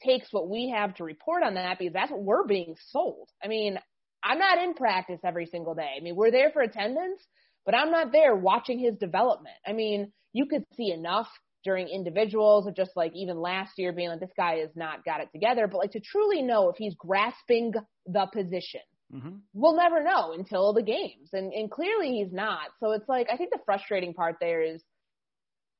takes 0.05 0.29
what 0.33 0.49
we 0.49 0.73
have 0.75 0.95
to 0.97 1.05
report 1.05 1.43
on 1.43 1.55
that 1.55 1.79
because 1.79 1.95
that's 1.95 2.11
what 2.11 2.23
we're 2.23 2.47
being 2.47 2.77
sold. 2.91 3.29
I 3.43 3.49
mean, 3.49 3.79
I'm 4.23 4.39
not 4.39 4.59
in 4.59 4.75
practice 4.75 5.21
every 5.25 5.47
single 5.47 5.75
day. 5.75 5.95
I 5.97 6.01
mean, 6.01 6.17
we're 6.17 6.31
there 6.31 6.51
for 6.51 6.63
attendance, 6.63 7.23
but 7.65 7.75
I'm 7.75 7.91
not 7.91 8.13
there 8.13 8.35
watching 8.35 8.79
his 8.79 8.97
development. 8.97 9.57
I 9.67 9.73
mean, 9.73 10.13
you 10.33 10.47
could 10.47 10.65
see 10.77 10.91
enough 10.93 11.29
during 11.65 11.89
individuals 11.89 12.67
of 12.67 12.77
just 12.77 12.93
like 12.97 13.13
even 13.15 13.41
last 13.41 13.73
year 13.77 13.93
being 13.93 14.11
like, 14.11 14.21
this 14.21 14.31
guy 14.37 14.57
has 14.57 14.71
not 14.75 15.05
got 15.05 15.21
it 15.21 15.29
together, 15.33 15.67
but 15.67 15.79
like 15.79 15.93
to 15.93 16.01
truly 16.01 16.43
know 16.43 16.69
if 16.69 16.77
he's 16.77 16.95
grasping 16.95 17.73
the 18.07 18.27
position 18.33 18.81
Mm-hmm. 19.15 19.37
We'll 19.55 19.77
never 19.77 20.03
know 20.03 20.33
until 20.33 20.73
the 20.73 20.83
games, 20.83 21.31
and 21.33 21.53
and 21.53 21.71
clearly 21.71 22.13
he's 22.19 22.33
not. 22.33 22.69
So 22.81 22.93
it's 22.93 23.09
like 23.09 23.29
I 23.33 23.37
think 23.37 23.51
the 23.51 23.61
frustrating 23.65 24.15
part 24.15 24.37
there 24.41 24.63
is, 24.63 24.83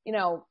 you 0.05 0.13
know, 0.13 0.45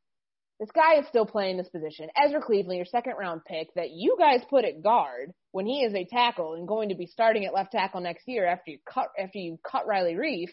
This 0.61 0.71
guy 0.73 0.99
is 0.99 1.07
still 1.07 1.27
playing 1.27 1.57
this 1.57 1.69
position. 1.69 2.09
Ezra 2.17 2.43
Cleveland, 2.43 2.79
your 2.79 2.87
second 2.87 3.15
round 3.19 3.45
pick 3.45 3.73
that 3.75 3.91
you 3.91 4.17
guys 4.19 4.41
put 4.51 4.65
at 4.65 4.83
guard 4.83 5.33
when 5.53 5.67
he 5.67 5.83
is 5.83 5.95
a 5.95 6.05
tackle 6.05 6.55
and 6.55 6.67
going 6.67 6.89
to 6.89 6.97
be 6.97 7.07
starting 7.07 7.45
at 7.45 7.55
left 7.55 7.73
tackle 7.73 8.01
next 8.01 8.27
year 8.27 8.45
after 8.45 8.73
you 8.73 8.79
cut 8.93 9.09
after 9.19 9.39
you 9.39 9.59
cut 9.69 9.87
Riley 9.87 10.15
Reiff. 10.15 10.51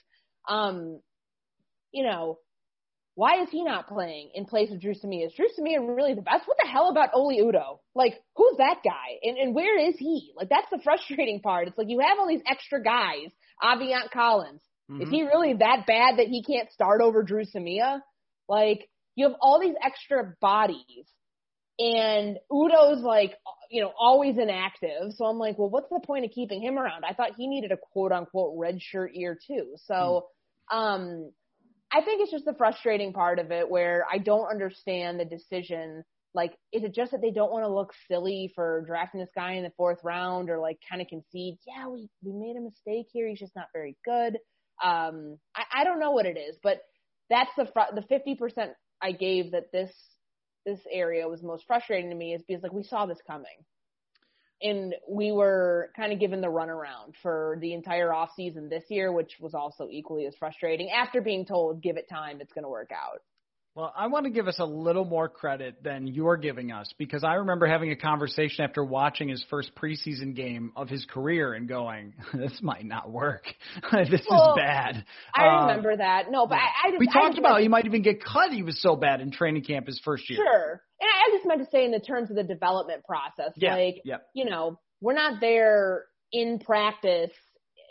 Um, 0.47 1.01
you 1.91 2.03
know, 2.03 2.37
why 3.15 3.41
is 3.41 3.49
he 3.49 3.63
not 3.63 3.87
playing 3.87 4.31
in 4.33 4.45
place 4.45 4.71
of 4.71 4.81
Dru 4.81 4.93
Samia? 4.93 5.25
Is 5.25 5.33
Dru 5.33 5.47
Samia 5.57 5.95
really 5.95 6.13
the 6.13 6.21
best? 6.21 6.47
What 6.47 6.57
the 6.61 6.69
hell 6.69 6.89
about 6.89 7.09
Oli 7.13 7.39
Udoh? 7.39 7.79
Like, 7.95 8.21
who's 8.35 8.57
that 8.57 8.81
guy? 8.83 9.19
And, 9.23 9.37
and 9.37 9.55
where 9.55 9.79
is 9.79 9.95
he? 9.97 10.33
Like, 10.35 10.49
that's 10.49 10.69
the 10.69 10.79
frustrating 10.83 11.41
part. 11.41 11.67
It's 11.67 11.77
like 11.77 11.89
you 11.89 12.01
have 12.01 12.19
all 12.19 12.27
these 12.27 12.43
extra 12.49 12.83
guys. 12.83 13.31
Aviante 13.63 14.11
Collins. 14.11 14.61
Mm-hmm. 14.91 15.01
Is 15.03 15.09
he 15.09 15.23
really 15.23 15.53
that 15.53 15.85
bad 15.87 16.17
that 16.17 16.27
he 16.27 16.43
can't 16.43 16.71
start 16.71 17.01
over 17.01 17.23
Dru 17.23 17.45
Samia? 17.45 18.01
Like, 18.49 18.89
you 19.15 19.27
have 19.27 19.37
all 19.41 19.61
these 19.61 19.75
extra 19.81 20.35
bodies 20.41 21.07
and 21.79 22.37
Udoh's 22.51 23.01
like, 23.01 23.33
you 23.69 23.81
know, 23.81 23.91
always 23.99 24.37
inactive. 24.37 25.13
So 25.15 25.25
I'm 25.25 25.37
like, 25.37 25.57
well, 25.57 25.69
what's 25.69 25.89
the 25.89 25.99
point 26.05 26.25
of 26.25 26.31
keeping 26.31 26.61
him 26.61 26.77
around? 26.77 27.03
I 27.03 27.13
thought 27.13 27.31
he 27.37 27.47
needed 27.47 27.71
a 27.71 27.77
quote 27.77 28.11
unquote 28.11 28.53
red 28.57 28.81
shirt 28.81 29.13
year 29.13 29.37
too. 29.47 29.75
So, 29.85 30.27
mm. 30.71 30.75
um, 30.77 31.31
I 31.95 32.01
think 32.01 32.21
it's 32.21 32.31
just 32.31 32.43
the 32.43 32.53
frustrating 32.53 33.13
part 33.13 33.39
of 33.39 33.51
it 33.51 33.69
where 33.69 34.05
I 34.11 34.17
don't 34.17 34.49
understand 34.49 35.17
the 35.17 35.23
decision. 35.23 36.03
Like, 36.33 36.51
is 36.73 36.83
it 36.83 36.93
just 36.93 37.11
that 37.11 37.21
they 37.21 37.31
don't 37.31 37.53
want 37.53 37.63
to 37.63 37.73
look 37.73 37.93
silly 38.09 38.51
for 38.53 38.83
drafting 38.85 39.21
this 39.21 39.29
guy 39.33 39.53
in 39.53 39.63
the 39.63 39.71
fourth 39.77 39.99
round 40.03 40.49
or 40.49 40.59
like 40.59 40.77
kind 40.89 41.01
of 41.01 41.07
concede, 41.07 41.55
yeah, 41.65 41.87
we, 41.87 42.09
we 42.21 42.33
made 42.33 42.57
a 42.57 42.61
mistake 42.61 43.07
here. 43.13 43.29
He's 43.29 43.39
just 43.39 43.55
not 43.55 43.67
very 43.73 43.95
good. 44.03 44.37
Um, 44.83 45.37
I, 45.55 45.63
I 45.73 45.83
don't 45.85 46.01
know 46.01 46.11
what 46.11 46.25
it 46.25 46.37
is, 46.37 46.57
but 46.61 46.81
that's 47.29 47.51
the 47.57 47.65
fr- 47.73 47.95
the 47.95 48.01
50% 48.01 48.71
I 49.01 49.13
gave 49.13 49.51
that 49.53 49.71
this 49.71 49.91
this 50.65 50.81
area 50.91 51.29
was 51.29 51.43
most 51.43 51.63
frustrating 51.65 52.09
to 52.09 52.15
me 52.15 52.33
is 52.33 52.41
because 52.45 52.61
like 52.63 52.73
we 52.73 52.83
saw 52.83 53.05
this 53.05 53.21
coming. 53.25 53.55
And 54.65 54.95
we 55.07 55.31
were 55.31 55.91
kind 55.95 56.11
of 56.11 56.19
given 56.19 56.41
the 56.41 56.47
runaround 56.47 57.13
for 57.21 57.57
the 57.61 57.73
entire 57.73 58.11
off 58.11 58.31
season 58.35 58.67
this 58.67 58.85
year, 58.89 59.11
which 59.11 59.37
was 59.39 59.53
also 59.53 59.87
equally 59.91 60.25
as 60.25 60.35
frustrating 60.35 60.89
after 60.89 61.21
being 61.21 61.45
told, 61.45 61.83
give 61.83 61.97
it 61.97 62.09
time, 62.09 62.41
it's 62.41 62.51
going 62.51 62.63
to 62.63 62.69
work 62.69 62.89
out. 62.91 63.21
Well, 63.75 63.93
I 63.93 64.07
want 64.07 64.23
to 64.23 64.29
give 64.29 64.47
us 64.47 64.55
a 64.59 64.65
little 64.65 65.03
more 65.03 65.27
credit 65.27 65.83
than 65.83 66.07
you're 66.07 66.37
giving 66.37 66.71
us 66.71 66.93
because 66.97 67.25
I 67.25 67.33
remember 67.33 67.65
having 67.65 67.91
a 67.91 67.97
conversation 67.97 68.63
after 68.63 68.85
watching 68.85 69.27
his 69.27 69.45
first 69.49 69.75
preseason 69.75 70.33
game 70.33 70.71
of 70.77 70.87
his 70.87 71.05
career 71.05 71.53
and 71.53 71.67
going, 71.67 72.13
"This 72.33 72.57
might 72.61 72.85
not 72.85 73.11
work. 73.11 73.43
this 73.91 74.25
well, 74.29 74.51
is 74.51 74.61
bad." 74.61 75.03
I 75.35 75.47
um, 75.47 75.67
remember 75.67 75.97
that. 75.97 76.31
No, 76.31 76.47
but 76.47 76.55
I, 76.55 76.87
I 76.87 76.91
just, 76.91 77.01
we 77.01 77.07
talked 77.07 77.31
just 77.31 77.39
about 77.39 77.59
he 77.59 77.67
might 77.67 77.85
even 77.85 78.01
get 78.01 78.23
cut. 78.23 78.51
He 78.51 78.63
was 78.63 78.81
so 78.81 78.95
bad 78.95 79.19
in 79.19 79.29
training 79.29 79.65
camp 79.65 79.87
his 79.87 79.99
first 80.05 80.29
year. 80.29 80.39
Sure, 80.39 80.81
and 81.01 81.09
I 81.09 81.35
just 81.35 81.45
meant 81.45 81.59
to 81.59 81.69
say 81.69 81.83
in 81.83 81.91
the 81.91 81.99
terms 81.99 82.29
of 82.29 82.37
the 82.37 82.43
development 82.43 83.03
process, 83.03 83.51
yeah, 83.57 83.75
like 83.75 83.95
yeah. 84.05 84.17
you 84.33 84.45
know, 84.45 84.79
we're 85.01 85.15
not 85.15 85.41
there 85.41 86.05
in 86.31 86.59
practice, 86.59 87.31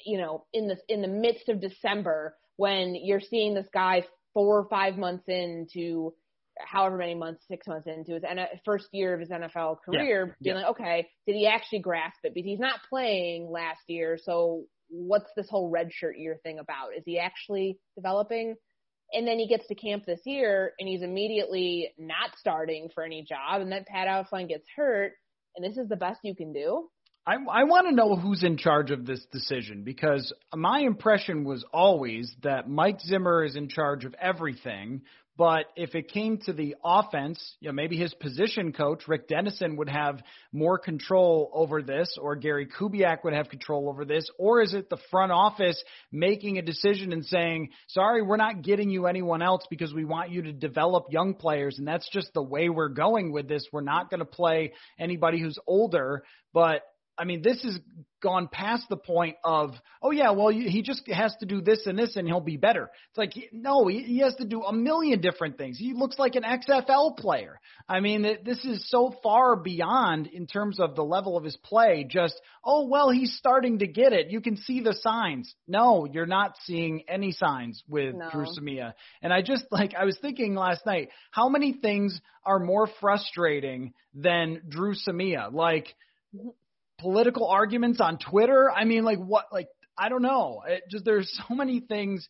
you 0.07 0.16
know, 0.16 0.47
in 0.55 0.66
the 0.66 0.78
in 0.89 1.03
the 1.03 1.09
midst 1.09 1.51
of 1.51 1.61
December 1.61 2.35
when 2.57 2.95
you're 2.95 3.20
seeing 3.20 3.53
this 3.53 3.66
guy 3.74 4.05
four 4.35 4.59
or 4.59 4.68
five 4.68 4.99
months 4.99 5.24
into 5.28 6.12
however 6.59 6.97
many 6.97 7.14
months, 7.14 7.45
six 7.49 7.66
months 7.66 7.87
into 7.87 8.12
his 8.12 8.22
first 8.64 8.89
year 8.93 9.14
of 9.14 9.20
his 9.20 9.30
NFL 9.30 9.78
career, 9.85 10.26
yeah. 10.26 10.32
being 10.43 10.57
yeah. 10.57 10.62
like, 10.62 10.70
okay, 10.70 11.09
did 11.26 11.35
he 11.35 11.47
actually 11.47 11.80
grasp 11.80 12.18
it? 12.24 12.35
Because 12.35 12.47
he's 12.47 12.61
not 12.61 12.80
playing 12.89 13.51
last 13.51 13.80
year, 13.89 14.18
so 14.22 14.64
what's 14.89 15.30
this 15.37 15.49
whole 15.49 15.70
red 15.70 15.93
shirt 15.93 16.18
year 16.18 16.39
thing 16.43 16.59
about? 16.59 16.91
Is 16.97 17.03
he 17.05 17.18
actually 17.18 17.78
developing? 17.97 18.55
And 19.12 19.26
then 19.26 19.39
he 19.39 19.49
gets 19.49 19.66
to 19.68 19.74
camp 19.74 20.05
this 20.07 20.20
year, 20.24 20.72
and 20.78 20.89
he's 20.89 21.03
immediately 21.03 21.93
not 21.99 22.30
starting 22.37 22.89
for 22.95 23.03
any 23.05 23.22
job, 23.22 23.61
and 23.61 23.70
then 23.70 23.85
Pat 23.87 24.09
Elflein 24.09 24.49
gets 24.49 24.66
hurt, 24.76 25.12
and 25.57 25.64
this 25.64 25.78
is 25.78 25.89
the 25.89 25.97
best 25.97 26.20
you 26.22 26.35
can 26.35 26.53
do. 26.53 26.89
I, 27.27 27.37
I 27.37 27.64
want 27.64 27.89
to 27.89 27.95
know 27.95 28.16
who's 28.16 28.43
in 28.43 28.59
charge 28.59 28.91
of 28.91 29.07
this 29.07 29.25
decision 29.33 29.83
because 29.83 30.31
my 30.55 30.81
impression 30.81 31.45
was 31.45 31.64
always 31.72 32.31
that 32.43 32.68
Mike 32.68 33.01
Zimmer 33.01 33.45
is 33.45 33.57
in 33.57 33.68
charge 33.68 34.05
of 34.05 34.14
everything. 34.20 35.03
But 35.37 35.64
if 35.75 35.97
it 35.97 36.12
came 36.12 36.39
to 36.45 36.53
the 36.53 36.77
offense, 36.85 37.57
you 37.61 37.68
know, 37.68 37.72
maybe 37.72 37.97
his 37.97 38.14
position 38.14 38.72
coach, 38.72 39.09
Rick 39.09 39.27
Dennison, 39.27 39.77
would 39.77 39.89
have 39.89 40.22
more 40.53 40.79
control 40.79 41.51
over 41.53 41.83
this, 41.83 42.16
or 42.20 42.37
Gary 42.37 42.68
Kubiak 42.68 43.25
would 43.25 43.33
have 43.33 43.49
control 43.49 43.89
over 43.89 44.05
this, 44.05 44.31
or 44.39 44.62
is 44.62 44.75
it 44.75 44.89
the 44.91 44.99
front 45.11 45.33
office 45.33 45.83
making 46.12 46.59
a 46.59 46.62
decision 46.62 47.12
and 47.12 47.25
saying, 47.25 47.70
sorry, 47.89 48.22
we're 48.22 48.37
not 48.37 48.62
getting 48.62 48.91
you 48.91 49.07
anyone 49.07 49.43
else 49.43 49.66
because 49.68 49.93
we 49.93 50.05
want 50.05 50.31
you 50.31 50.43
to 50.43 50.53
develop 50.53 51.07
young 51.11 51.35
players, 51.35 51.79
and 51.79 51.89
that's 51.89 52.09
just 52.11 52.33
the 52.33 52.43
way 52.43 52.68
we're 52.68 52.89
going 52.91 53.33
with 53.33 53.49
this. 53.49 53.66
We're 53.72 53.81
not 53.81 54.11
going 54.11 54.20
to 54.20 54.27
play 54.27 54.75
anybody 55.01 55.41
who's 55.41 55.59
older, 55.66 56.22
but 56.53 56.83
I 57.17 57.25
mean, 57.25 57.43
this 57.43 57.62
has 57.62 57.79
gone 58.25 58.49
past 58.51 58.89
the 58.89 58.97
point 58.97 59.37
of, 59.45 59.75
oh 60.03 60.11
yeah, 60.11 60.31
well 60.31 60.49
he 60.49 60.83
just 60.83 61.07
has 61.09 61.37
to 61.41 61.47
do 61.47 61.61
this 61.61 61.87
and 61.87 61.99
this 61.99 62.17
and 62.17 62.27
he'll 62.27 62.41
be 62.41 62.57
better. 62.57 62.91
It's 63.11 63.19
like 63.19 63.33
no, 63.53 63.87
he, 63.87 64.01
he 64.01 64.19
has 64.21 64.35
to 64.37 64.47
do 64.47 64.62
a 64.62 64.73
million 64.73 65.21
different 65.21 65.59
things. 65.59 65.79
He 65.79 65.93
looks 65.93 66.19
like 66.19 66.35
an 66.35 66.43
XFL 66.43 67.19
player. 67.19 67.61
I 67.87 68.01
mean, 68.01 68.23
this 68.45 68.65
is 68.65 68.89
so 68.89 69.15
far 69.23 69.57
beyond 69.57 70.27
in 70.27 70.47
terms 70.47 70.81
of 70.81 70.97
the 70.97 71.05
level 71.05 71.37
of 71.37 71.45
his 71.45 71.57
play. 71.59 72.07
Just 72.09 72.35
oh 72.65 72.89
well, 72.89 73.11
he's 73.11 73.37
starting 73.37 73.81
to 73.81 73.87
get 73.87 74.15
it. 74.15 74.31
You 74.31 74.41
can 74.41 74.57
see 74.57 74.81
the 74.81 74.95
signs. 74.95 75.55
No, 75.69 76.07
you're 76.11 76.25
not 76.25 76.57
seeing 76.65 77.05
any 77.09 77.33
signs 77.33 77.85
with 77.87 78.15
no. 78.15 78.31
Dru 78.33 78.47
Samia. 78.47 78.95
And 79.23 79.35
I 79.35 79.43
just 79.43 79.67
like 79.71 79.95
I 79.95 80.07
was 80.07 80.19
thinking 80.21 80.55
last 80.55 80.87
night, 80.87 81.11
how 81.31 81.51
many 81.51 81.75
things 81.75 82.19
are 82.45 82.59
more 82.59 82.89
frustrating 83.01 83.93
than 84.15 84.62
Dru 84.69 84.95
Samia? 84.95 85.53
Like 85.53 85.95
political 86.99 87.47
arguments 87.47 88.01
on 88.01 88.19
Twitter. 88.19 88.71
I 88.71 88.85
mean, 88.85 89.05
like 89.05 89.19
what? 89.19 89.47
Like 89.53 89.69
I 89.97 90.09
don't 90.09 90.23
know. 90.23 90.63
It 90.67 90.85
just 90.91 91.05
there's 91.05 91.31
so 91.49 91.55
many 91.55 91.81
things 91.81 92.29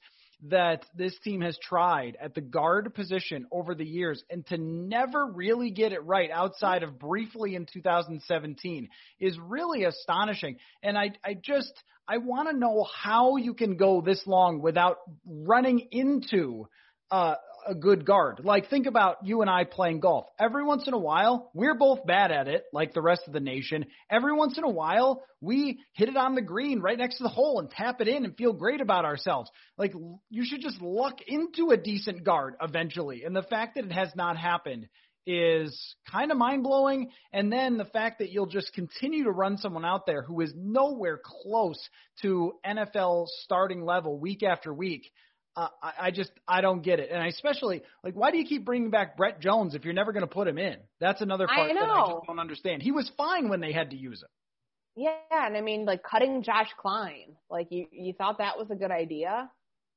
that 0.49 0.85
this 0.95 1.17
team 1.21 1.41
has 1.41 1.59
tried 1.59 2.19
at 2.21 2.35
the 2.35 2.41
guard 2.41 2.95
position 2.95 3.47
over 3.51 3.75
the 3.75 3.85
years 3.85 4.23
and 4.29 4.47
to 4.49 4.59
never 4.59 5.25
really 5.27 5.71
get 5.71 5.93
it 5.93 6.05
right 6.05 6.31
outside 6.31 6.83
of 6.83 6.99
briefly 6.99 7.55
in 7.55 7.67
2017 7.73 8.89
is 9.21 9.39
really 9.39 9.85
astonishing. 9.85 10.57
And 10.83 10.99
I 10.99 11.12
I 11.25 11.35
just 11.35 11.73
I 12.07 12.19
want 12.19 12.51
to 12.51 12.57
know 12.57 12.87
how 13.03 13.37
you 13.37 13.55
can 13.55 13.77
go 13.77 14.03
this 14.03 14.23
long 14.27 14.61
without 14.61 14.99
running 15.27 15.89
into 15.91 16.69
uh, 17.11 17.37
a 17.67 17.75
good 17.75 18.05
guard. 18.05 18.41
Like 18.45 18.71
think 18.71 18.87
about 18.87 19.19
you 19.25 19.41
and 19.41 19.51
I 19.51 19.65
playing 19.65 20.01
golf. 20.01 20.27
Every 20.39 20.65
once 20.65 20.87
in 20.87 20.95
a 20.95 20.99
while, 20.99 21.51
we're 21.55 21.75
both 21.75 22.07
bad 22.07 22.31
at 22.31 22.49
it, 22.49 22.65
like 22.73 22.95
the 22.95 23.03
rest 23.03 23.23
of 23.27 23.33
the 23.33 23.41
nation. 23.41 23.87
Every 24.11 24.33
once 24.33 24.59
in 24.59 24.65
a 24.65 24.71
while, 24.71 25.23
we 25.41 25.81
hit 25.93 26.09
it 26.09 26.17
on 26.17 26.35
the 26.35 26.43
green 26.43 26.81
right 26.81 26.99
next 26.99 27.19
to 27.19 27.23
the 27.23 27.29
hole 27.29 27.61
and 27.61 27.71
tap 27.71 28.01
it 28.01 28.09
in 28.09 28.25
and 28.25 28.37
feel 28.37 28.53
great 28.53 28.81
about 28.81 29.05
ourselves. 29.05 29.51
Like 29.77 29.93
you 30.31 30.45
should 30.45 30.61
just 30.61 30.81
luck 30.81 31.19
into 31.27 31.71
a 31.71 31.77
decent 31.77 32.25
guard 32.25 32.55
eventually. 32.61 33.25
And 33.25 33.35
the 33.35 33.43
fact 33.43 33.77
that 33.77 33.85
it 33.85 33.93
has 33.93 34.11
not 34.15 34.37
happened 34.37 34.89
is 35.27 35.97
kind 36.11 36.31
of 36.31 36.37
mind 36.37 36.62
blowing. 36.62 37.11
And 37.33 37.51
then 37.51 37.77
the 37.77 37.85
fact 37.85 38.19
that 38.19 38.31
you'll 38.31 38.47
just 38.47 38.73
continue 38.75 39.25
to 39.25 39.31
run 39.31 39.57
someone 39.59 39.85
out 39.85 40.07
there 40.07 40.23
who 40.23 40.41
is 40.41 40.53
nowhere 40.55 41.21
close 41.23 41.79
to 42.23 42.53
NFL 42.65 43.27
starting 43.43 43.85
level 43.85 44.19
week 44.19 44.43
after 44.43 44.73
week 44.73 45.11
uh, 45.57 45.68
I, 45.82 45.92
I 46.00 46.11
just 46.11 46.32
I 46.48 46.61
don't 46.61 46.82
get 46.82 46.98
it, 46.98 47.11
and 47.11 47.22
I 47.22 47.28
especially 47.28 47.82
like 48.02 48.14
why 48.14 48.30
do 48.30 48.38
you 48.38 48.44
keep 48.44 48.64
bringing 48.64 48.90
back 48.90 49.16
Brett 49.16 49.40
Jones 49.40 49.74
if 49.74 49.84
you're 49.84 49.94
never 49.94 50.12
going 50.12 50.26
to 50.26 50.32
put 50.32 50.48
him 50.48 50.59
in? 50.59 50.76
That's 51.00 51.20
another 51.20 51.46
part 51.46 51.70
I 51.70 51.74
that 51.74 51.82
I 51.82 52.11
just 52.11 52.26
don't 52.26 52.40
understand. 52.40 52.82
He 52.82 52.92
was 52.92 53.11
fine 53.16 53.48
when 53.48 53.61
they 53.61 53.72
had 53.72 53.90
to 53.90 53.96
use 53.96 54.22
him. 54.22 54.28
Yeah, 54.96 55.12
and 55.30 55.57
I 55.57 55.61
mean 55.61 55.84
like 55.84 56.02
cutting 56.02 56.42
Josh 56.42 56.70
Kline, 56.80 57.36
like 57.50 57.68
you 57.70 57.86
you 57.92 58.12
thought 58.14 58.38
that 58.38 58.59
was 58.59 58.70
a 58.70 58.76
good 58.76 58.90
idea. 58.90 59.50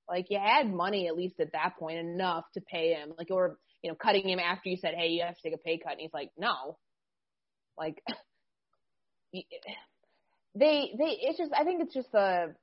Like 0.08 0.28
you 0.30 0.40
had 0.40 0.72
money 0.72 1.08
at 1.08 1.16
least 1.16 1.40
at 1.40 1.52
that 1.54 1.74
point 1.78 2.00
enough 2.00 2.46
to 2.54 2.62
pay 2.62 2.94
him, 2.94 3.14
like 3.18 3.30
or 3.32 3.58
you 3.82 3.92
know 3.92 3.96
cutting 3.96 4.30
him 4.30 4.40
after 4.40 4.70
you 4.70 4.78
said 4.78 4.94
hey 4.96 5.10
you 5.10 5.24
have 5.24 5.36
to 5.36 5.42
take 5.44 5.54
a 5.54 5.58
pay 5.58 5.80
cut, 5.80 5.94
and 5.94 6.02
he's 6.02 6.14
like 6.14 6.32
no, 6.38 6.78
like 7.78 8.02
they 9.34 9.44
they 10.56 11.18
it's 11.22 11.38
just 11.38 11.52
I 11.54 11.64
think 11.64 11.82
it's 11.84 11.94
just 11.94 12.12
the 12.12 12.56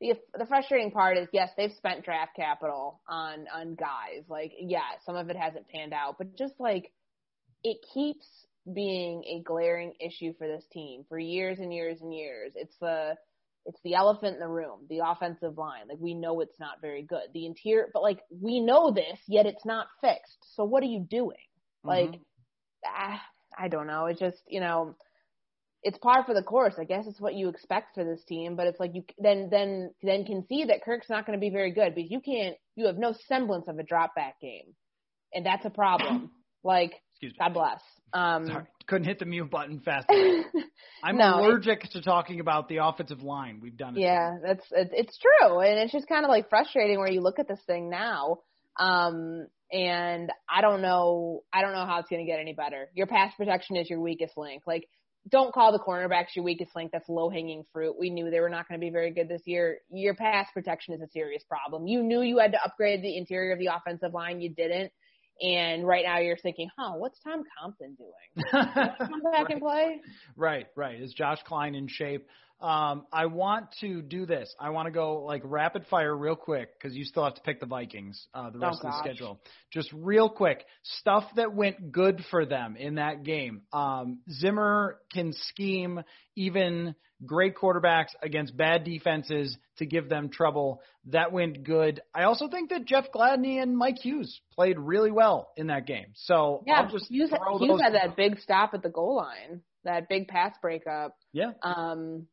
the 0.00 0.14
the 0.38 0.46
frustrating 0.46 0.90
part 0.90 1.18
is 1.18 1.28
yes, 1.32 1.50
they've 1.56 1.72
spent 1.76 2.04
draft 2.04 2.34
capital 2.36 3.00
on 3.08 3.46
on 3.54 3.74
guys. 3.74 4.24
Like 4.28 4.52
yeah, 4.58 4.80
some 5.04 5.16
of 5.16 5.28
it 5.28 5.36
hasn't 5.36 5.68
panned 5.68 5.92
out, 5.92 6.16
but 6.18 6.36
just 6.36 6.54
like 6.58 6.90
it 7.62 7.78
keeps 7.92 8.26
being 8.74 9.22
a 9.24 9.42
glaring 9.42 9.94
issue 10.00 10.32
for 10.38 10.46
this 10.46 10.64
team 10.72 11.04
for 11.08 11.18
years 11.18 11.58
and 11.58 11.72
years 11.72 12.00
and 12.00 12.14
years. 12.14 12.52
It's 12.54 12.76
the 12.80 13.14
it's 13.66 13.80
the 13.84 13.94
elephant 13.94 14.34
in 14.34 14.40
the 14.40 14.48
room, 14.48 14.80
the 14.88 15.00
offensive 15.04 15.58
line. 15.58 15.88
Like 15.88 15.98
we 16.00 16.14
know 16.14 16.40
it's 16.40 16.58
not 16.58 16.80
very 16.80 17.02
good. 17.02 17.28
The 17.34 17.46
interior, 17.46 17.88
but 17.92 18.02
like 18.02 18.20
we 18.30 18.60
know 18.60 18.90
this, 18.90 19.18
yet 19.28 19.46
it's 19.46 19.64
not 19.66 19.88
fixed. 20.00 20.38
So 20.56 20.64
what 20.64 20.82
are 20.82 20.86
you 20.86 21.06
doing? 21.08 21.36
Mm-hmm. 21.84 21.88
Like, 21.88 22.20
ah, 22.86 23.20
I 23.58 23.68
don't 23.68 23.86
know. 23.86 24.06
It 24.06 24.18
just 24.18 24.38
you 24.48 24.60
know 24.60 24.96
it's 25.82 25.98
par 25.98 26.24
for 26.24 26.34
the 26.34 26.42
course. 26.42 26.74
I 26.78 26.84
guess 26.84 27.06
it's 27.06 27.20
what 27.20 27.34
you 27.34 27.48
expect 27.48 27.94
for 27.94 28.04
this 28.04 28.22
team, 28.24 28.56
but 28.56 28.66
it's 28.66 28.80
like 28.80 28.94
you 28.94 29.04
then 29.18 29.48
then 29.50 29.90
then 30.02 30.24
can 30.24 30.46
see 30.48 30.64
that 30.64 30.82
Kirk's 30.84 31.08
not 31.08 31.26
going 31.26 31.38
to 31.38 31.40
be 31.40 31.50
very 31.50 31.72
good 31.72 31.94
because 31.94 32.10
you 32.10 32.20
can't 32.20 32.56
you 32.76 32.86
have 32.86 32.98
no 32.98 33.14
semblance 33.28 33.66
of 33.68 33.78
a 33.78 33.82
drop 33.82 34.14
back 34.14 34.40
game, 34.40 34.74
and 35.32 35.44
that's 35.44 35.64
a 35.64 35.70
problem. 35.70 36.30
Like, 36.62 36.92
Excuse 37.12 37.32
me. 37.32 37.38
God 37.38 37.54
bless. 37.54 37.80
Um, 38.12 38.46
Sorry, 38.46 38.64
couldn't 38.86 39.06
hit 39.06 39.18
the 39.18 39.24
mute 39.24 39.50
button 39.50 39.80
fast 39.80 40.06
enough. 40.10 40.44
I'm 41.02 41.16
No, 41.16 41.36
allergic 41.40 41.80
to 41.92 42.02
talking 42.02 42.40
about 42.40 42.68
the 42.68 42.84
offensive 42.84 43.22
line. 43.22 43.60
We've 43.62 43.78
done 43.78 43.96
it. 43.96 44.00
Yeah, 44.00 44.36
that's 44.42 44.64
it, 44.70 44.90
it's 44.92 45.18
true, 45.18 45.60
and 45.60 45.78
it's 45.78 45.90
just 45.92 46.06
kind 46.06 46.26
of 46.26 46.28
like 46.28 46.50
frustrating 46.50 46.98
where 46.98 47.10
you 47.10 47.22
look 47.22 47.38
at 47.38 47.48
this 47.48 47.60
thing 47.66 47.88
now, 47.88 48.40
um, 48.78 49.46
and 49.72 50.30
I 50.48 50.60
don't 50.60 50.82
know, 50.82 51.40
I 51.52 51.62
don't 51.62 51.72
know 51.72 51.86
how 51.86 52.00
it's 52.00 52.10
going 52.10 52.24
to 52.24 52.30
get 52.30 52.40
any 52.40 52.52
better. 52.52 52.90
Your 52.94 53.06
pass 53.06 53.32
protection 53.36 53.76
is 53.76 53.88
your 53.88 54.00
weakest 54.00 54.36
link. 54.36 54.64
Like, 54.66 54.86
don't 55.28 55.52
call 55.52 55.72
the 55.72 55.78
cornerbacks 55.78 56.34
your 56.34 56.44
weakest 56.44 56.74
link. 56.74 56.90
That's 56.92 57.08
low 57.08 57.28
hanging 57.28 57.64
fruit. 57.72 57.96
We 57.98 58.10
knew 58.10 58.30
they 58.30 58.40
were 58.40 58.48
not 58.48 58.68
going 58.68 58.80
to 58.80 58.84
be 58.84 58.90
very 58.90 59.10
good 59.10 59.28
this 59.28 59.42
year. 59.44 59.78
Your 59.90 60.14
pass 60.14 60.46
protection 60.52 60.94
is 60.94 61.02
a 61.02 61.08
serious 61.08 61.42
problem. 61.44 61.86
You 61.86 62.02
knew 62.02 62.22
you 62.22 62.38
had 62.38 62.52
to 62.52 62.64
upgrade 62.64 63.02
the 63.02 63.16
interior 63.16 63.52
of 63.52 63.58
the 63.58 63.70
offensive 63.74 64.14
line. 64.14 64.40
You 64.40 64.50
didn't. 64.50 64.92
And 65.40 65.86
right 65.86 66.04
now 66.04 66.18
you're 66.18 66.36
thinking, 66.36 66.68
huh, 66.76 66.92
what's 66.96 67.18
Tom 67.20 67.42
Compton 67.60 67.96
doing? 67.96 68.44
Come 68.50 69.22
back 69.32 69.50
and 69.50 69.60
play? 69.60 70.00
Right, 70.36 70.66
right. 70.76 71.00
Is 71.00 71.12
Josh 71.14 71.38
Kline 71.46 71.74
in 71.74 71.88
shape? 71.88 72.26
Um, 72.60 73.06
I 73.10 73.24
want 73.26 73.68
to 73.80 74.02
do 74.02 74.26
this. 74.26 74.54
I 74.60 74.68
want 74.68 74.84
to 74.86 74.90
go 74.92 75.22
like 75.22 75.40
rapid 75.44 75.86
fire 75.88 76.14
real 76.14 76.36
quick 76.36 76.78
because 76.78 76.94
you 76.94 77.04
still 77.04 77.24
have 77.24 77.34
to 77.36 77.40
pick 77.40 77.58
the 77.58 77.64
Vikings 77.66 78.26
uh, 78.34 78.50
the 78.50 78.58
Oh, 78.58 78.66
rest 78.66 78.80
of 78.84 78.92
the 78.92 78.98
schedule. 78.98 79.40
Just 79.72 79.90
real 79.94 80.28
quick, 80.28 80.66
stuff 80.82 81.24
that 81.36 81.54
went 81.54 81.90
good 81.90 82.22
for 82.30 82.44
them 82.44 82.76
in 82.76 82.96
that 82.96 83.22
game. 83.22 83.62
Um, 83.72 84.18
Zimmer 84.30 84.98
can 85.10 85.32
scheme 85.32 86.02
even 86.36 86.94
great 87.24 87.54
quarterbacks 87.54 88.10
against 88.22 88.56
bad 88.56 88.84
defenses 88.84 89.56
to 89.78 89.86
give 89.86 90.08
them 90.08 90.28
trouble. 90.28 90.80
That 91.06 91.32
went 91.32 91.64
good. 91.64 92.00
I 92.14 92.24
also 92.24 92.48
think 92.48 92.70
that 92.70 92.84
Jeff 92.84 93.06
Gladney 93.14 93.62
and 93.62 93.76
Mike 93.76 93.98
Hughes 93.98 94.40
played 94.54 94.78
really 94.78 95.10
well 95.10 95.50
in 95.56 95.68
that 95.68 95.86
game. 95.86 96.12
So 96.14 96.62
Yeah, 96.66 96.80
I'll 96.80 96.90
just 96.90 97.10
Hughes, 97.10 97.30
Hughes 97.58 97.80
had 97.80 97.94
that 97.94 98.16
big 98.16 98.38
stop 98.40 98.74
at 98.74 98.82
the 98.82 98.90
goal 98.90 99.16
line, 99.16 99.62
that 99.84 100.08
big 100.08 100.28
pass 100.28 100.54
breakup. 100.60 101.16
Yeah. 101.32 101.52
Um, 101.62 102.26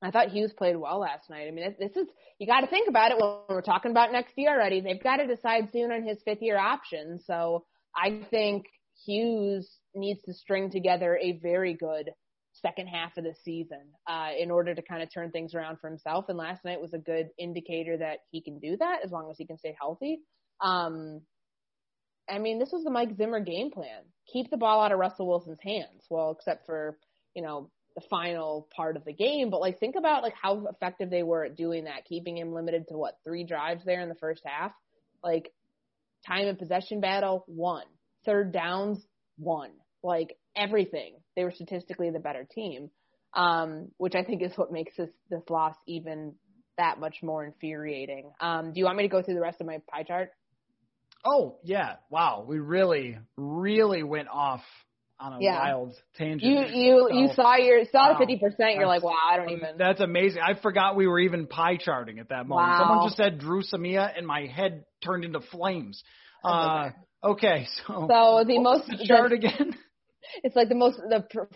I 0.00 0.10
thought 0.10 0.28
Hughes 0.28 0.52
played 0.56 0.76
well 0.76 1.00
last 1.00 1.28
night. 1.28 1.48
I 1.48 1.50
mean, 1.50 1.74
this 1.78 1.96
is 1.96 2.06
you 2.38 2.46
got 2.46 2.60
to 2.60 2.68
think 2.68 2.88
about 2.88 3.10
it 3.10 3.18
when 3.18 3.30
we're 3.48 3.62
talking 3.62 3.90
about 3.90 4.12
next 4.12 4.34
year 4.36 4.50
already. 4.50 4.80
They've 4.80 5.02
got 5.02 5.16
to 5.16 5.26
decide 5.26 5.70
soon 5.72 5.90
on 5.90 6.04
his 6.04 6.18
fifth 6.24 6.42
year 6.42 6.58
option. 6.58 7.18
So 7.26 7.64
I 7.96 8.20
think 8.30 8.66
Hughes 9.04 9.68
needs 9.94 10.22
to 10.22 10.34
string 10.34 10.70
together 10.70 11.18
a 11.20 11.38
very 11.42 11.74
good 11.74 12.10
second 12.60 12.86
half 12.86 13.16
of 13.16 13.24
the 13.24 13.34
season 13.44 13.82
uh, 14.06 14.30
in 14.38 14.50
order 14.50 14.74
to 14.74 14.82
kind 14.82 15.02
of 15.02 15.12
turn 15.12 15.30
things 15.30 15.54
around 15.54 15.78
for 15.80 15.88
himself. 15.88 16.26
And 16.28 16.38
last 16.38 16.64
night 16.64 16.80
was 16.80 16.94
a 16.94 16.98
good 16.98 17.30
indicator 17.38 17.96
that 17.98 18.18
he 18.30 18.40
can 18.40 18.58
do 18.58 18.76
that 18.78 18.98
as 19.04 19.10
long 19.10 19.30
as 19.30 19.36
he 19.38 19.46
can 19.46 19.58
stay 19.58 19.76
healthy. 19.78 20.20
Um, 20.60 21.22
I 22.28 22.38
mean, 22.38 22.58
this 22.58 22.70
was 22.72 22.84
the 22.84 22.90
Mike 22.90 23.16
Zimmer 23.16 23.40
game 23.40 23.70
plan. 23.70 24.02
Keep 24.32 24.50
the 24.50 24.56
ball 24.56 24.82
out 24.82 24.92
of 24.92 24.98
Russell 24.98 25.26
Wilson's 25.26 25.60
hands. 25.62 26.04
Well, 26.10 26.32
except 26.32 26.66
for, 26.66 26.98
you 27.34 27.42
know, 27.42 27.70
the 27.94 28.02
final 28.08 28.68
part 28.76 28.96
of 28.96 29.04
the 29.04 29.12
game, 29.12 29.50
but 29.50 29.60
like 29.60 29.80
think 29.80 29.96
about 29.96 30.22
like 30.22 30.34
how 30.40 30.66
effective 30.66 31.10
they 31.10 31.22
were 31.22 31.44
at 31.44 31.56
doing 31.56 31.84
that, 31.84 32.04
keeping 32.04 32.36
him 32.36 32.52
limited 32.52 32.86
to 32.88 32.96
what, 32.96 33.18
three 33.24 33.44
drives 33.44 33.84
there 33.84 34.00
in 34.00 34.08
the 34.08 34.14
first 34.14 34.42
half. 34.44 34.72
Like 35.22 35.50
time 36.26 36.46
and 36.46 36.58
possession 36.58 37.00
battle, 37.00 37.44
one. 37.46 37.86
Third 38.24 38.52
downs, 38.52 39.04
one. 39.38 39.70
Like 40.02 40.36
everything. 40.58 41.14
They 41.36 41.44
were 41.44 41.52
statistically 41.52 42.10
the 42.10 42.18
better 42.18 42.46
team. 42.50 42.90
Um, 43.34 43.88
which 43.98 44.14
I 44.14 44.24
think 44.24 44.42
is 44.42 44.52
what 44.56 44.72
makes 44.72 44.96
this 44.96 45.10
this 45.28 45.42
loss 45.50 45.74
even 45.86 46.34
that 46.78 46.98
much 46.98 47.16
more 47.22 47.44
infuriating. 47.44 48.32
Um, 48.40 48.72
do 48.72 48.78
you 48.78 48.86
want 48.86 48.96
me 48.96 49.02
to 49.02 49.08
go 49.08 49.22
through 49.22 49.34
the 49.34 49.40
rest 49.40 49.60
of 49.60 49.66
my 49.66 49.82
pie 49.90 50.04
chart? 50.04 50.30
Oh 51.26 51.58
yeah! 51.62 51.96
Wow, 52.10 52.46
we 52.48 52.58
really, 52.58 53.18
really 53.36 54.02
went 54.02 54.28
off 54.28 54.62
on 55.20 55.32
a 55.34 55.40
Yeah. 55.40 55.58
wild 55.58 55.94
tangent. 56.16 56.42
You 56.42 56.64
you 56.66 57.08
you 57.12 57.28
saw 57.34 57.56
your 57.56 57.84
saw 57.86 58.08
wow. 58.08 58.12
the 58.12 58.18
fifty 58.18 58.38
percent. 58.38 58.76
You're 58.76 58.86
like, 58.86 59.02
wow, 59.02 59.16
I 59.30 59.36
don't 59.36 59.50
even. 59.50 59.68
That's 59.78 60.00
amazing. 60.00 60.40
I 60.42 60.54
forgot 60.54 60.96
we 60.96 61.06
were 61.06 61.18
even 61.18 61.46
pie 61.46 61.76
charting 61.76 62.18
at 62.18 62.28
that 62.28 62.46
moment. 62.46 62.70
Wow. 62.70 62.78
Someone 62.78 63.08
just 63.08 63.16
said 63.16 63.38
Dru 63.38 63.62
Samia, 63.62 64.10
and 64.16 64.26
my 64.26 64.46
head 64.46 64.84
turned 65.04 65.24
into 65.24 65.40
flames. 65.40 66.02
Uh, 66.44 66.90
okay, 67.22 67.66
so 67.86 68.08
So 68.08 68.44
the 68.46 68.58
most 68.58 68.86
the 68.86 69.04
chart 69.06 69.32
again? 69.32 69.76
it's 70.44 70.56
like 70.56 70.68
the 70.68 70.74
most 70.74 70.98
the 70.98 71.24
per, 71.30 71.48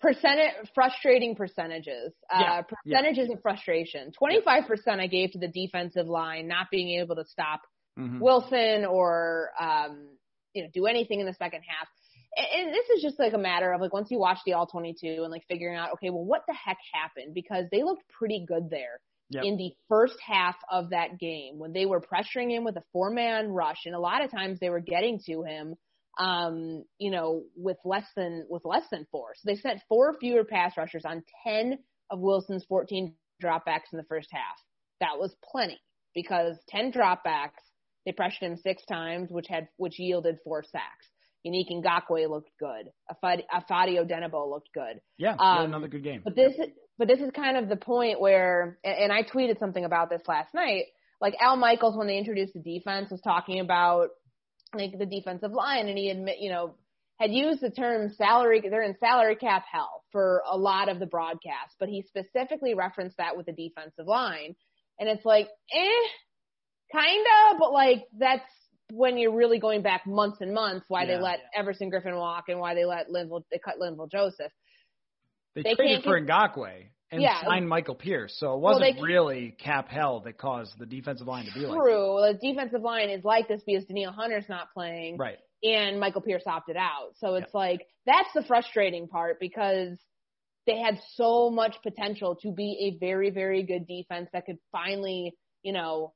percentage 0.00 0.52
frustrating 0.74 1.34
percentages. 1.34 2.12
Yeah, 2.30 2.60
Uh, 2.60 2.62
percentages 2.62 3.30
of 3.30 3.40
frustration. 3.42 4.12
Twenty 4.12 4.40
five 4.42 4.66
percent 4.66 5.00
I 5.00 5.06
gave 5.06 5.32
to 5.32 5.38
the 5.38 5.48
defensive 5.48 6.06
line 6.06 6.46
not 6.48 6.66
being 6.70 6.98
able 7.00 7.16
to 7.16 7.24
stop 7.24 7.62
Mhm. 7.98 8.20
Wilson 8.20 8.84
or 8.84 9.50
um, 9.58 10.08
you 10.52 10.62
know 10.62 10.68
do 10.72 10.86
anything 10.86 11.20
in 11.20 11.26
the 11.26 11.34
second 11.34 11.62
half. 11.62 11.88
And, 12.36 12.66
and 12.66 12.74
this 12.74 12.88
is 12.96 13.02
just 13.02 13.18
like 13.18 13.32
a 13.32 13.38
matter 13.38 13.72
of 13.72 13.80
like 13.80 13.92
once 13.92 14.10
you 14.10 14.18
watch 14.18 14.38
the 14.44 14.54
all 14.54 14.66
22 14.66 15.22
and 15.22 15.30
like 15.30 15.44
figuring 15.48 15.76
out 15.76 15.92
okay, 15.94 16.10
well 16.10 16.24
what 16.24 16.42
the 16.48 16.54
heck 16.54 16.78
happened 16.92 17.34
because 17.34 17.66
they 17.70 17.82
looked 17.82 18.08
pretty 18.08 18.44
good 18.46 18.68
there 18.70 19.00
Yep. 19.30 19.44
in 19.44 19.56
the 19.56 19.72
first 19.88 20.16
half 20.20 20.54
of 20.70 20.90
that 20.90 21.18
game 21.18 21.58
when 21.58 21.72
they 21.72 21.86
were 21.86 21.98
pressuring 22.00 22.50
him 22.50 22.62
with 22.62 22.76
a 22.76 22.82
four 22.92 23.10
man 23.10 23.48
rush 23.48 23.86
and 23.86 23.94
a 23.94 23.98
lot 23.98 24.22
of 24.22 24.30
times 24.30 24.60
they 24.60 24.68
were 24.68 24.80
getting 24.80 25.18
to 25.26 25.42
him 25.44 25.76
um 26.18 26.84
you 26.98 27.10
know 27.10 27.42
with 27.56 27.76
less 27.84 28.06
than 28.16 28.46
with 28.48 28.64
less 28.64 28.84
than 28.90 29.06
four 29.10 29.34
so 29.34 29.42
they 29.46 29.56
sent 29.56 29.80
four 29.88 30.14
fewer 30.20 30.44
pass 30.44 30.76
rushers 30.76 31.04
on 31.04 31.22
10 31.44 31.78
of 32.10 32.20
Wilson's 32.20 32.64
14 32.68 33.14
dropbacks 33.42 33.92
in 33.92 33.96
the 33.96 34.04
first 34.08 34.28
half 34.32 34.56
that 35.00 35.18
was 35.18 35.34
plenty 35.50 35.80
because 36.14 36.56
10 36.68 36.92
dropbacks 36.92 37.60
they 38.06 38.12
pressured 38.12 38.50
him 38.52 38.56
six 38.56 38.84
times 38.86 39.30
which 39.30 39.46
had 39.48 39.68
which 39.76 39.98
yielded 39.98 40.38
four 40.44 40.62
sacks 40.62 41.06
Yannick 41.46 41.70
Ngakoue 41.70 42.28
looked 42.28 42.50
good. 42.58 42.90
Afadi- 43.10 43.44
Ifeadi 43.52 43.98
Odenigbo 44.02 44.48
looked 44.48 44.70
good. 44.72 45.00
Yeah, 45.18 45.36
Um, 45.38 45.66
another 45.66 45.88
good 45.88 46.02
game. 46.02 46.22
But 46.24 46.34
this, 46.34 46.54
but 46.98 47.06
this 47.06 47.20
is 47.20 47.30
kind 47.32 47.56
of 47.56 47.68
the 47.68 47.76
point 47.76 48.20
where, 48.20 48.78
and 48.82 48.94
and 48.94 49.12
I 49.12 49.24
tweeted 49.24 49.58
something 49.58 49.84
about 49.84 50.08
this 50.10 50.22
last 50.26 50.54
night. 50.54 50.84
Like 51.20 51.34
Al 51.40 51.56
Michaels, 51.56 51.96
when 51.96 52.06
they 52.06 52.18
introduced 52.18 52.54
the 52.54 52.60
defense, 52.60 53.10
was 53.10 53.20
talking 53.20 53.60
about 53.60 54.08
like 54.76 54.98
the 54.98 55.06
defensive 55.06 55.52
line, 55.52 55.88
and 55.88 55.98
he 55.98 56.10
admit, 56.10 56.36
you 56.40 56.50
know, 56.50 56.74
had 57.20 57.30
used 57.30 57.60
the 57.60 57.70
term 57.70 58.12
salary. 58.16 58.60
They're 58.60 58.82
in 58.82 58.96
salary 58.98 59.36
cap 59.36 59.64
hell 59.70 60.04
for 60.10 60.42
a 60.50 60.56
lot 60.56 60.88
of 60.88 60.98
the 60.98 61.06
broadcast, 61.06 61.76
but 61.78 61.88
he 61.88 62.02
specifically 62.02 62.74
referenced 62.74 63.16
that 63.18 63.36
with 63.36 63.46
the 63.46 63.52
defensive 63.52 64.06
line, 64.06 64.54
and 64.98 65.08
it's 65.08 65.24
like, 65.24 65.48
eh, 65.72 66.08
kinda, 66.92 67.58
but 67.58 67.72
like 67.72 68.04
that's 68.18 68.44
when 68.92 69.16
you're 69.16 69.34
really 69.34 69.58
going 69.58 69.82
back 69.82 70.06
months 70.06 70.40
and 70.40 70.52
months 70.52 70.84
why 70.88 71.02
Yeah. 71.04 71.16
they 71.16 71.22
let 71.22 71.40
Everson 71.54 71.90
Griffen 71.90 72.16
walk 72.16 72.44
and 72.48 72.60
why 72.60 72.74
they 72.74 72.84
let 72.84 73.08
Linval 73.08 73.42
they 73.50 73.58
cut 73.58 73.78
Linval 73.80 74.10
Joseph. 74.10 74.52
They, 75.54 75.62
they 75.62 75.74
traded 75.74 76.04
for 76.04 76.20
Ngakoue 76.20 76.88
and 77.14 77.22
Yeah. 77.22 77.42
signed 77.44 77.68
Michael 77.68 77.94
Pierce, 77.94 78.36
so 78.38 78.54
it 78.54 78.60
wasn't 78.60 78.94
can't- 78.96 79.02
really 79.06 79.50
cap 79.52 79.88
hell 79.88 80.20
that 80.20 80.36
caused 80.36 80.78
the 80.78 80.86
defensive 80.86 81.26
line 81.26 81.46
to 81.46 81.52
be 81.54 81.60
like 81.66 81.78
True. 81.78 82.20
The 82.20 82.34
defensive 82.40 82.82
line 82.82 83.08
is 83.10 83.24
like 83.24 83.48
this 83.48 83.62
because 83.64 83.84
Danielle 83.86 84.12
Hunter's 84.12 84.48
not 84.48 84.72
playing. 84.72 85.16
Right. 85.16 85.38
and 85.62 85.98
Michael 85.98 86.20
Pierce 86.20 86.46
opted 86.46 86.76
out. 86.76 87.12
So 87.16 87.36
it's 87.36 87.54
like 87.54 87.86
that's 88.04 88.30
the 88.34 88.42
frustrating 88.42 89.08
part 89.08 89.40
because 89.40 89.98
they 90.66 90.78
had 90.78 90.98
so 91.14 91.48
much 91.48 91.74
potential 91.82 92.36
to 92.42 92.52
be 92.52 92.92
a 92.92 92.98
very, 92.98 93.30
very 93.30 93.62
good 93.62 93.86
defense 93.86 94.28
that 94.34 94.44
could 94.44 94.58
finally, 94.72 95.34
you 95.62 95.72
know, 95.72 96.12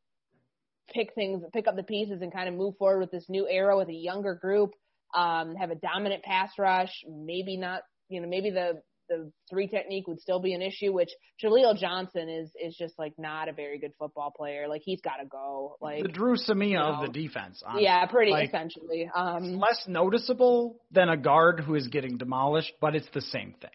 pick 0.92 1.14
things, 1.14 1.42
pick 1.54 1.66
up 1.66 1.76
the 1.76 1.82
pieces 1.82 2.20
and 2.20 2.30
kind 2.32 2.48
of 2.48 2.54
move 2.56 2.76
forward 2.76 3.00
with 3.00 3.10
this 3.10 3.26
new 3.30 3.48
era 3.48 3.74
with 3.76 3.88
a 3.88 3.94
younger 3.94 4.34
group, 4.34 4.74
um, 5.14 5.54
have 5.54 5.70
a 5.70 5.74
dominant 5.76 6.22
pass 6.22 6.50
rush, 6.58 6.92
maybe 7.08 7.56
not, 7.56 7.82
you 8.10 8.20
know, 8.20 8.28
maybe 8.28 8.50
the 8.50 8.82
the 9.08 9.30
three 9.50 9.66
technique 9.66 10.06
would 10.06 10.20
still 10.20 10.40
be 10.40 10.52
an 10.54 10.62
issue, 10.62 10.92
which 10.92 11.10
Jaleel 11.42 11.76
Johnson 11.76 12.28
is 12.28 12.50
is 12.62 12.76
just 12.76 12.98
like 12.98 13.14
not 13.18 13.48
a 13.48 13.52
very 13.52 13.78
good 13.78 13.92
football 13.98 14.32
player. 14.36 14.68
Like 14.68 14.82
he's 14.84 15.00
got 15.00 15.16
to 15.16 15.26
go. 15.26 15.76
Like 15.80 16.02
the 16.02 16.08
Dru 16.08 16.36
Samia 16.36 16.70
you 16.70 16.78
of 16.78 17.06
the 17.06 17.12
defense. 17.12 17.62
honestly. 17.64 17.84
yeah, 17.84 18.06
pretty 18.06 18.32
Like, 18.32 18.48
essentially. 18.48 19.10
Um, 19.14 19.58
less 19.58 19.82
noticeable 19.86 20.80
than 20.90 21.08
a 21.08 21.16
guard 21.16 21.60
who 21.60 21.74
is 21.74 21.88
getting 21.88 22.18
demolished, 22.18 22.72
but 22.80 22.94
it's 22.94 23.08
the 23.14 23.22
same 23.22 23.54
thing. 23.60 23.70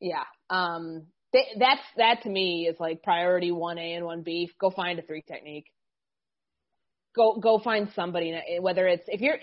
yeah. 0.00 0.24
Um, 0.50 1.06
th- 1.32 1.56
that's 1.58 1.82
that 1.96 2.22
to 2.22 2.28
me 2.28 2.68
is 2.70 2.76
like 2.78 3.02
priority 3.02 3.52
one 3.52 3.78
A 3.78 3.94
and 3.94 4.04
one 4.04 4.22
B. 4.22 4.50
Go 4.60 4.70
find 4.70 4.98
a 4.98 5.02
three 5.02 5.22
technique. 5.26 5.66
Go 7.16 7.38
go 7.40 7.58
find 7.58 7.88
somebody. 7.94 8.38
Whether 8.60 8.86
it's 8.88 9.04
if 9.06 9.20
you're 9.20 9.38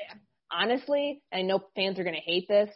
honestly, 0.52 1.24
I 1.34 1.42
know 1.44 1.62
fans 1.76 2.00
are 2.00 2.04
gonna 2.04 2.18
hate 2.18 2.48
this. 2.48 2.70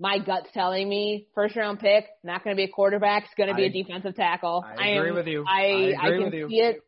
My 0.00 0.18
gut's 0.18 0.50
telling 0.52 0.88
me 0.88 1.26
first 1.34 1.56
round 1.56 1.80
pick, 1.80 2.06
not 2.22 2.44
going 2.44 2.54
to 2.54 2.58
be 2.60 2.64
a 2.64 2.68
quarterback, 2.72 3.24
it's 3.24 3.34
going 3.36 3.48
to 3.48 3.54
be 3.54 3.64
I- 3.64 3.66
a 3.66 3.70
defensive 3.70 4.14
tackle. 4.14 4.64
I 4.66 4.90
agree 4.90 5.08
am, 5.10 5.14
with 5.16 5.26
you. 5.26 5.44
I, 5.46 5.94
I 6.00 6.06
agree 6.06 6.18
can 6.18 6.24
with 6.26 6.34
you. 6.34 6.48
see 6.48 6.60
it. 6.60 6.80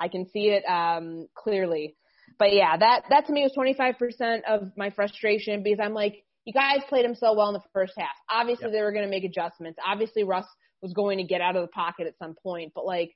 I 0.00 0.08
can 0.08 0.28
see 0.30 0.48
it 0.48 0.64
um, 0.64 1.26
clearly. 1.36 1.96
But 2.38 2.52
yeah, 2.54 2.76
that 2.76 3.04
that 3.10 3.26
to 3.26 3.32
me 3.32 3.42
was 3.42 3.52
25% 3.56 4.42
of 4.48 4.70
my 4.76 4.90
frustration 4.90 5.62
because 5.62 5.80
I'm 5.82 5.94
like, 5.94 6.24
you 6.44 6.52
guys 6.52 6.80
played 6.88 7.04
him 7.04 7.14
so 7.14 7.34
well 7.34 7.48
in 7.48 7.54
the 7.54 7.62
first 7.72 7.94
half. 7.96 8.14
Obviously, 8.30 8.66
Yep. 8.66 8.72
they 8.72 8.80
were 8.82 8.92
going 8.92 9.04
to 9.04 9.10
make 9.10 9.24
adjustments. 9.24 9.78
Obviously, 9.84 10.24
Russ 10.24 10.46
was 10.80 10.92
going 10.92 11.18
to 11.18 11.24
get 11.24 11.40
out 11.40 11.56
of 11.56 11.62
the 11.62 11.68
pocket 11.68 12.06
at 12.06 12.16
some 12.18 12.34
point. 12.42 12.72
But 12.74 12.86
like 12.86 13.10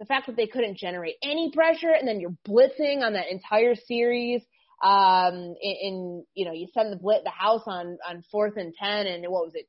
the 0.00 0.06
fact 0.06 0.26
that 0.26 0.36
they 0.36 0.46
couldn't 0.46 0.76
generate 0.76 1.14
any 1.22 1.50
pressure 1.52 1.92
and 1.92 2.06
then 2.06 2.20
you're 2.20 2.36
blitzing 2.46 3.02
on 3.02 3.12
that 3.12 3.30
entire 3.30 3.74
series. 3.74 4.42
Um, 4.84 5.54
in, 5.62 5.76
in 5.80 6.24
you 6.34 6.44
know, 6.44 6.52
you 6.52 6.68
send 6.74 6.92
the 6.92 6.96
blit 6.96 7.24
the 7.24 7.30
house 7.30 7.62
on 7.66 7.96
on 8.06 8.22
fourth 8.30 8.56
and 8.56 8.74
ten, 8.74 9.06
and 9.06 9.22
what 9.24 9.44
was 9.44 9.54
it? 9.54 9.66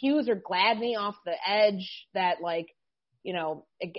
Hughes 0.00 0.28
or 0.28 0.36
Gladney 0.36 0.96
off 0.96 1.16
the 1.26 1.34
edge 1.44 2.06
that 2.14 2.40
like, 2.40 2.68
you 3.24 3.32
know, 3.32 3.66
it, 3.80 3.92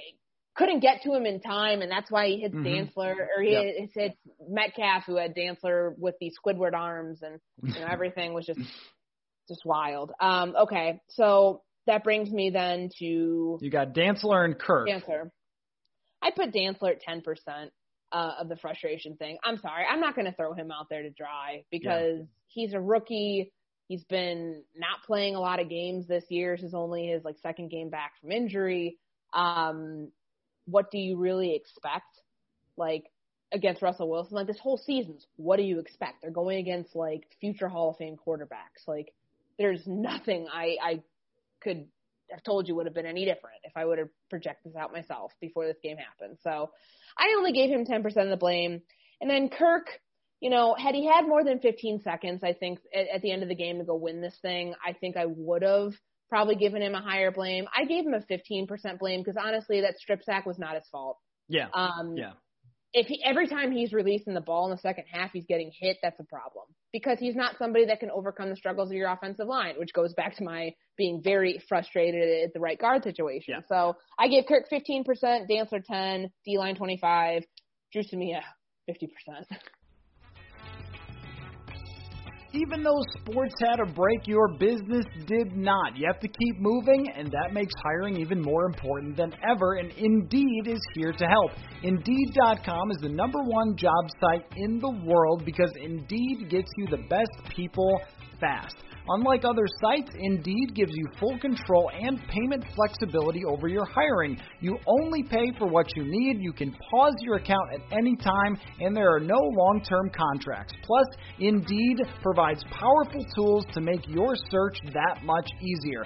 couldn't 0.55 0.81
get 0.81 1.01
to 1.03 1.13
him 1.13 1.25
in 1.25 1.41
time, 1.41 1.81
and 1.81 1.91
that's 1.91 2.11
why 2.11 2.27
he 2.27 2.39
hit 2.39 2.53
mm-hmm. 2.53 2.65
Dantzler, 2.65 3.15
or 3.35 3.41
he 3.41 3.51
yep. 3.51 3.89
hit 3.93 4.17
Metcalf, 4.47 5.03
who 5.05 5.17
had 5.17 5.35
Dantzler 5.35 5.93
with 5.97 6.15
these 6.19 6.35
Squidward 6.37 6.73
arms, 6.73 7.21
and 7.21 7.39
you 7.61 7.79
know 7.81 7.87
everything 7.89 8.33
was 8.33 8.45
just 8.45 8.59
just 9.49 9.65
wild. 9.65 10.11
Um, 10.19 10.55
okay, 10.63 11.01
so 11.09 11.61
that 11.87 12.03
brings 12.03 12.29
me 12.29 12.51
then 12.51 12.89
to 12.99 13.57
you 13.59 13.69
got 13.71 13.93
Dantzler 13.93 14.45
and 14.45 14.57
Kirk. 14.57 14.87
Dantzler, 14.87 15.29
I 16.21 16.31
put 16.31 16.53
Dantzler 16.53 16.91
at 16.91 17.01
ten 17.01 17.21
percent 17.21 17.71
uh, 18.13 18.35
of 18.39 18.47
the 18.47 18.55
frustration 18.55 19.15
thing. 19.17 19.37
I'm 19.43 19.57
sorry, 19.57 19.85
I'm 19.89 19.99
not 19.99 20.15
going 20.15 20.25
to 20.25 20.33
throw 20.33 20.53
him 20.53 20.71
out 20.71 20.87
there 20.89 21.01
to 21.01 21.09
dry 21.09 21.65
because 21.71 22.19
yeah. 22.19 22.25
he's 22.47 22.73
a 22.73 22.79
rookie. 22.79 23.51
He's 23.87 24.03
been 24.05 24.63
not 24.75 25.03
playing 25.05 25.35
a 25.35 25.39
lot 25.39 25.59
of 25.59 25.67
games 25.67 26.07
this 26.07 26.23
year. 26.29 26.55
This 26.55 26.67
is 26.67 26.73
only 26.73 27.07
his 27.07 27.23
like 27.25 27.35
second 27.41 27.69
game 27.69 27.89
back 27.89 28.13
from 28.21 28.31
injury. 28.31 28.97
Um, 29.33 30.09
what 30.65 30.91
do 30.91 30.99
you 30.99 31.17
really 31.17 31.55
expect? 31.55 32.21
Like 32.77 33.05
against 33.51 33.81
Russell 33.81 34.09
Wilson, 34.09 34.35
like 34.35 34.47
this 34.47 34.59
whole 34.59 34.77
season's 34.77 35.25
what 35.35 35.57
do 35.57 35.63
you 35.63 35.79
expect? 35.79 36.21
They're 36.21 36.31
going 36.31 36.59
against 36.59 36.95
like 36.95 37.27
future 37.41 37.67
Hall 37.67 37.91
of 37.91 37.97
Fame 37.97 38.15
quarterbacks. 38.25 38.87
Like 38.87 39.13
there's 39.57 39.85
nothing 39.85 40.47
I 40.51 40.77
I 40.81 41.03
could 41.61 41.87
have 42.31 42.43
told 42.43 42.67
you 42.67 42.75
would 42.75 42.85
have 42.85 42.95
been 42.95 43.05
any 43.05 43.25
different 43.25 43.57
if 43.63 43.73
I 43.75 43.85
would 43.85 43.99
have 43.99 44.09
projected 44.29 44.73
this 44.73 44.79
out 44.79 44.93
myself 44.93 45.31
before 45.41 45.65
this 45.65 45.77
game 45.83 45.97
happened. 45.97 46.37
So 46.41 46.71
I 47.17 47.35
only 47.37 47.51
gave 47.51 47.69
him 47.69 47.85
10% 47.85 48.05
of 48.05 48.29
the 48.29 48.37
blame. 48.37 48.81
And 49.21 49.29
then 49.29 49.49
Kirk, 49.49 49.87
you 50.39 50.49
know, 50.49 50.75
had 50.77 50.95
he 50.95 51.05
had 51.05 51.27
more 51.27 51.43
than 51.43 51.59
15 51.59 52.01
seconds, 52.01 52.41
I 52.43 52.53
think 52.53 52.79
at, 52.93 53.07
at 53.15 53.21
the 53.21 53.31
end 53.31 53.43
of 53.43 53.49
the 53.49 53.55
game 53.55 53.79
to 53.79 53.85
go 53.85 53.95
win 53.95 54.21
this 54.21 54.37
thing, 54.41 54.73
I 54.85 54.93
think 54.93 55.17
I 55.17 55.25
would 55.25 55.61
have 55.61 55.93
probably 56.29 56.55
given 56.55 56.81
him 56.81 56.95
a 56.95 57.01
higher 57.01 57.31
blame. 57.31 57.65
I 57.75 57.85
gave 57.85 58.05
him 58.05 58.13
a 58.13 58.19
15% 58.19 58.99
blame 58.99 59.21
because 59.21 59.37
honestly, 59.37 59.81
that 59.81 59.99
strip 59.99 60.23
sack 60.23 60.45
was 60.45 60.57
not 60.57 60.75
his 60.75 60.87
fault. 60.91 61.17
Yeah. 61.47 61.67
Um, 61.73 62.15
yeah. 62.17 62.33
If 62.93 63.07
he, 63.07 63.23
every 63.25 63.47
time 63.47 63.71
he's 63.71 63.91
releasing 63.91 64.33
the 64.33 64.41
ball 64.41 64.65
in 64.65 64.71
the 64.71 64.77
second 64.77 65.05
half, 65.11 65.31
he's 65.33 65.45
getting 65.45 65.71
hit, 65.79 65.97
that's 66.01 66.19
a 66.19 66.23
problem 66.23 66.65
because 66.91 67.17
he's 67.19 67.35
not 67.35 67.57
somebody 67.57 67.85
that 67.85 67.99
can 67.99 68.11
overcome 68.11 68.49
the 68.49 68.55
struggles 68.55 68.91
of 68.91 68.95
your 68.95 69.09
offensive 69.09 69.47
line, 69.47 69.75
which 69.77 69.93
goes 69.93 70.13
back 70.13 70.37
to 70.37 70.43
my 70.43 70.73
being 70.95 71.21
very 71.23 71.59
frustrated 71.67 72.43
at 72.43 72.53
the 72.53 72.59
right 72.59 72.79
guard 72.79 73.03
situation. 73.03 73.55
Yeah. 73.55 73.61
So 73.67 73.95
I 74.19 74.27
gave 74.27 74.45
Kirk 74.45 74.65
15%, 74.71 75.05
Dantzler 75.49 75.83
10, 75.83 76.29
D 76.45 76.57
line 76.59 76.75
25, 76.75 77.43
Dru 77.91 78.03
Samia 78.03 78.41
50%. 78.87 79.09
Even 82.55 82.83
though 82.83 83.01
sports 83.17 83.55
had 83.59 83.79
a 83.79 83.91
break, 83.93 84.27
your 84.27 84.47
business 84.59 85.05
did 85.25 85.57
not. 85.57 85.97
You 85.97 86.05
have 86.05 86.19
to 86.19 86.27
keep 86.27 86.59
moving, 86.59 87.07
and 87.15 87.27
that 87.31 87.51
makes 87.51 87.73
hiring 87.83 88.17
even 88.17 88.39
more 88.39 88.65
important 88.65 89.17
than 89.17 89.33
ever, 89.49 89.77
and 89.77 89.91
Indeed 89.91 90.67
is 90.67 90.79
here 90.93 91.13
to 91.13 91.25
help. 91.25 91.51
Indeed.com 91.81 92.91
is 92.91 92.97
the 93.01 93.09
number 93.09 93.39
one 93.41 93.75
job 93.75 94.05
site 94.21 94.45
in 94.55 94.79
the 94.79 94.91
world 95.03 95.43
because 95.45 95.71
Indeed 95.81 96.49
gets 96.51 96.69
you 96.77 96.85
the 96.91 97.03
best 97.09 97.55
people 97.55 97.99
fast. 98.39 98.75
Unlike 99.09 99.43
other 99.43 99.65
sites, 99.81 100.09
Indeed 100.17 100.75
gives 100.75 100.91
you 100.93 101.07
full 101.19 101.37
control 101.39 101.91
and 101.93 102.21
payment 102.29 102.63
flexibility 102.73 103.43
over 103.43 103.67
your 103.67 103.85
hiring. 103.85 104.39
You 104.61 104.77
only 104.87 105.23
pay 105.23 105.51
for 105.57 105.67
what 105.67 105.87
you 105.97 106.03
need, 106.05 106.37
you 106.39 106.53
can 106.53 106.73
pause 106.89 107.15
your 107.19 107.35
account 107.35 107.73
at 107.73 107.81
any 107.97 108.15
time, 108.15 108.57
and 108.79 108.95
there 108.95 109.13
are 109.13 109.19
no 109.19 109.37
long 109.37 109.81
term 109.87 110.09
contracts. 110.09 110.73
Plus, 110.83 111.05
Indeed 111.39 111.97
provides 112.21 112.63
powerful 112.71 113.25
tools 113.35 113.65
to 113.73 113.81
make 113.81 114.07
your 114.07 114.35
search 114.49 114.77
that 114.93 115.23
much 115.25 115.49
easier, 115.61 116.05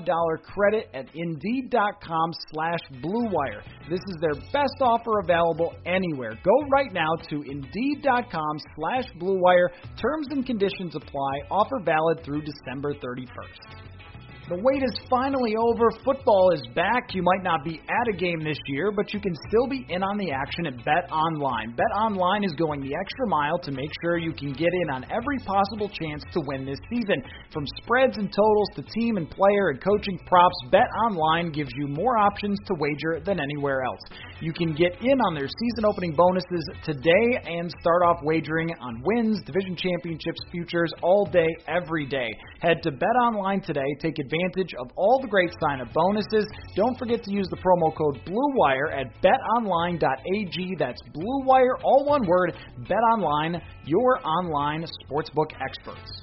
credit 0.43 0.89
at 0.93 1.05
Indeed.com 1.13 2.31
slash 2.51 2.79
BlueWire. 3.03 3.61
This 3.89 3.99
is 4.07 4.17
their 4.21 4.35
best 4.51 4.81
offer 4.81 5.19
available 5.19 5.73
anywhere. 5.85 6.33
Go 6.43 6.67
right 6.71 6.91
now 6.93 7.15
to 7.29 7.41
Indeed.com 7.41 8.59
slash 8.75 9.05
BlueWire. 9.19 9.69
Terms 9.97 10.27
and 10.31 10.45
conditions 10.45 10.95
apply. 10.95 11.33
Offer 11.49 11.79
valid 11.83 12.23
through 12.23 12.41
December 12.41 12.93
31st. 12.93 13.90
The 14.49 14.57
wait 14.57 14.81
is 14.81 14.97
finally 15.07 15.53
over. 15.55 15.91
Football 16.03 16.49
is 16.51 16.65
back. 16.73 17.13
You 17.13 17.21
might 17.21 17.43
not 17.43 17.63
be 17.63 17.77
at 17.77 18.07
a 18.09 18.17
game 18.17 18.41
this 18.43 18.57
year, 18.65 18.91
but 18.91 19.13
you 19.13 19.21
can 19.21 19.35
still 19.47 19.67
be 19.69 19.85
in 19.87 20.01
on 20.01 20.17
the 20.17 20.33
action 20.33 20.65
at 20.65 20.83
Bet 20.83 21.05
Online. 21.13 21.77
Bet 21.77 21.93
Online 21.95 22.43
is 22.43 22.51
going 22.57 22.81
the 22.81 22.89
extra 22.89 23.29
mile 23.29 23.59
to 23.59 23.71
make 23.71 23.89
sure 24.01 24.17
you 24.17 24.33
can 24.33 24.51
get 24.51 24.73
in 24.73 24.89
on 24.89 25.05
every 25.13 25.37
possible 25.45 25.87
chance 25.87 26.25
to 26.33 26.41
win 26.49 26.65
this 26.65 26.81
season. 26.89 27.21
From 27.53 27.69
spreads 27.83 28.17
and 28.17 28.33
totals 28.33 28.69
to 28.75 28.81
team 28.81 29.17
and 29.17 29.29
player 29.29 29.69
and 29.69 29.79
coaching 29.79 30.17
props, 30.25 30.57
Bet 30.71 30.89
Online 31.05 31.51
gives 31.51 31.71
you 31.77 31.87
more 31.87 32.17
options 32.17 32.57
to 32.65 32.73
wager 32.81 33.21
than 33.23 33.39
anywhere 33.39 33.83
else. 33.85 34.01
You 34.41 34.51
can 34.51 34.73
get 34.73 34.97
in 35.05 35.21
on 35.21 35.35
their 35.35 35.47
season 35.47 35.85
opening 35.85 36.17
bonuses 36.17 36.65
today 36.83 37.39
and 37.45 37.71
start 37.79 38.01
off 38.03 38.17
wagering 38.23 38.73
on 38.81 39.03
wins, 39.05 39.39
division 39.45 39.77
championships, 39.77 40.41
futures 40.51 40.91
all 41.03 41.29
day, 41.31 41.47
every 41.69 42.07
day. 42.07 42.27
Head 42.59 42.81
to 42.83 42.91
Bet 42.91 43.15
Online 43.21 43.61
today. 43.61 43.85
Take 44.01 44.17
advantage 44.17 44.30
advantage 44.31 44.73
of 44.79 44.89
all 44.95 45.19
the 45.21 45.27
great 45.27 45.51
sign 45.59 45.81
up 45.81 45.93
bonuses. 45.93 46.47
Don't 46.75 46.97
forget 46.97 47.23
to 47.23 47.31
use 47.31 47.47
the 47.49 47.57
promo 47.57 47.95
code 47.95 48.21
BLUEWIRE 48.25 48.91
at 48.91 49.21
betonline.ag. 49.21 50.75
That's 50.77 51.01
BLUEWIRE, 51.13 51.81
all 51.83 52.05
one 52.05 52.25
word. 52.27 52.53
BetOnline, 52.81 53.61
your 53.85 54.25
online 54.25 54.85
sportsbook 55.05 55.51
experts. 55.61 56.21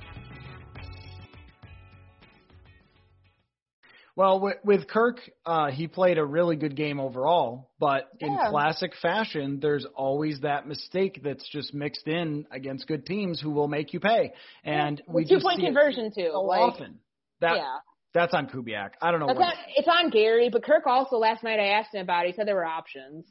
Well, 4.17 4.41
with, 4.41 4.57
with 4.65 4.89
Kirk, 4.89 5.21
uh, 5.47 5.71
he 5.71 5.87
played 5.87 6.19
a 6.19 6.25
really 6.25 6.57
good 6.57 6.75
game 6.75 6.99
overall, 6.99 7.71
but 7.79 8.09
yeah. 8.21 8.27
in 8.27 8.51
classic 8.51 8.91
fashion, 9.01 9.61
there's 9.63 9.87
always 9.95 10.41
that 10.41 10.67
mistake 10.67 11.21
that's 11.23 11.49
just 11.51 11.73
mixed 11.73 12.09
in 12.09 12.45
against 12.51 12.89
good 12.89 13.07
teams 13.07 13.41
who 13.41 13.51
will 13.51 13.69
make 13.69 13.93
you 13.93 14.01
pay. 14.01 14.33
And 14.65 15.01
yeah. 15.07 15.15
we 15.15 15.25
two 15.25 15.37
just 15.37 15.45
point 15.47 15.61
conversion 15.61 16.11
too. 16.13 16.31
So 16.33 16.41
like, 16.41 16.61
often. 16.61 16.99
That 17.41 17.59
yeah. 17.59 17.77
That's 18.15 18.33
on 18.35 18.49
Kubiak. 18.49 18.91
I 19.03 19.11
don't 19.11 19.21
know. 19.21 19.27
What 19.27 19.37
on, 19.37 19.53
it's 19.77 19.89
on 19.89 20.11
Gary, 20.11 20.49
but 20.51 20.65
Kirk 20.65 20.87
also 20.87 21.17
last 21.17 21.43
night 21.45 21.61
I 21.61 21.79
asked 21.79 21.95
him 21.95 22.03
about. 22.03 22.25
it. 22.25 22.29
He 22.29 22.35
said 22.35 22.47
there 22.47 22.55
were 22.55 22.65
options. 22.65 23.27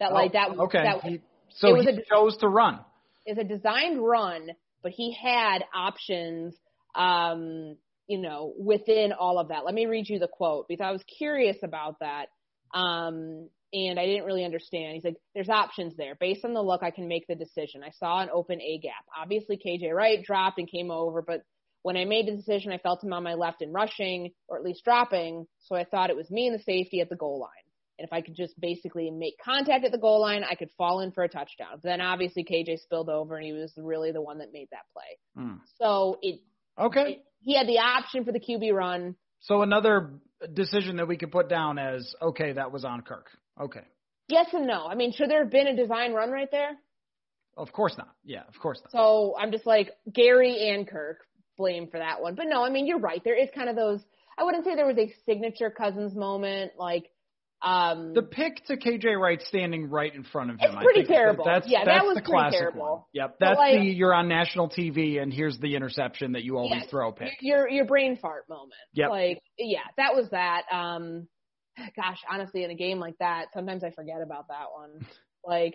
That 0.00 0.12
like 0.12 0.32
oh, 0.34 0.54
that. 0.54 0.58
Okay. 0.64 0.82
That, 0.82 1.02
he, 1.02 1.20
so 1.50 1.74
he 1.74 1.88
a, 1.88 2.02
chose 2.08 2.36
to 2.38 2.48
run. 2.48 2.80
It's 3.26 3.38
a 3.38 3.44
designed 3.44 4.04
run, 4.04 4.50
but 4.82 4.92
he 4.92 5.16
had 5.20 5.64
options. 5.74 6.54
Um, 6.94 7.76
you 8.06 8.20
know, 8.20 8.52
within 8.58 9.12
all 9.12 9.38
of 9.38 9.48
that. 9.48 9.64
Let 9.64 9.74
me 9.74 9.86
read 9.86 10.08
you 10.08 10.18
the 10.18 10.28
quote 10.28 10.66
because 10.68 10.84
I 10.84 10.92
was 10.92 11.02
curious 11.18 11.56
about 11.62 12.00
that. 12.00 12.26
Um, 12.78 13.48
and 13.72 13.98
I 13.98 14.06
didn't 14.06 14.24
really 14.24 14.44
understand. 14.44 14.94
He's 14.94 15.04
like, 15.04 15.16
there's 15.34 15.48
options 15.48 15.96
there. 15.96 16.14
Based 16.18 16.44
on 16.44 16.54
the 16.54 16.62
look, 16.62 16.82
I 16.82 16.90
can 16.90 17.08
make 17.08 17.26
the 17.26 17.34
decision. 17.34 17.82
I 17.82 17.90
saw 17.98 18.20
an 18.20 18.28
open 18.32 18.60
A 18.60 18.78
gap. 18.78 19.04
Obviously, 19.20 19.56
KJ 19.56 19.92
Wright 19.92 20.22
dropped 20.22 20.58
and 20.58 20.70
came 20.70 20.90
over, 20.90 21.22
but 21.22 21.42
when 21.84 21.98
I 21.98 22.06
made 22.06 22.26
the 22.26 22.32
decision, 22.34 22.72
I 22.72 22.78
felt 22.78 23.04
him 23.04 23.12
on 23.12 23.22
my 23.22 23.34
left 23.34 23.60
and 23.60 23.72
rushing, 23.72 24.32
or 24.48 24.56
at 24.56 24.64
least 24.64 24.84
dropping, 24.84 25.46
so 25.58 25.76
I 25.76 25.84
thought 25.84 26.08
it 26.08 26.16
was 26.16 26.30
me 26.30 26.46
and 26.46 26.58
the 26.58 26.62
safety 26.62 27.02
at 27.02 27.10
the 27.10 27.14
goal 27.14 27.38
line. 27.38 27.50
And 27.98 28.06
if 28.06 28.12
I 28.12 28.22
could 28.22 28.34
just 28.34 28.58
basically 28.58 29.10
make 29.10 29.34
contact 29.44 29.84
at 29.84 29.92
the 29.92 29.98
goal 29.98 30.22
line, 30.22 30.44
I 30.50 30.54
could 30.54 30.70
fall 30.78 31.00
in 31.00 31.12
for 31.12 31.24
a 31.24 31.28
touchdown. 31.28 31.72
But 31.74 31.82
then 31.82 32.00
obviously 32.00 32.42
KJ 32.42 32.80
spilled 32.80 33.10
over 33.10 33.36
and 33.36 33.44
he 33.44 33.52
was 33.52 33.70
really 33.76 34.12
the 34.12 34.22
one 34.22 34.38
that 34.38 34.48
made 34.50 34.68
that 34.72 34.86
play. 34.94 35.44
Mm. 35.44 35.60
So 35.78 36.18
it 36.22 36.40
Okay. 36.78 37.00
It, 37.02 37.24
he 37.40 37.54
had 37.54 37.68
the 37.68 37.78
option 37.78 38.24
for 38.24 38.32
the 38.32 38.40
QB 38.40 38.72
run. 38.72 39.14
So 39.40 39.60
another 39.60 40.14
decision 40.54 40.96
that 40.96 41.06
we 41.06 41.18
could 41.18 41.30
put 41.30 41.50
down 41.50 41.78
as 41.78 42.14
okay, 42.20 42.54
that 42.54 42.72
was 42.72 42.84
on 42.84 43.02
Kirk. 43.02 43.26
Okay. 43.60 43.84
Yes 44.28 44.46
and 44.54 44.66
no. 44.66 44.86
I 44.86 44.94
mean, 44.94 45.12
should 45.12 45.28
there 45.28 45.42
have 45.42 45.52
been 45.52 45.66
a 45.66 45.76
design 45.76 46.14
run 46.14 46.30
right 46.30 46.50
there? 46.50 46.70
Of 47.56 47.72
course 47.72 47.94
not. 47.98 48.08
Yeah, 48.24 48.42
of 48.48 48.58
course 48.58 48.80
not. 48.82 48.90
So 48.90 49.36
I'm 49.38 49.52
just 49.52 49.66
like 49.66 49.90
Gary 50.12 50.70
and 50.70 50.88
Kirk 50.88 51.18
blame 51.56 51.88
for 51.88 51.98
that 51.98 52.20
one. 52.22 52.34
But 52.34 52.46
no, 52.48 52.64
I 52.64 52.70
mean, 52.70 52.86
you're 52.86 52.98
right. 53.00 53.22
There 53.24 53.40
is 53.40 53.48
kind 53.54 53.68
of 53.68 53.76
those, 53.76 54.00
I 54.38 54.44
wouldn't 54.44 54.64
say 54.64 54.74
there 54.74 54.86
was 54.86 54.98
a 54.98 55.12
signature 55.26 55.70
Cousins 55.70 56.14
moment. 56.14 56.72
Like, 56.78 57.10
Um, 57.62 58.12
the 58.12 58.22
pick 58.22 58.62
to 58.66 58.76
KJ 58.76 59.18
Wright 59.18 59.40
standing 59.48 59.88
right 59.88 60.14
in 60.14 60.22
front 60.24 60.50
of 60.50 60.58
him. 60.58 60.70
It's 60.72 60.82
pretty 60.84 61.00
I 61.00 61.04
think 61.04 61.08
terrible. 61.16 61.44
That's, 61.46 61.66
yeah, 61.66 61.84
that's 61.84 61.98
that 62.00 62.04
was 62.06 62.16
the 62.16 62.20
pretty 62.22 62.32
classic 62.32 62.58
terrible. 62.58 62.80
One. 62.80 63.00
Yep, 63.14 63.36
that's 63.40 63.58
like- 63.58 63.78
the 63.80 63.86
you're 63.86 64.12
on 64.12 64.28
national 64.28 64.68
TV 64.68 65.18
and 65.22 65.32
here's 65.32 65.58
the 65.60 65.74
interception 65.74 66.32
that 66.32 66.42
you 66.44 66.58
always 66.58 66.82
Yes. 66.82 66.90
throw 66.90 67.12
pick. 67.12 67.32
your 67.40 67.68
your 67.68 67.86
brain 67.86 68.18
fart 68.18 68.48
moment. 68.50 68.72
Yep. 68.92 69.08
Like 69.10 69.38
yeah, 69.56 69.80
that 69.96 70.14
was 70.14 70.28
that. 70.30 70.64
Um 70.70 71.26
gosh, 71.96 72.18
honestly 72.30 72.64
in 72.64 72.70
a 72.70 72.74
game 72.74 72.98
like 73.00 73.16
that, 73.18 73.46
sometimes 73.54 73.82
I 73.82 73.90
forget 73.90 74.20
about 74.22 74.48
that 74.48 74.66
one. 74.74 75.06
Like 75.46 75.74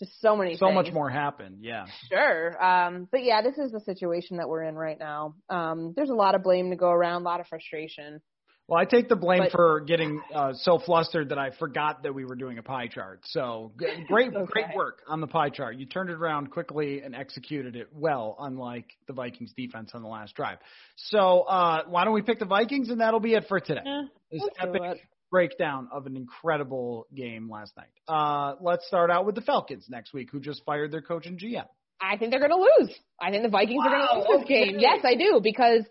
just 0.00 0.20
so 0.20 0.34
many 0.36 0.56
So 0.56 0.66
things. 0.66 0.74
much 0.74 0.92
more 0.92 1.08
happened. 1.08 1.58
Yeah. 1.60 1.86
Sure. 2.10 2.60
Um 2.62 3.06
but 3.12 3.22
yeah, 3.22 3.42
this 3.42 3.56
is 3.58 3.70
the 3.70 3.80
situation 3.80 4.38
that 4.38 4.48
we're 4.48 4.64
in 4.64 4.74
right 4.74 4.98
now. 4.98 5.36
Um 5.48 5.92
there's 5.94 6.10
a 6.10 6.14
lot 6.14 6.34
of 6.34 6.42
blame 6.42 6.70
to 6.70 6.76
go 6.76 6.90
around, 6.90 7.22
a 7.22 7.24
lot 7.24 7.38
of 7.40 7.46
frustration. 7.46 8.20
Well, 8.66 8.78
I 8.78 8.84
take 8.84 9.08
the 9.08 9.16
blame 9.16 9.40
But- 9.40 9.50
for 9.50 9.80
getting 9.80 10.22
uh, 10.32 10.52
so 10.54 10.78
flustered 10.78 11.30
that 11.30 11.38
I 11.38 11.50
forgot 11.50 12.04
that 12.04 12.14
we 12.14 12.24
were 12.24 12.36
doing 12.36 12.56
a 12.58 12.62
pie 12.62 12.86
chart. 12.86 13.18
So 13.24 13.72
great, 14.06 14.32
Okay. 14.32 14.46
great 14.52 14.66
work 14.76 15.00
on 15.08 15.20
the 15.20 15.26
pie 15.26 15.48
chart. 15.50 15.74
You 15.76 15.86
turned 15.86 16.08
it 16.08 16.14
around 16.14 16.52
quickly 16.52 17.00
and 17.02 17.12
executed 17.12 17.74
it 17.74 17.88
well, 17.92 18.36
unlike 18.38 18.86
the 19.08 19.12
Vikings 19.12 19.52
defense 19.56 19.90
on 19.92 20.02
the 20.02 20.08
last 20.08 20.36
drive. 20.36 20.58
So 20.94 21.40
uh, 21.40 21.82
why 21.88 22.04
don't 22.04 22.14
we 22.14 22.22
pick 22.22 22.38
the 22.38 22.44
Vikings 22.44 22.90
and 22.90 23.00
that'll 23.00 23.18
be 23.18 23.34
it 23.34 23.46
for 23.48 23.58
today. 23.58 23.82
Eh, 23.84 24.02
This 24.30 24.42
epic. 24.60 25.00
Breakdown 25.30 25.88
of 25.92 26.06
an 26.06 26.16
incredible 26.16 27.06
game 27.14 27.48
last 27.50 27.72
night. 27.76 27.86
Uh, 28.08 28.56
let's 28.60 28.86
start 28.86 29.10
out 29.10 29.26
with 29.26 29.34
the 29.34 29.40
Falcons 29.42 29.86
next 29.88 30.12
week, 30.12 30.28
who 30.32 30.40
just 30.40 30.64
fired 30.64 30.90
their 30.90 31.02
coach 31.02 31.26
and 31.26 31.38
GM. 31.38 31.66
I 32.02 32.16
think 32.16 32.30
they're 32.30 32.40
going 32.40 32.50
to 32.50 32.56
lose. 32.84 32.94
I 33.20 33.30
think 33.30 33.42
the 33.42 33.48
Vikings 33.50 33.82
are 33.86 33.90
going 33.90 34.06
to 34.24 34.30
lose 34.30 34.40
this 34.40 34.48
game. 34.48 34.76
Yes, 34.78 35.00
I 35.04 35.14
do 35.14 35.40
because 35.42 35.84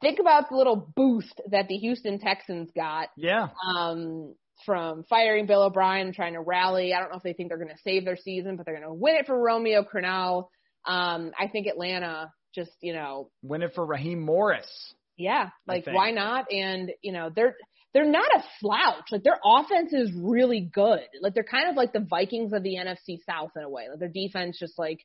think 0.00 0.18
about 0.20 0.50
the 0.50 0.56
little 0.56 0.76
boost 0.94 1.40
that 1.50 1.66
the 1.68 1.76
Houston 1.78 2.18
Texans 2.18 2.70
got 2.76 3.08
Yeah. 3.16 3.48
um, 3.66 4.34
from 4.64 5.04
firing 5.08 5.46
Bill 5.46 5.62
O'Brien, 5.62 6.12
trying 6.12 6.34
to 6.34 6.40
rally. 6.40 6.92
I 6.94 7.00
don't 7.00 7.10
know 7.10 7.16
if 7.16 7.22
they 7.22 7.32
think 7.32 7.48
they're 7.48 7.58
going 7.58 7.70
to 7.74 7.82
save 7.82 8.04
their 8.04 8.16
season, 8.16 8.56
but 8.56 8.66
they're 8.66 8.76
going 8.78 8.86
to 8.88 8.94
win 8.94 9.16
it 9.16 9.26
for 9.26 9.38
Romeo 9.38 9.82
Crennel. 9.82 10.48
Um, 10.84 11.32
I 11.38 11.48
think 11.48 11.66
Atlanta 11.66 12.30
just, 12.54 12.70
you 12.80 12.92
know, 12.94 13.30
Win 13.42 13.62
it 13.62 13.72
for 13.74 13.84
Raheem 13.84 14.20
Morris. 14.20 14.94
yeah, 15.16 15.48
like 15.66 15.86
why 15.86 16.10
not? 16.10 16.52
And 16.52 16.92
you 17.02 17.12
know, 17.12 17.30
they're 17.34 17.56
they're 17.92 18.10
not 18.10 18.28
a 18.36 18.42
slouch. 18.60 19.06
Like 19.10 19.22
their 19.22 19.40
offense 19.44 19.92
is 19.92 20.10
really 20.14 20.60
good. 20.60 21.06
Like 21.20 21.34
they're 21.34 21.44
kind 21.44 21.70
of 21.70 21.76
like 21.76 21.92
the 21.92 22.06
Vikings 22.08 22.52
of 22.52 22.62
the 22.62 22.76
NFC 22.76 23.18
South 23.24 23.52
in 23.56 23.62
a 23.62 23.70
way. 23.70 23.88
Like 23.88 23.98
their 23.98 24.08
defense 24.08 24.58
just 24.58 24.78
like 24.78 25.00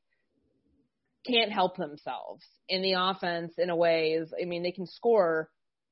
can't 1.26 1.52
help 1.52 1.78
themselves. 1.78 2.44
In 2.68 2.82
the 2.82 2.96
offense, 2.98 3.54
in 3.58 3.70
a 3.70 3.76
way, 3.76 4.12
is 4.12 4.34
I 4.40 4.46
mean 4.46 4.64
they 4.64 4.72
can 4.72 4.88
score, 4.88 5.50